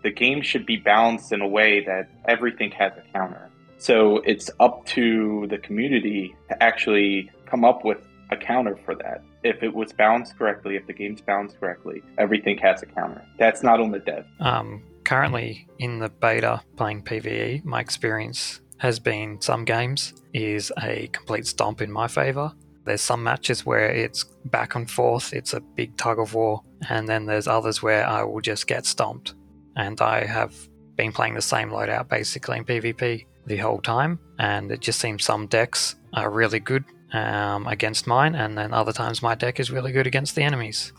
the 0.03 0.11
game 0.12 0.43
should 0.43 0.64
be 0.64 0.77
balanced 0.77 1.33
in 1.33 1.41
a 1.41 1.49
way 1.49 1.85
that 1.85 2.09
everything 2.29 2.71
has 2.71 2.93
a 2.97 3.03
counter. 3.12 3.51
So 3.79 4.19
it's 4.19 4.49
up 4.61 4.87
to 4.87 5.47
the 5.49 5.59
community 5.59 6.37
to 6.49 6.62
actually 6.62 7.31
come 7.47 7.64
up 7.64 7.85
with 7.85 7.99
a 8.31 8.37
counter 8.37 8.79
for 8.85 8.95
that. 8.97 9.23
If 9.43 9.62
it 9.62 9.75
was 9.75 9.93
balanced 9.93 10.37
correctly, 10.37 10.77
if 10.77 10.87
the 10.87 10.93
game's 10.93 11.21
balanced 11.21 11.59
correctly, 11.59 12.03
everything 12.17 12.59
has 12.59 12.83
a 12.83 12.87
counter. 12.87 13.25
That's 13.38 13.62
not 13.62 13.81
on 13.81 13.91
the 13.91 13.99
dev. 13.99 14.27
Um, 14.41 14.83
currently 15.09 15.66
in 15.79 15.99
the 15.99 16.11
beta 16.11 16.61
playing 16.77 17.03
PvE, 17.03 17.64
my 17.64 17.81
experience 17.81 18.61
has 18.77 18.99
been 18.99 19.40
some 19.40 19.64
games 19.64 20.12
is 20.35 20.71
a 20.83 21.09
complete 21.14 21.47
stomp 21.47 21.81
in 21.81 21.90
my 21.90 22.07
favor. 22.07 22.53
There's 22.85 23.01
some 23.01 23.23
matches 23.25 23.64
where 23.64 23.90
it's 23.90 24.25
back 24.44 24.75
and 24.75 24.88
forth, 24.90 25.33
it's 25.33 25.55
a 25.55 25.61
big 25.61 25.97
tug 25.97 26.18
of 26.18 26.35
war, 26.35 26.62
and 26.90 27.09
then 27.09 27.25
there's 27.25 27.49
others 27.49 27.83
where 27.83 28.07
I 28.07 28.23
will 28.23 28.42
just 28.42 28.66
get 28.66 28.85
stomped. 28.85 29.33
And 29.77 29.99
I 30.03 30.27
have 30.27 30.55
been 30.97 31.12
playing 31.12 31.37
the 31.37 31.40
same 31.40 31.71
loadout 31.71 32.11
basically 32.11 32.59
in 32.59 32.66
PvP 32.66 33.25
the 33.47 33.57
whole 33.57 33.81
time, 33.81 34.18
and 34.38 34.71
it 34.71 34.81
just 34.81 35.01
seems 35.01 35.25
some 35.25 35.47
decks 35.47 35.97
are 36.12 36.29
really 36.29 36.61
good 36.61 36.85
um, 37.14 37.66
against 37.66 38.07
mine, 38.07 38.35
and 38.35 38.59
then 38.59 38.75
other 38.75 38.92
times 38.92 39.23
my 39.23 39.35
deck 39.35 39.59
is 39.59 39.71
really 39.71 39.92
good 39.92 40.07
against 40.07 40.35
the 40.35 40.42
enemies. 40.42 40.92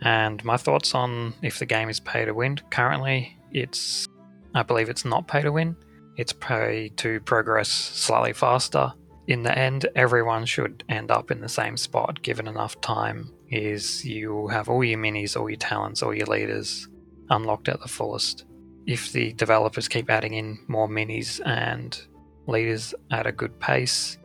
And 0.00 0.44
my 0.44 0.56
thoughts 0.56 0.92
on 0.92 1.34
if 1.40 1.60
the 1.60 1.66
game 1.66 1.88
is 1.88 2.00
pay 2.00 2.24
to 2.24 2.34
win 2.34 2.58
currently 2.70 3.38
it's 3.54 4.06
I 4.54 4.62
believe 4.62 4.88
it's 4.88 5.04
not 5.04 5.26
pay 5.26 5.42
to 5.42 5.52
win. 5.52 5.76
It's 6.16 6.32
pay 6.32 6.90
to 6.96 7.20
progress 7.20 7.68
slightly 7.68 8.32
faster. 8.32 8.92
In 9.26 9.42
the 9.42 9.56
end, 9.56 9.86
everyone 9.96 10.44
should 10.44 10.84
end 10.88 11.10
up 11.10 11.30
in 11.30 11.40
the 11.40 11.48
same 11.48 11.76
spot 11.76 12.22
given 12.22 12.46
enough 12.46 12.80
time. 12.80 13.32
Is 13.50 14.04
you 14.04 14.48
have 14.48 14.68
all 14.68 14.84
your 14.84 14.98
minis, 14.98 15.36
all 15.36 15.48
your 15.48 15.56
talents, 15.56 16.02
all 16.02 16.14
your 16.14 16.26
leaders 16.26 16.88
unlocked 17.30 17.68
at 17.68 17.80
the 17.80 17.88
fullest. 17.88 18.44
If 18.86 19.12
the 19.12 19.32
developers 19.32 19.88
keep 19.88 20.10
adding 20.10 20.34
in 20.34 20.58
more 20.68 20.88
minis 20.88 21.40
and 21.46 21.98
leaders 22.46 22.94
at 23.10 23.26
a 23.26 23.32
good 23.32 23.58
pace, 23.58 24.18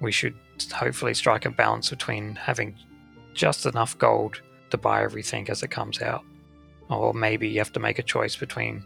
we 0.00 0.12
should 0.12 0.34
hopefully 0.72 1.14
strike 1.14 1.46
a 1.46 1.50
balance 1.50 1.90
between 1.90 2.34
having 2.34 2.76
just 3.34 3.66
enough 3.66 3.96
gold 3.98 4.42
to 4.70 4.76
buy 4.76 5.02
everything 5.02 5.48
as 5.48 5.62
it 5.62 5.70
comes 5.70 6.02
out 6.02 6.24
or 6.92 7.14
maybe 7.14 7.48
you 7.48 7.58
have 7.58 7.72
to 7.72 7.80
make 7.80 7.98
a 7.98 8.02
choice 8.02 8.36
between 8.36 8.84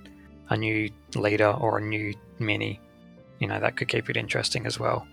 a 0.48 0.56
new 0.56 0.90
leader 1.14 1.50
or 1.50 1.78
a 1.78 1.82
new 1.82 2.14
mini. 2.38 2.80
You 3.40 3.48
know, 3.48 3.60
that 3.60 3.76
could 3.76 3.88
keep 3.88 4.08
it 4.08 4.16
interesting 4.16 4.66
as 4.66 4.78
well. 4.78 5.06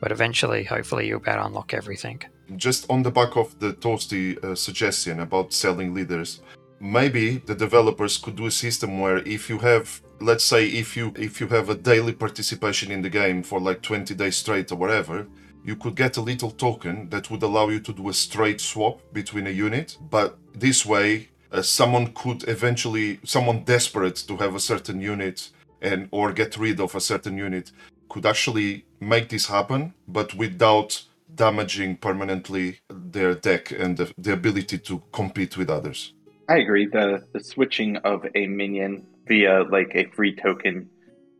But 0.00 0.12
eventually, 0.12 0.64
hopefully, 0.64 1.06
you'll 1.06 1.20
be 1.20 1.30
able 1.30 1.42
to 1.42 1.46
unlock 1.46 1.74
everything. 1.74 2.22
Just 2.56 2.90
on 2.90 3.02
the 3.02 3.10
back 3.10 3.36
of 3.36 3.58
the 3.60 3.74
Toasty 3.74 4.42
uh, 4.42 4.54
suggestion 4.54 5.20
about 5.20 5.52
selling 5.52 5.94
leaders, 5.94 6.40
maybe 6.80 7.38
the 7.38 7.54
developers 7.54 8.16
could 8.16 8.36
do 8.36 8.46
a 8.46 8.50
system 8.50 8.98
where 9.00 9.18
if 9.18 9.50
you 9.50 9.58
have 9.58 10.00
let's 10.20 10.44
say 10.44 10.66
if 10.66 10.96
you 10.96 11.12
if 11.16 11.40
you 11.40 11.46
have 11.46 11.68
a 11.68 11.74
daily 11.74 12.12
participation 12.12 12.90
in 12.90 13.02
the 13.02 13.10
game 13.10 13.42
for 13.42 13.60
like 13.60 13.82
20 13.82 14.14
days 14.14 14.36
straight 14.36 14.72
or 14.72 14.76
whatever 14.76 15.26
you 15.62 15.76
could 15.76 15.94
get 15.94 16.16
a 16.16 16.22
little 16.22 16.50
token 16.50 17.08
that 17.10 17.30
would 17.30 17.42
allow 17.42 17.68
you 17.68 17.80
to 17.80 17.92
do 17.92 18.08
a 18.08 18.14
straight 18.14 18.60
swap 18.62 19.00
between 19.12 19.46
a 19.46 19.50
unit 19.50 19.98
but 20.10 20.38
this 20.54 20.86
way 20.86 21.28
uh, 21.52 21.62
someone 21.62 22.12
could 22.12 22.46
eventually 22.48 23.20
someone 23.24 23.64
desperate 23.64 24.16
to 24.16 24.36
have 24.36 24.54
a 24.54 24.60
certain 24.60 25.00
unit 25.00 25.50
and 25.80 26.08
or 26.10 26.32
get 26.32 26.56
rid 26.56 26.80
of 26.80 26.94
a 26.94 27.00
certain 27.00 27.36
unit 27.36 27.72
could 28.08 28.26
actually 28.26 28.84
make 29.00 29.28
this 29.28 29.46
happen 29.46 29.94
but 30.06 30.34
without 30.34 31.04
damaging 31.34 31.96
permanently 31.96 32.80
their 32.88 33.34
deck 33.34 33.70
and 33.70 33.96
the, 33.96 34.12
the 34.18 34.32
ability 34.32 34.78
to 34.78 35.02
compete 35.12 35.56
with 35.56 35.70
others. 35.70 36.12
I 36.48 36.58
agree. 36.58 36.86
The 36.86 37.24
the 37.32 37.42
switching 37.42 37.96
of 37.98 38.26
a 38.34 38.46
minion 38.46 39.06
via 39.26 39.62
like 39.62 39.92
a 39.94 40.04
free 40.06 40.34
token 40.34 40.90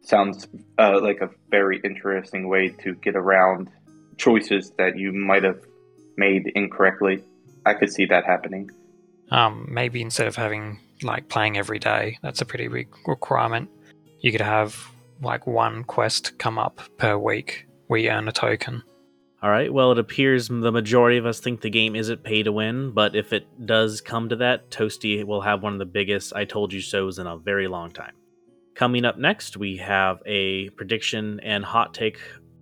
sounds 0.03 0.47
uh, 0.79 1.01
like 1.01 1.21
a 1.21 1.31
very 1.51 1.81
interesting 1.83 2.49
way 2.49 2.69
to 2.69 2.95
get 2.95 3.17
around 3.17 3.71
choices 4.17 4.71
that 4.79 4.97
you 4.97 5.13
might 5.13 5.43
have 5.43 5.61
made 6.17 6.53
incorrectly. 6.55 7.25
I 7.67 7.75
could 7.75 7.93
see 7.93 8.07
that 8.07 8.25
happening 8.25 8.71
um, 9.31 9.67
maybe 9.71 10.03
instead 10.03 10.27
of 10.27 10.37
having 10.37 10.79
like 11.03 11.29
playing 11.29 11.57
every 11.57 11.79
day, 11.79 12.19
that's 12.23 12.41
a 12.41 12.45
pretty 12.45 12.69
big 12.69 12.89
requirement. 13.07 13.69
you 14.21 14.31
could 14.33 14.41
have 14.41 14.77
like 15.23 15.47
one 15.47 15.85
quest 15.85 16.39
come 16.39 16.59
up 16.59 16.81
per 16.99 17.17
week 17.17 17.67
you 17.99 18.09
earn 18.11 18.29
a 18.29 18.33
token. 18.33 18.83
All 19.43 19.51
right. 19.51 19.73
Well, 19.73 19.93
it 19.93 19.99
appears 19.99 20.49
the 20.49 20.71
majority 20.71 21.17
of 21.17 21.25
us 21.25 21.41
think 21.41 21.61
the 21.61 21.71
game 21.71 21.97
isn't 21.97 22.23
pay 22.23 22.43
to 22.43 22.53
win, 22.53 22.93
but 22.93 23.17
if 23.17 23.33
it 23.33 23.47
does 23.67 24.01
come 24.01 24.29
to 24.29 24.37
that, 24.37 24.71
Toasty 24.71 25.25
will 25.25 25.41
have 25.41 25.63
one 25.63 25.73
of 25.73 25.79
the 25.79 25.87
biggest 25.87 26.35
I 26.35 26.45
told 26.45 26.73
you 26.73 26.81
so's 26.83 27.19
in 27.19 27.27
a 27.27 27.39
very 27.39 27.67
long 27.67 27.91
time. 27.91 28.13
Coming 28.75 29.05
up 29.05 29.19
next, 29.19 29.57
we 29.57 29.79
have 29.79 30.23
a 30.27 30.69
prediction 30.71 31.41
and 31.41 31.65
hot 31.65 31.95
take 31.95 32.21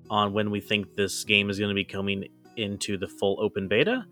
on 0.08 0.32
when 0.32 0.50
we 0.50 0.60
think 0.60 0.94
this 0.94 1.24
game 1.24 1.50
is 1.50 1.58
going 1.58 1.68
to 1.68 1.74
be 1.74 1.84
coming 1.84 2.28
into 2.56 2.96
the 2.96 3.08
full 3.08 3.38
open 3.40 3.66
beta. 3.66 4.06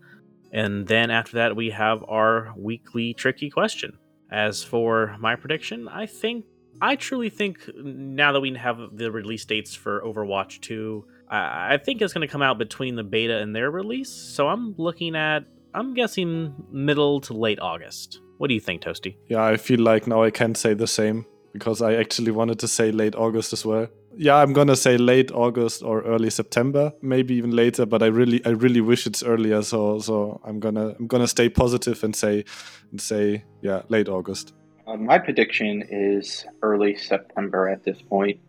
And 0.51 0.87
then 0.87 1.11
after 1.11 1.37
that, 1.37 1.55
we 1.55 1.69
have 1.71 2.03
our 2.07 2.53
weekly 2.55 3.13
tricky 3.13 3.49
question. 3.49 3.97
As 4.31 4.63
for 4.63 5.15
my 5.19 5.35
prediction, 5.35 5.87
I 5.87 6.05
think, 6.05 6.45
I 6.81 6.95
truly 6.95 7.29
think 7.29 7.59
now 7.75 8.31
that 8.33 8.41
we 8.41 8.53
have 8.55 8.77
the 8.93 9.11
release 9.11 9.45
dates 9.45 9.73
for 9.75 10.01
Overwatch 10.01 10.61
2, 10.61 11.05
I 11.29 11.67
I 11.77 11.77
think 11.77 12.01
it's 12.01 12.13
going 12.13 12.27
to 12.27 12.31
come 12.31 12.41
out 12.41 12.57
between 12.57 12.95
the 12.95 13.03
beta 13.03 13.37
and 13.37 13.55
their 13.55 13.69
release. 13.69 14.09
So 14.09 14.47
I'm 14.47 14.73
looking 14.77 15.15
at, 15.15 15.43
I'm 15.73 15.93
guessing 15.93 16.55
middle 16.71 17.19
to 17.21 17.33
late 17.33 17.59
August. 17.59 18.21
What 18.37 18.47
do 18.47 18.53
you 18.53 18.59
think, 18.61 18.81
Toasty? 18.81 19.17
Yeah, 19.27 19.43
I 19.43 19.57
feel 19.57 19.81
like 19.81 20.07
now 20.07 20.23
I 20.23 20.31
can't 20.31 20.57
say 20.57 20.73
the 20.73 20.87
same 20.87 21.25
because 21.53 21.81
I 21.81 21.95
actually 21.95 22.31
wanted 22.31 22.59
to 22.59 22.67
say 22.67 22.91
late 22.91 23.15
August 23.15 23.53
as 23.53 23.65
well. 23.65 23.87
Yeah, 24.19 24.35
I'm 24.37 24.51
gonna 24.51 24.75
say 24.75 24.97
late 24.97 25.31
August 25.31 25.83
or 25.83 26.01
early 26.01 26.31
September, 26.31 26.91
maybe 27.01 27.35
even 27.35 27.51
later. 27.51 27.85
But 27.85 28.01
I 28.01 28.07
really, 28.07 28.43
I 28.45 28.49
really 28.49 28.81
wish 28.81 29.05
it's 29.05 29.21
earlier. 29.21 29.61
So, 29.61 29.99
so 29.99 30.41
I'm 30.43 30.59
gonna, 30.59 30.95
I'm 30.99 31.05
gonna 31.05 31.27
stay 31.27 31.49
positive 31.49 32.03
and 32.03 32.15
say, 32.15 32.43
and 32.91 32.99
say, 32.99 33.43
yeah, 33.61 33.83
late 33.89 34.09
August. 34.09 34.53
Uh, 34.87 34.97
my 34.97 35.19
prediction 35.19 35.83
is 35.89 36.45
early 36.63 36.95
September 36.95 37.69
at 37.69 37.83
this 37.83 38.01
point. 38.01 38.39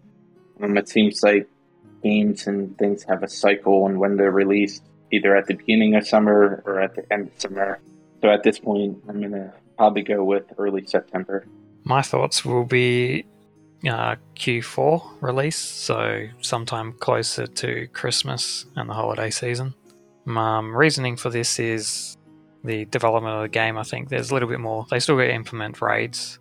Um, 0.63 0.79
it 0.79 0.89
seems 0.89 1.23
like 1.23 1.49
games 2.03 2.47
and 2.47 2.77
things 2.79 3.03
have 3.05 3.23
a 3.23 3.29
cycle 3.29 3.87
and 3.87 3.99
when 3.99 4.17
they're 4.17 4.31
released, 4.31 4.85
either 5.13 5.37
at 5.37 5.47
the 5.47 5.55
beginning 5.55 5.97
of 5.97 6.07
summer 6.07 6.63
or 6.65 6.81
at 6.81 6.95
the 6.95 7.13
end 7.13 7.29
of 7.29 7.41
summer. 7.41 7.81
So 8.23 8.31
at 8.31 8.43
this 8.43 8.59
point, 8.59 9.03
I'm 9.09 9.21
going 9.21 9.33
to 9.33 9.53
probably 9.77 10.03
go 10.03 10.25
with 10.25 10.45
early 10.59 10.87
September. 10.87 11.47
My 11.85 12.03
thoughts 12.03 12.45
will 12.45 12.65
be 12.65 13.27
uh, 13.87 14.17
Q4 14.37 15.21
release, 15.21 15.57
so 15.57 16.27
sometime 16.41 16.93
closer 16.93 17.47
to 17.47 17.87
Christmas 17.89 18.67
and 18.77 18.89
the 18.89 18.95
holiday 18.95 19.31
season. 19.31 19.75
Um, 20.27 20.77
reasoning 20.77 21.17
for 21.17 21.31
this 21.31 21.59
is 21.59 22.17
the 22.65 22.85
development 22.87 23.37
of 23.37 23.43
the 23.43 23.49
game. 23.49 23.79
I 23.79 23.83
think 23.83 24.09
there's 24.09 24.31
a 24.31 24.35
little 24.35 24.49
bit 24.49 24.61
more. 24.61 24.87
They 24.91 25.01
still 25.01 25.17
got 25.17 25.25
to 25.25 25.35
implement 25.35 25.81
raids, 25.81 26.39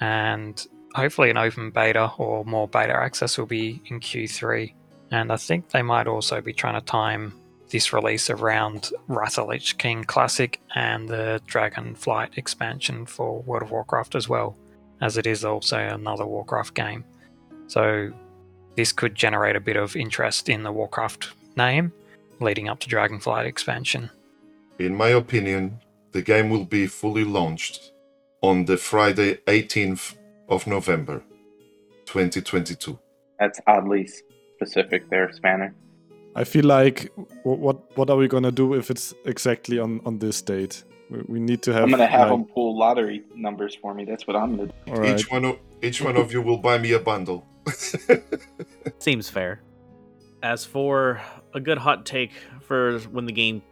and 0.00 0.64
hopefully 0.94 1.30
an 1.30 1.36
open 1.36 1.70
beta 1.70 2.12
or 2.18 2.44
more 2.44 2.68
beta 2.68 2.94
access 2.94 3.38
will 3.38 3.46
be 3.46 3.82
in 3.86 4.00
Q3. 4.00 4.74
And 5.10 5.32
I 5.32 5.36
think 5.36 5.70
they 5.70 5.82
might 5.82 6.06
also 6.06 6.40
be 6.40 6.52
trying 6.52 6.74
to 6.74 6.80
time 6.80 7.32
this 7.70 7.92
release 7.92 8.30
around 8.30 8.90
Wrath 9.08 9.38
of 9.38 9.48
Lich 9.48 9.78
King 9.78 10.04
Classic 10.04 10.60
and 10.74 11.08
the 11.08 11.40
Dragonflight 11.46 12.36
expansion 12.38 13.06
for 13.06 13.42
World 13.42 13.64
of 13.64 13.70
Warcraft 13.70 14.14
as 14.14 14.28
well, 14.28 14.56
as 15.00 15.16
it 15.16 15.26
is 15.26 15.44
also 15.44 15.78
another 15.78 16.26
Warcraft 16.26 16.74
game. 16.74 17.04
So 17.66 18.12
this 18.76 18.92
could 18.92 19.14
generate 19.14 19.56
a 19.56 19.60
bit 19.60 19.76
of 19.76 19.96
interest 19.96 20.48
in 20.48 20.62
the 20.62 20.72
Warcraft 20.72 21.32
name 21.56 21.92
leading 22.40 22.68
up 22.68 22.80
to 22.80 22.88
Dragonflight 22.88 23.46
expansion. 23.46 24.10
In 24.78 24.96
my 24.96 25.08
opinion, 25.08 25.80
the 26.12 26.22
game 26.22 26.50
will 26.50 26.64
be 26.64 26.86
fully 26.86 27.24
launched 27.24 27.92
on 28.40 28.64
the 28.64 28.76
Friday 28.76 29.36
18th 29.46 30.16
of 30.48 30.66
November 30.66 31.22
2022. 32.06 32.98
That's 33.38 33.60
oddly 33.66 34.08
specific 34.56 35.08
there, 35.10 35.32
Spanner. 35.32 35.74
I 36.36 36.44
feel 36.44 36.64
like 36.64 37.12
what 37.44 37.96
what 37.96 38.10
are 38.10 38.16
we 38.16 38.26
gonna 38.26 38.50
do 38.50 38.74
if 38.74 38.90
it's 38.90 39.14
exactly 39.24 39.78
on 39.78 40.00
on 40.04 40.18
this 40.18 40.42
date? 40.42 40.84
We, 41.14 41.22
we 41.34 41.40
need 41.40 41.62
to 41.62 41.72
have. 41.72 41.84
I'm 41.84 41.90
gonna 41.90 42.06
have 42.06 42.30
like- 42.30 42.38
them 42.38 42.46
pull 42.46 42.76
lottery 42.76 43.22
numbers 43.34 43.74
for 43.74 43.94
me. 43.94 44.04
That's 44.04 44.26
what 44.26 44.36
I'm 44.36 44.56
gonna 44.56 44.68
do. 44.68 44.92
all 44.92 44.98
right. 44.98 45.18
Each 45.18 45.30
one 45.30 45.44
of 45.44 45.58
each 45.82 46.02
one 46.02 46.16
of 46.16 46.32
you 46.32 46.42
will 46.42 46.58
buy 46.58 46.78
me 46.78 46.92
a 46.92 46.98
bundle. 46.98 47.46
Seems 48.98 49.28
fair. 49.28 49.62
As 50.42 50.64
for 50.64 51.20
a 51.54 51.60
good 51.60 51.78
hot 51.78 52.04
take 52.04 52.32
for 52.62 52.98
when 53.10 53.24
the 53.24 53.32
game 53.32 53.62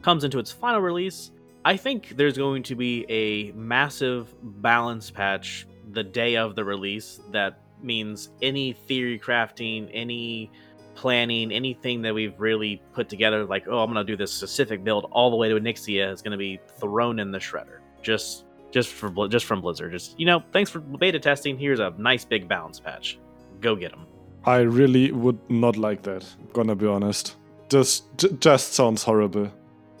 comes 0.00 0.24
into 0.24 0.38
its 0.38 0.50
final 0.50 0.80
release, 0.80 1.30
I 1.64 1.76
think 1.76 2.14
there's 2.16 2.36
going 2.36 2.62
to 2.64 2.74
be 2.74 3.04
a 3.08 3.52
massive 3.52 4.34
balance 4.42 5.10
patch 5.10 5.66
the 5.92 6.02
day 6.02 6.36
of 6.36 6.56
the 6.56 6.64
release 6.64 7.20
that 7.32 7.60
means 7.82 8.30
any 8.40 8.72
theory 8.72 9.18
crafting, 9.18 9.90
any 9.92 10.50
planning, 10.94 11.52
anything 11.52 12.02
that 12.02 12.14
we've 12.14 12.38
really 12.38 12.82
put 12.92 13.08
together, 13.08 13.44
like, 13.44 13.66
oh, 13.68 13.78
I'm 13.78 13.92
going 13.92 14.04
to 14.04 14.10
do 14.12 14.16
this 14.16 14.32
specific 14.32 14.84
build 14.84 15.08
all 15.12 15.30
the 15.30 15.36
way 15.36 15.48
to 15.48 15.54
Nixia, 15.56 16.12
is 16.12 16.22
going 16.22 16.32
to 16.32 16.38
be 16.38 16.60
thrown 16.78 17.18
in 17.18 17.30
the 17.30 17.38
shredder. 17.38 17.78
Just 18.02 18.44
just 18.72 18.88
for 18.88 19.28
just 19.28 19.44
from 19.44 19.60
Blizzard. 19.60 19.92
Just 19.92 20.18
you 20.18 20.26
know, 20.26 20.42
thanks 20.52 20.70
for 20.70 20.80
beta 20.80 21.20
testing. 21.20 21.58
Here's 21.58 21.78
a 21.78 21.94
nice 21.98 22.24
big 22.24 22.48
balance 22.48 22.80
patch. 22.80 23.18
Go 23.60 23.76
get 23.76 23.92
them. 23.92 24.06
I 24.44 24.58
really 24.58 25.12
would 25.12 25.38
not 25.48 25.76
like 25.76 26.02
that. 26.02 26.26
Gonna 26.52 26.74
be 26.74 26.86
honest. 26.86 27.36
Just 27.68 28.04
just 28.40 28.72
sounds 28.72 29.02
horrible. 29.02 29.52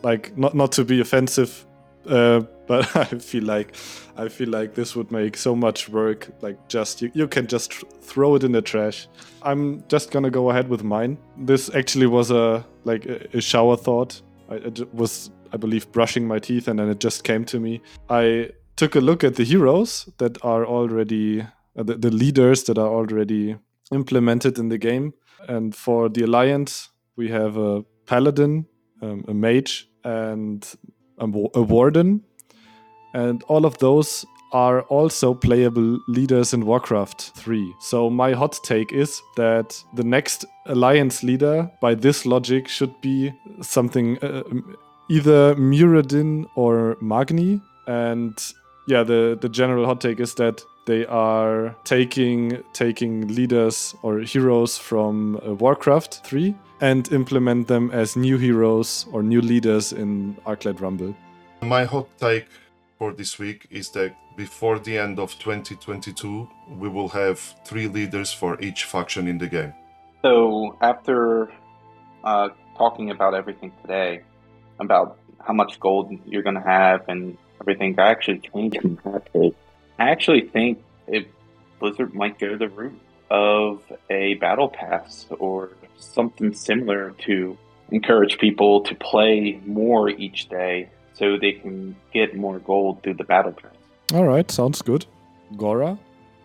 Like 0.02 0.36
not 0.36 0.54
not 0.54 0.72
to 0.72 0.84
be 0.84 1.00
offensive, 1.00 1.64
uh, 2.06 2.42
but 2.66 2.96
I 2.96 3.04
feel 3.04 3.44
like 3.44 3.74
I 4.16 4.28
feel 4.28 4.48
like 4.48 4.74
this 4.74 4.94
would 4.96 5.10
make 5.10 5.36
so 5.36 5.54
much 5.54 5.88
work. 5.88 6.30
Like 6.40 6.68
just 6.68 7.02
you, 7.02 7.10
you 7.14 7.28
can 7.28 7.46
just 7.46 7.72
throw 8.02 8.34
it 8.34 8.44
in 8.44 8.52
the 8.52 8.62
trash. 8.62 9.08
I'm 9.42 9.82
just 9.88 10.10
gonna 10.10 10.30
go 10.30 10.50
ahead 10.50 10.68
with 10.68 10.82
mine. 10.82 11.18
This 11.36 11.74
actually 11.74 12.06
was 12.06 12.30
a 12.30 12.64
like 12.84 13.06
a, 13.06 13.40
shower 13.40 13.76
thought. 13.76 14.20
I, 14.48 14.56
I 14.56 14.72
was 14.92 15.30
I 15.52 15.56
believe 15.56 15.90
brushing 15.92 16.26
my 16.26 16.38
teeth 16.38 16.68
and 16.68 16.78
then 16.78 16.88
it 16.88 17.00
just 17.00 17.24
came 17.24 17.44
to 17.46 17.60
me. 17.60 17.80
I 18.08 18.50
took 18.76 18.94
a 18.96 19.00
look 19.00 19.24
at 19.24 19.36
the 19.36 19.44
heroes 19.44 20.08
that 20.18 20.42
are 20.44 20.66
already 20.66 21.46
uh, 21.76 21.82
the, 21.82 21.96
the 21.96 22.10
leaders 22.10 22.64
that 22.64 22.78
are 22.78 22.88
already 22.88 23.56
implemented 23.92 24.58
in 24.58 24.68
the 24.68 24.78
game. 24.78 25.14
And 25.48 25.74
for 25.74 26.08
the 26.08 26.22
alliance, 26.22 26.90
we 27.16 27.28
have 27.28 27.56
a 27.56 27.84
paladin, 28.06 28.66
um, 29.00 29.24
a 29.28 29.34
mage, 29.34 29.88
and 30.04 30.66
a, 31.18 31.24
a 31.54 31.62
warden, 31.62 32.24
and 33.14 33.42
all 33.44 33.64
of 33.64 33.78
those 33.78 34.24
are 34.52 34.82
also 34.82 35.32
playable 35.34 35.98
leaders 36.08 36.52
in 36.52 36.66
Warcraft 36.66 37.32
3. 37.34 37.74
So 37.80 38.10
my 38.10 38.32
hot 38.32 38.58
take 38.62 38.92
is 38.92 39.22
that 39.36 39.82
the 39.94 40.04
next 40.04 40.44
alliance 40.66 41.22
leader, 41.22 41.70
by 41.80 41.94
this 41.94 42.26
logic, 42.26 42.68
should 42.68 43.00
be 43.00 43.32
something 43.62 44.18
uh, 44.18 44.42
either 45.08 45.54
Muradin 45.54 46.46
or 46.54 46.96
Magni, 47.00 47.60
and 47.86 48.38
yeah, 48.86 49.02
the 49.02 49.38
the 49.40 49.48
general 49.48 49.86
hot 49.86 50.00
take 50.00 50.20
is 50.20 50.34
that 50.34 50.62
they 50.86 51.06
are 51.06 51.74
taking 51.84 52.62
taking 52.72 53.28
leaders 53.28 53.94
or 54.02 54.20
heroes 54.20 54.78
from 54.78 55.36
uh, 55.36 55.54
Warcraft 55.54 56.20
3 56.24 56.54
and 56.80 57.10
implement 57.12 57.68
them 57.68 57.90
as 57.92 58.16
new 58.16 58.36
heroes 58.38 59.06
or 59.12 59.22
new 59.22 59.40
leaders 59.40 59.92
in 59.92 60.36
Arclight 60.44 60.80
Rumble. 60.80 61.14
My 61.62 61.84
hot 61.84 62.08
take 62.18 62.46
for 63.02 63.12
this 63.12 63.36
week 63.36 63.66
is 63.68 63.90
that 63.90 64.14
before 64.36 64.78
the 64.78 64.96
end 64.96 65.18
of 65.18 65.36
2022, 65.40 66.48
we 66.82 66.88
will 66.88 67.08
have 67.08 67.36
three 67.64 67.88
leaders 67.88 68.32
for 68.32 68.52
each 68.60 68.84
faction 68.84 69.26
in 69.26 69.38
the 69.38 69.48
game. 69.48 69.72
So 70.22 70.76
after 70.80 71.52
uh, 72.22 72.50
talking 72.78 73.10
about 73.10 73.34
everything 73.34 73.72
today, 73.82 74.22
about 74.78 75.18
how 75.44 75.52
much 75.52 75.80
gold 75.80 76.16
you're 76.24 76.46
going 76.48 76.60
to 76.64 76.68
have 76.78 77.00
and 77.08 77.36
everything, 77.60 77.98
I 77.98 78.06
actually 78.14 78.38
changed 78.38 78.84
my 79.04 79.18
take. 79.32 79.56
I 79.98 80.10
actually 80.14 80.42
think 80.42 80.78
it, 81.08 81.26
Blizzard 81.80 82.14
might 82.14 82.38
go 82.38 82.56
the 82.56 82.68
route 82.68 83.00
of 83.30 83.82
a 84.10 84.34
battle 84.34 84.68
pass 84.68 85.26
or 85.40 85.70
something 85.98 86.54
similar 86.54 87.10
to 87.26 87.58
encourage 87.90 88.38
people 88.38 88.82
to 88.82 88.94
play 88.94 89.60
more 89.66 90.08
each 90.08 90.48
day 90.48 90.88
so 91.14 91.36
they 91.36 91.52
can 91.52 91.94
get 92.12 92.36
more 92.36 92.58
gold 92.58 93.02
through 93.02 93.14
the 93.14 93.24
battle 93.24 93.52
pass. 93.52 93.72
All 94.14 94.24
right, 94.24 94.50
sounds 94.50 94.82
good. 94.82 95.06
Gora? 95.56 95.98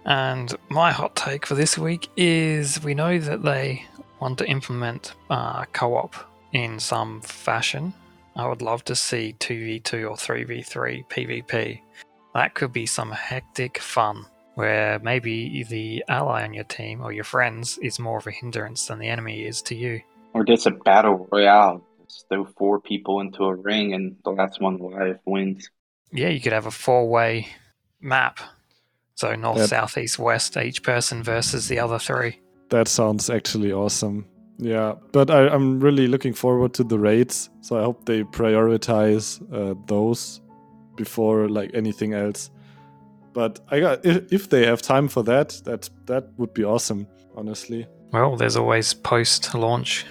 And 0.05 0.55
my 0.69 0.91
hot 0.91 1.15
take 1.15 1.45
for 1.45 1.55
this 1.55 1.77
week 1.77 2.09
is 2.15 2.81
we 2.83 2.93
know 2.93 3.19
that 3.19 3.43
they 3.43 3.83
want 4.21 4.37
to 4.37 4.47
implement 4.47 5.13
uh, 5.29 5.65
co 5.73 5.95
op 5.95 6.15
in 6.53 6.79
some 6.79 7.21
fashion. 7.21 7.93
I 8.35 8.47
would 8.47 8.61
love 8.61 8.85
to 8.85 8.95
see 8.95 9.35
2v2 9.39 10.09
or 10.09 10.15
3v3 10.15 11.07
PvP. 11.07 11.81
That 12.33 12.53
could 12.53 12.71
be 12.71 12.85
some 12.85 13.11
hectic 13.11 13.79
fun 13.79 14.25
where 14.55 14.99
maybe 14.99 15.63
the 15.63 16.03
ally 16.07 16.43
on 16.43 16.53
your 16.53 16.63
team 16.63 17.01
or 17.01 17.11
your 17.11 17.23
friends 17.23 17.77
is 17.79 17.99
more 17.99 18.17
of 18.17 18.27
a 18.27 18.31
hindrance 18.31 18.87
than 18.87 18.99
the 18.99 19.07
enemy 19.07 19.45
is 19.45 19.61
to 19.63 19.75
you. 19.75 20.01
Or 20.33 20.43
just 20.43 20.65
a 20.67 20.71
battle 20.71 21.27
royale. 21.31 21.81
Just 22.09 22.27
throw 22.29 22.45
four 22.45 22.79
people 22.79 23.19
into 23.21 23.43
a 23.43 23.55
ring 23.55 23.93
and 23.93 24.15
the 24.23 24.31
last 24.31 24.61
one 24.61 24.79
alive 24.79 25.19
wins. 25.25 25.69
Yeah, 26.11 26.29
you 26.29 26.39
could 26.39 26.53
have 26.53 26.65
a 26.65 26.71
four 26.71 27.09
way 27.09 27.47
map. 27.99 28.39
So 29.15 29.35
north, 29.35 29.57
Yep. 29.57 29.67
south, 29.69 29.97
east, 29.97 30.19
west, 30.19 30.55
each 30.57 30.83
person 30.83 31.23
versus 31.23 31.67
the 31.67 31.79
other 31.79 31.99
three. 31.99 32.39
That 32.69 32.87
sounds 32.87 33.29
actually 33.29 33.71
awesome. 33.71 34.25
Yeah, 34.59 34.93
but 35.11 35.29
I, 35.29 35.47
I'm 35.49 35.79
really 35.79 36.07
looking 36.07 36.33
forward 36.33 36.73
to 36.75 36.83
the 36.83 36.97
raids. 36.99 37.49
So 37.61 37.77
I 37.77 37.83
hope 37.83 38.05
they 38.05 38.23
prioritize 38.23 39.41
uh, 39.53 39.75
those 39.87 40.41
before 40.95 41.47
like 41.49 41.71
anything 41.73 42.13
else. 42.13 42.49
But 43.33 43.59
I 43.69 43.79
got 43.79 44.05
if, 44.05 44.31
if 44.33 44.49
they 44.49 44.65
have 44.65 44.81
time 44.81 45.07
for 45.07 45.23
that, 45.23 45.61
that 45.65 45.89
that 46.05 46.29
would 46.37 46.53
be 46.53 46.63
awesome. 46.63 47.07
Honestly, 47.35 47.85
Well, 48.11 48.35
there's 48.35 48.55
always 48.57 48.95
post-launch 48.95 50.05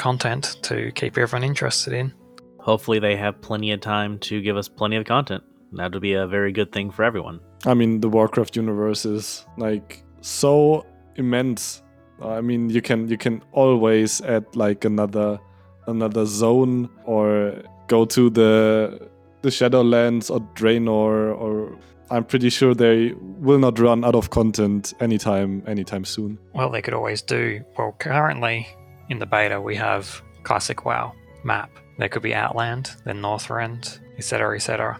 content 0.00 0.56
to 0.62 0.90
keep 0.92 1.18
everyone 1.18 1.44
interested 1.44 1.92
in. 1.92 2.12
Hopefully, 2.58 2.98
they 2.98 3.16
have 3.16 3.40
plenty 3.42 3.70
of 3.72 3.80
time 3.80 4.18
to 4.20 4.40
give 4.40 4.56
us 4.56 4.68
plenty 4.68 4.96
of 4.96 5.04
content. 5.04 5.44
That 5.72 5.92
would 5.92 6.02
be 6.02 6.14
a 6.14 6.26
very 6.26 6.52
good 6.52 6.72
thing 6.72 6.90
for 6.90 7.04
everyone. 7.04 7.40
I 7.66 7.74
mean 7.74 8.00
the 8.00 8.08
Warcraft 8.08 8.56
universe 8.56 9.04
is 9.04 9.46
like 9.56 10.02
so 10.20 10.86
immense. 11.16 11.82
I 12.22 12.40
mean 12.40 12.70
you 12.70 12.82
can 12.82 13.08
you 13.08 13.18
can 13.18 13.42
always 13.52 14.20
add 14.22 14.44
like 14.56 14.84
another 14.84 15.38
another 15.86 16.24
zone 16.26 16.88
or 17.04 17.62
go 17.86 18.04
to 18.06 18.30
the 18.30 19.08
the 19.42 19.50
Shadowlands 19.50 20.30
or 20.30 20.40
Draenor 20.54 21.36
or 21.38 21.78
I'm 22.10 22.24
pretty 22.24 22.50
sure 22.50 22.74
they 22.74 23.12
will 23.46 23.58
not 23.58 23.78
run 23.78 24.04
out 24.04 24.16
of 24.16 24.30
content 24.30 24.94
anytime 25.00 25.62
anytime 25.66 26.04
soon. 26.04 26.38
Well, 26.54 26.70
they 26.70 26.82
could 26.82 26.94
always 26.94 27.22
do. 27.22 27.62
Well, 27.78 27.94
currently 27.98 28.66
in 29.10 29.18
the 29.18 29.26
beta, 29.26 29.60
we 29.60 29.76
have 29.76 30.22
classic 30.44 30.84
WoW 30.84 31.12
map. 31.44 31.70
There 31.98 32.08
could 32.08 32.22
be 32.22 32.34
Outland, 32.34 32.92
then 33.04 33.20
Northrend, 33.20 33.98
etc., 34.16 34.54
etc. 34.56 34.98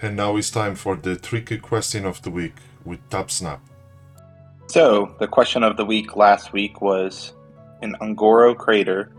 And 0.00 0.16
now 0.16 0.36
it's 0.36 0.50
time 0.50 0.76
for 0.76 0.96
the 0.96 1.16
tricky 1.16 1.58
question 1.58 2.06
of 2.06 2.22
the 2.22 2.30
week 2.30 2.54
with 2.84 3.00
TapSnap. 3.10 3.60
So, 4.68 5.14
the 5.18 5.26
question 5.26 5.62
of 5.62 5.76
the 5.76 5.84
week 5.84 6.16
last 6.16 6.52
week 6.52 6.80
was 6.80 7.34
in 7.82 7.94
Un'Goro 8.00 8.56
Crater, 8.56 9.12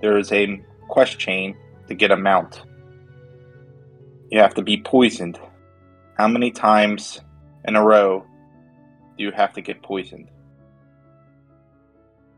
there 0.00 0.16
is 0.16 0.32
a 0.32 0.62
quest 0.88 1.18
chain 1.18 1.56
to 1.88 1.94
get 1.94 2.10
a 2.10 2.16
mount. 2.16 2.62
You 4.30 4.40
have 4.40 4.54
to 4.54 4.62
be 4.62 4.80
poisoned. 4.80 5.38
How 6.16 6.28
many 6.28 6.50
times 6.50 7.20
in 7.66 7.76
a 7.76 7.84
row 7.84 8.24
do 9.16 9.24
you 9.24 9.32
have 9.32 9.52
to 9.54 9.60
get 9.60 9.82
poisoned? 9.82 10.30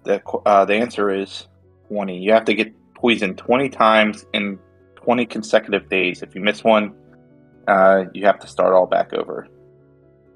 The, 0.05 0.23
uh, 0.47 0.65
the 0.65 0.75
answer 0.75 1.11
is 1.11 1.49
20. 1.89 2.19
You 2.19 2.33
have 2.33 2.45
to 2.47 2.55
get 2.55 2.73
poisoned 2.95 3.39
20 3.39 3.69
times 3.69 4.27
in 4.33 4.59
20 4.97 5.27
consecutive 5.27 5.89
days. 5.89 6.23
If 6.23 6.35
you 6.35 6.41
miss 6.41 6.65
one, 6.65 6.95
uh, 7.67 8.05
you 8.15 8.25
have 8.27 8.39
to 8.41 8.47
start 8.47 8.73
all 8.73 8.87
back 8.87 9.13
over. 9.13 9.49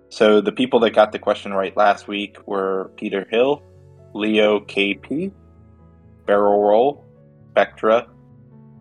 So 0.08 0.40
the 0.40 0.52
people 0.52 0.80
that 0.80 0.90
got 0.90 1.12
the 1.12 1.18
question 1.18 1.52
right 1.52 1.76
last 1.76 2.06
week 2.06 2.36
were 2.46 2.92
Peter 2.96 3.26
Hill, 3.30 3.62
Leo 4.14 4.60
KP, 4.60 5.32
Barrel 6.26 6.62
Roll, 6.62 7.04
Spectra, 7.50 8.06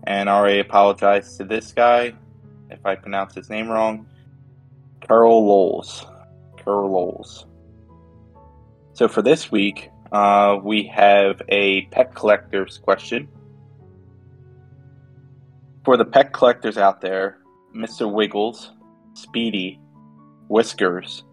and 0.05 0.29
I 0.29 0.33
already 0.33 0.59
apologize 0.59 1.37
to 1.37 1.43
this 1.43 1.71
guy 1.71 2.13
if 2.69 2.85
I 2.85 2.95
pronounce 2.95 3.33
his 3.33 3.49
name 3.49 3.69
wrong. 3.69 4.05
Carol 5.01 5.45
Lowles. 5.45 6.05
Carol 6.57 6.91
Lowles. 6.91 7.45
So 8.93 9.07
for 9.07 9.21
this 9.21 9.51
week, 9.51 9.89
uh, 10.13 10.59
we 10.63 10.83
have 10.83 11.41
a 11.49 11.81
pet 11.85 12.13
collector's 12.13 12.77
question. 12.77 13.27
For 15.83 15.97
the 15.97 16.05
pet 16.05 16.31
collectors 16.31 16.77
out 16.77 17.01
there, 17.01 17.39
Mr. 17.75 18.09
Wiggles, 18.11 18.71
Speedy, 19.15 19.79
Whiskers, 20.47 21.23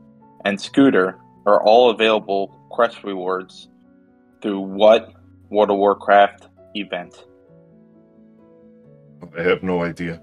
and 0.45 0.59
Scooter 0.59 1.19
are 1.47 1.63
all 1.63 1.91
available 1.91 2.49
quest 2.71 3.05
rewards 3.05 3.69
through 4.41 4.61
what 4.61 5.13
World 5.51 5.71
of 5.71 5.77
Warcraft 5.77 6.49
event? 6.75 7.27
I 9.37 9.43
have 9.43 9.63
no 9.63 9.85
idea. 9.85 10.23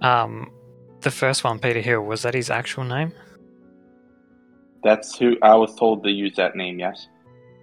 Um, 0.00 0.52
the 1.00 1.10
first 1.10 1.42
one, 1.42 1.58
Peter 1.58 1.80
Hill, 1.80 2.02
was 2.02 2.22
that 2.22 2.34
his 2.34 2.48
actual 2.48 2.84
name? 2.84 3.12
That's 4.84 5.18
who 5.18 5.36
I 5.42 5.56
was 5.56 5.74
told 5.74 6.04
to 6.04 6.10
use 6.10 6.36
that 6.36 6.54
name, 6.54 6.78
yes. 6.78 7.08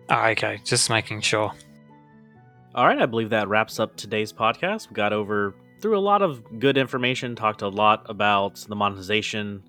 Oh, 0.09 0.25
okay, 0.29 0.59
just 0.63 0.89
making 0.89 1.21
sure. 1.21 1.53
All 2.75 2.85
right, 2.85 2.99
I 2.99 3.05
believe 3.05 3.29
that 3.29 3.47
wraps 3.47 3.79
up 3.79 3.95
today's 3.95 4.33
podcast. 4.33 4.89
We 4.89 4.95
got 4.95 5.13
over 5.13 5.55
through 5.79 5.97
a 5.97 5.99
lot 5.99 6.21
of 6.21 6.59
good 6.59 6.77
information, 6.77 7.35
talked 7.35 7.61
a 7.61 7.67
lot 7.67 8.05
about 8.09 8.55
the 8.67 8.75
monetization, 8.75 9.63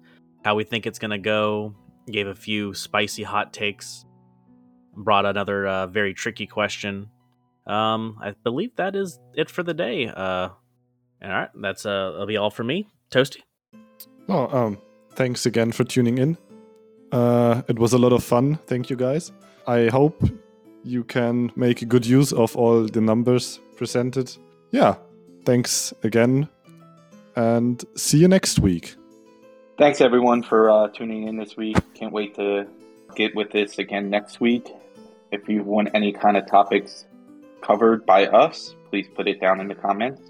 how 0.45 0.55
we 0.55 0.65
think 0.65 0.87
it's 0.87 0.99
going 0.99 1.11
to 1.11 1.19
go, 1.19 1.75
gave 2.11 2.27
a 2.27 2.35
few 2.35 2.73
spicy 2.73 3.23
hot 3.23 3.53
takes, 3.53 4.05
brought 4.97 5.27
another 5.27 5.67
uh, 5.67 5.87
very 5.87 6.15
tricky 6.15 6.47
question. 6.47 7.11
Um, 7.67 8.19
I 8.23 8.35
believe 8.43 8.77
that 8.77 8.95
is 8.95 9.19
it 9.35 9.51
for 9.51 9.63
the 9.63 9.75
day. 9.75 10.07
Uh, 10.07 10.49
all 11.23 11.31
right, 11.31 11.49
that's 11.61 11.87
uh, 11.87 12.11
that'll 12.13 12.27
be 12.27 12.37
all 12.37 12.51
for 12.51 12.65
me. 12.65 12.89
Toasty. 13.11 13.41
Oh, 14.29 14.47
um, 14.57 14.79
thanks 15.13 15.47
again 15.47 15.73
for 15.73 15.85
tuning 15.85 16.19
in. 16.19 16.39
Uh, 17.13 17.63
it 17.69 17.79
was 17.79 17.93
a 17.93 17.99
lot 17.99 18.13
of 18.13 18.25
fun. 18.25 18.59
Thank 18.67 18.91
you 18.91 18.97
guys. 18.97 19.33
I 19.67 19.89
hope 19.89 20.23
you 20.83 21.05
can 21.05 21.51
make 21.57 21.89
good 21.89 22.07
use 22.07 22.33
of 22.33 22.57
all 22.57 22.85
the 22.85 23.01
numbers 23.01 23.61
presented. 23.77 24.37
Yeah, 24.71 24.97
thanks 25.45 25.95
again, 26.03 26.49
and 27.37 27.83
see 27.97 28.19
you 28.19 28.29
next 28.29 28.59
week. 28.59 28.95
Thanks 29.79 30.01
everyone 30.01 30.43
for 30.43 30.71
uh, 30.71 30.89
tuning 30.89 31.27
in 31.27 31.37
this 31.37 31.57
week. 31.57 31.77
Can't 31.95 32.13
wait 32.13 32.35
to 32.37 32.67
get 33.17 33.35
with 33.35 33.51
this 33.51 33.79
again 33.79 34.11
next 34.11 34.41
week. 34.41 34.69
If 35.33 35.49
you 35.49 35.63
want 35.63 35.91
any 35.95 36.13
kind 36.13 36.37
of 36.37 36.47
topics 36.47 37.07
covered 37.63 38.05
by 38.05 38.27
us, 38.27 38.75
please 38.91 39.09
put 39.15 39.27
it 39.27 39.41
down 39.41 39.61
in 39.61 39.69
the 39.69 39.75
comments. 39.75 40.21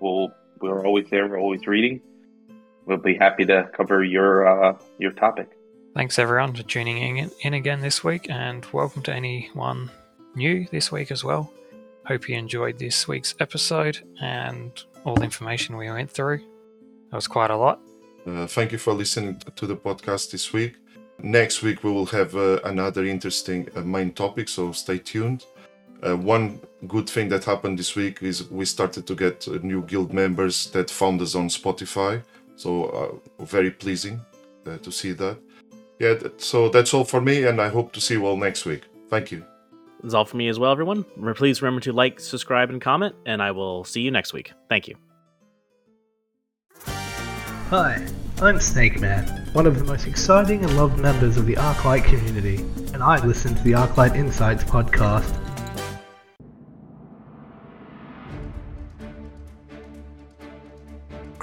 We'll 0.00 0.32
we're 0.60 0.86
always 0.86 1.10
there. 1.10 1.28
We're 1.28 1.40
always 1.40 1.66
reading. 1.66 2.00
We'll 2.86 2.98
be 2.98 3.16
happy 3.16 3.44
to 3.46 3.68
cover 3.76 4.04
your 4.04 4.46
uh, 4.46 4.78
your 4.98 5.12
topic. 5.12 5.55
Thanks 5.96 6.18
everyone 6.18 6.52
for 6.52 6.62
tuning 6.62 7.16
in, 7.16 7.30
in 7.40 7.54
again 7.54 7.80
this 7.80 8.04
week, 8.04 8.28
and 8.28 8.66
welcome 8.66 9.00
to 9.04 9.14
anyone 9.14 9.90
new 10.34 10.66
this 10.70 10.92
week 10.92 11.10
as 11.10 11.24
well. 11.24 11.50
Hope 12.04 12.28
you 12.28 12.36
enjoyed 12.36 12.78
this 12.78 13.08
week's 13.08 13.34
episode 13.40 14.06
and 14.20 14.70
all 15.04 15.14
the 15.14 15.24
information 15.24 15.74
we 15.74 15.90
went 15.90 16.10
through. 16.10 16.40
That 17.10 17.16
was 17.16 17.26
quite 17.26 17.50
a 17.50 17.56
lot. 17.56 17.80
Uh, 18.26 18.46
thank 18.46 18.72
you 18.72 18.78
for 18.78 18.92
listening 18.92 19.40
to 19.54 19.66
the 19.66 19.74
podcast 19.74 20.32
this 20.32 20.52
week. 20.52 20.74
Next 21.22 21.62
week 21.62 21.82
we 21.82 21.90
will 21.90 22.04
have 22.04 22.36
uh, 22.36 22.60
another 22.64 23.06
interesting 23.06 23.66
uh, 23.74 23.80
main 23.80 24.12
topic, 24.12 24.50
so 24.50 24.72
stay 24.72 24.98
tuned. 24.98 25.46
Uh, 26.02 26.14
one 26.14 26.60
good 26.86 27.08
thing 27.08 27.30
that 27.30 27.44
happened 27.44 27.78
this 27.78 27.96
week 27.96 28.22
is 28.22 28.50
we 28.50 28.66
started 28.66 29.06
to 29.06 29.14
get 29.14 29.48
uh, 29.48 29.52
new 29.62 29.80
guild 29.80 30.12
members 30.12 30.66
that 30.72 30.90
found 30.90 31.22
us 31.22 31.34
on 31.34 31.48
Spotify, 31.48 32.22
so 32.54 33.20
uh, 33.40 33.44
very 33.44 33.70
pleasing 33.70 34.20
to 34.82 34.90
see 34.90 35.12
that. 35.12 35.38
Yeah, 35.98 36.14
that, 36.14 36.40
so 36.40 36.68
that's 36.68 36.92
all 36.92 37.04
for 37.04 37.20
me, 37.20 37.44
and 37.44 37.60
I 37.60 37.68
hope 37.68 37.92
to 37.92 38.00
see 38.00 38.14
you 38.14 38.26
all 38.26 38.36
next 38.36 38.66
week. 38.66 38.84
Thank 39.08 39.32
you. 39.32 39.44
That's 40.02 40.14
all 40.14 40.26
for 40.26 40.36
me 40.36 40.48
as 40.48 40.58
well, 40.58 40.70
everyone. 40.70 41.04
Please 41.34 41.62
remember 41.62 41.80
to 41.84 41.92
like, 41.92 42.20
subscribe, 42.20 42.70
and 42.70 42.80
comment, 42.80 43.14
and 43.24 43.42
I 43.42 43.50
will 43.50 43.84
see 43.84 44.02
you 44.02 44.10
next 44.10 44.32
week. 44.32 44.52
Thank 44.68 44.88
you. 44.88 44.96
Hi, 47.70 48.06
I'm 48.40 48.60
Snake 48.60 49.00
Man, 49.00 49.26
one 49.52 49.66
of 49.66 49.78
the 49.78 49.84
most 49.84 50.06
exciting 50.06 50.64
and 50.64 50.76
loved 50.76 50.98
members 50.98 51.36
of 51.36 51.46
the 51.46 51.54
Arclight 51.54 52.04
community, 52.04 52.56
and 52.92 53.02
I 53.02 53.24
listen 53.24 53.54
to 53.54 53.62
the 53.62 53.72
Arclight 53.72 54.14
Insights 54.14 54.64
podcast. 54.64 55.45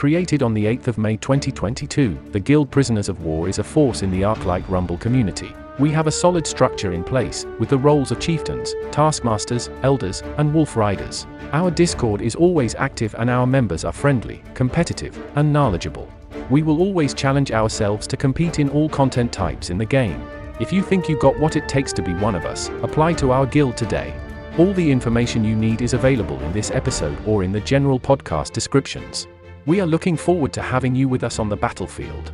Created 0.03 0.43
on 0.43 0.53
the 0.53 0.65
8th 0.65 0.87
of 0.87 0.97
May 0.97 1.15
2022, 1.15 2.17
the 2.33 2.39
Guild 2.41 2.69
Prisoners 2.69 3.07
of 3.07 3.23
War 3.23 3.47
is 3.47 3.59
a 3.59 3.63
force 3.63 4.03
in 4.03 4.11
the 4.11 4.23
Arclight 4.23 4.67
Rumble 4.67 4.97
community. 4.97 5.55
We 5.79 5.91
have 5.91 6.07
a 6.07 6.11
solid 6.11 6.45
structure 6.45 6.91
in 6.91 7.05
place, 7.05 7.45
with 7.57 7.69
the 7.69 7.77
roles 7.77 8.11
of 8.11 8.19
chieftains, 8.19 8.75
taskmasters, 8.91 9.69
elders, 9.81 10.21
and 10.39 10.53
wolf 10.53 10.75
riders. 10.75 11.25
Our 11.53 11.71
Discord 11.71 12.21
is 12.21 12.35
always 12.35 12.75
active 12.75 13.15
and 13.17 13.29
our 13.29 13.47
members 13.47 13.85
are 13.85 13.93
friendly, 13.93 14.43
competitive, 14.53 15.17
and 15.37 15.53
knowledgeable. 15.53 16.09
We 16.49 16.63
will 16.63 16.81
always 16.81 17.13
challenge 17.13 17.53
ourselves 17.53 18.05
to 18.07 18.17
compete 18.17 18.59
in 18.59 18.67
all 18.71 18.89
content 18.89 19.31
types 19.31 19.69
in 19.69 19.77
the 19.77 19.85
game. 19.85 20.21
If 20.59 20.73
you 20.73 20.83
think 20.83 21.07
you 21.07 21.17
got 21.17 21.39
what 21.39 21.55
it 21.55 21.69
takes 21.69 21.93
to 21.93 22.01
be 22.01 22.13
one 22.15 22.35
of 22.35 22.43
us, 22.43 22.67
apply 22.81 23.13
to 23.13 23.31
our 23.31 23.45
guild 23.45 23.77
today. 23.77 24.13
All 24.57 24.73
the 24.73 24.91
information 24.91 25.45
you 25.45 25.55
need 25.55 25.81
is 25.81 25.93
available 25.93 26.41
in 26.41 26.51
this 26.51 26.71
episode 26.71 27.17
or 27.25 27.45
in 27.45 27.53
the 27.53 27.61
general 27.61 28.01
podcast 28.01 28.51
descriptions. 28.51 29.27
We 29.65 29.79
are 29.79 29.85
looking 29.85 30.17
forward 30.17 30.51
to 30.53 30.61
having 30.61 30.93
you 30.93 31.07
with 31.07 31.23
us 31.23 31.39
on 31.39 31.47
the 31.47 31.55
battlefield. 31.55 32.33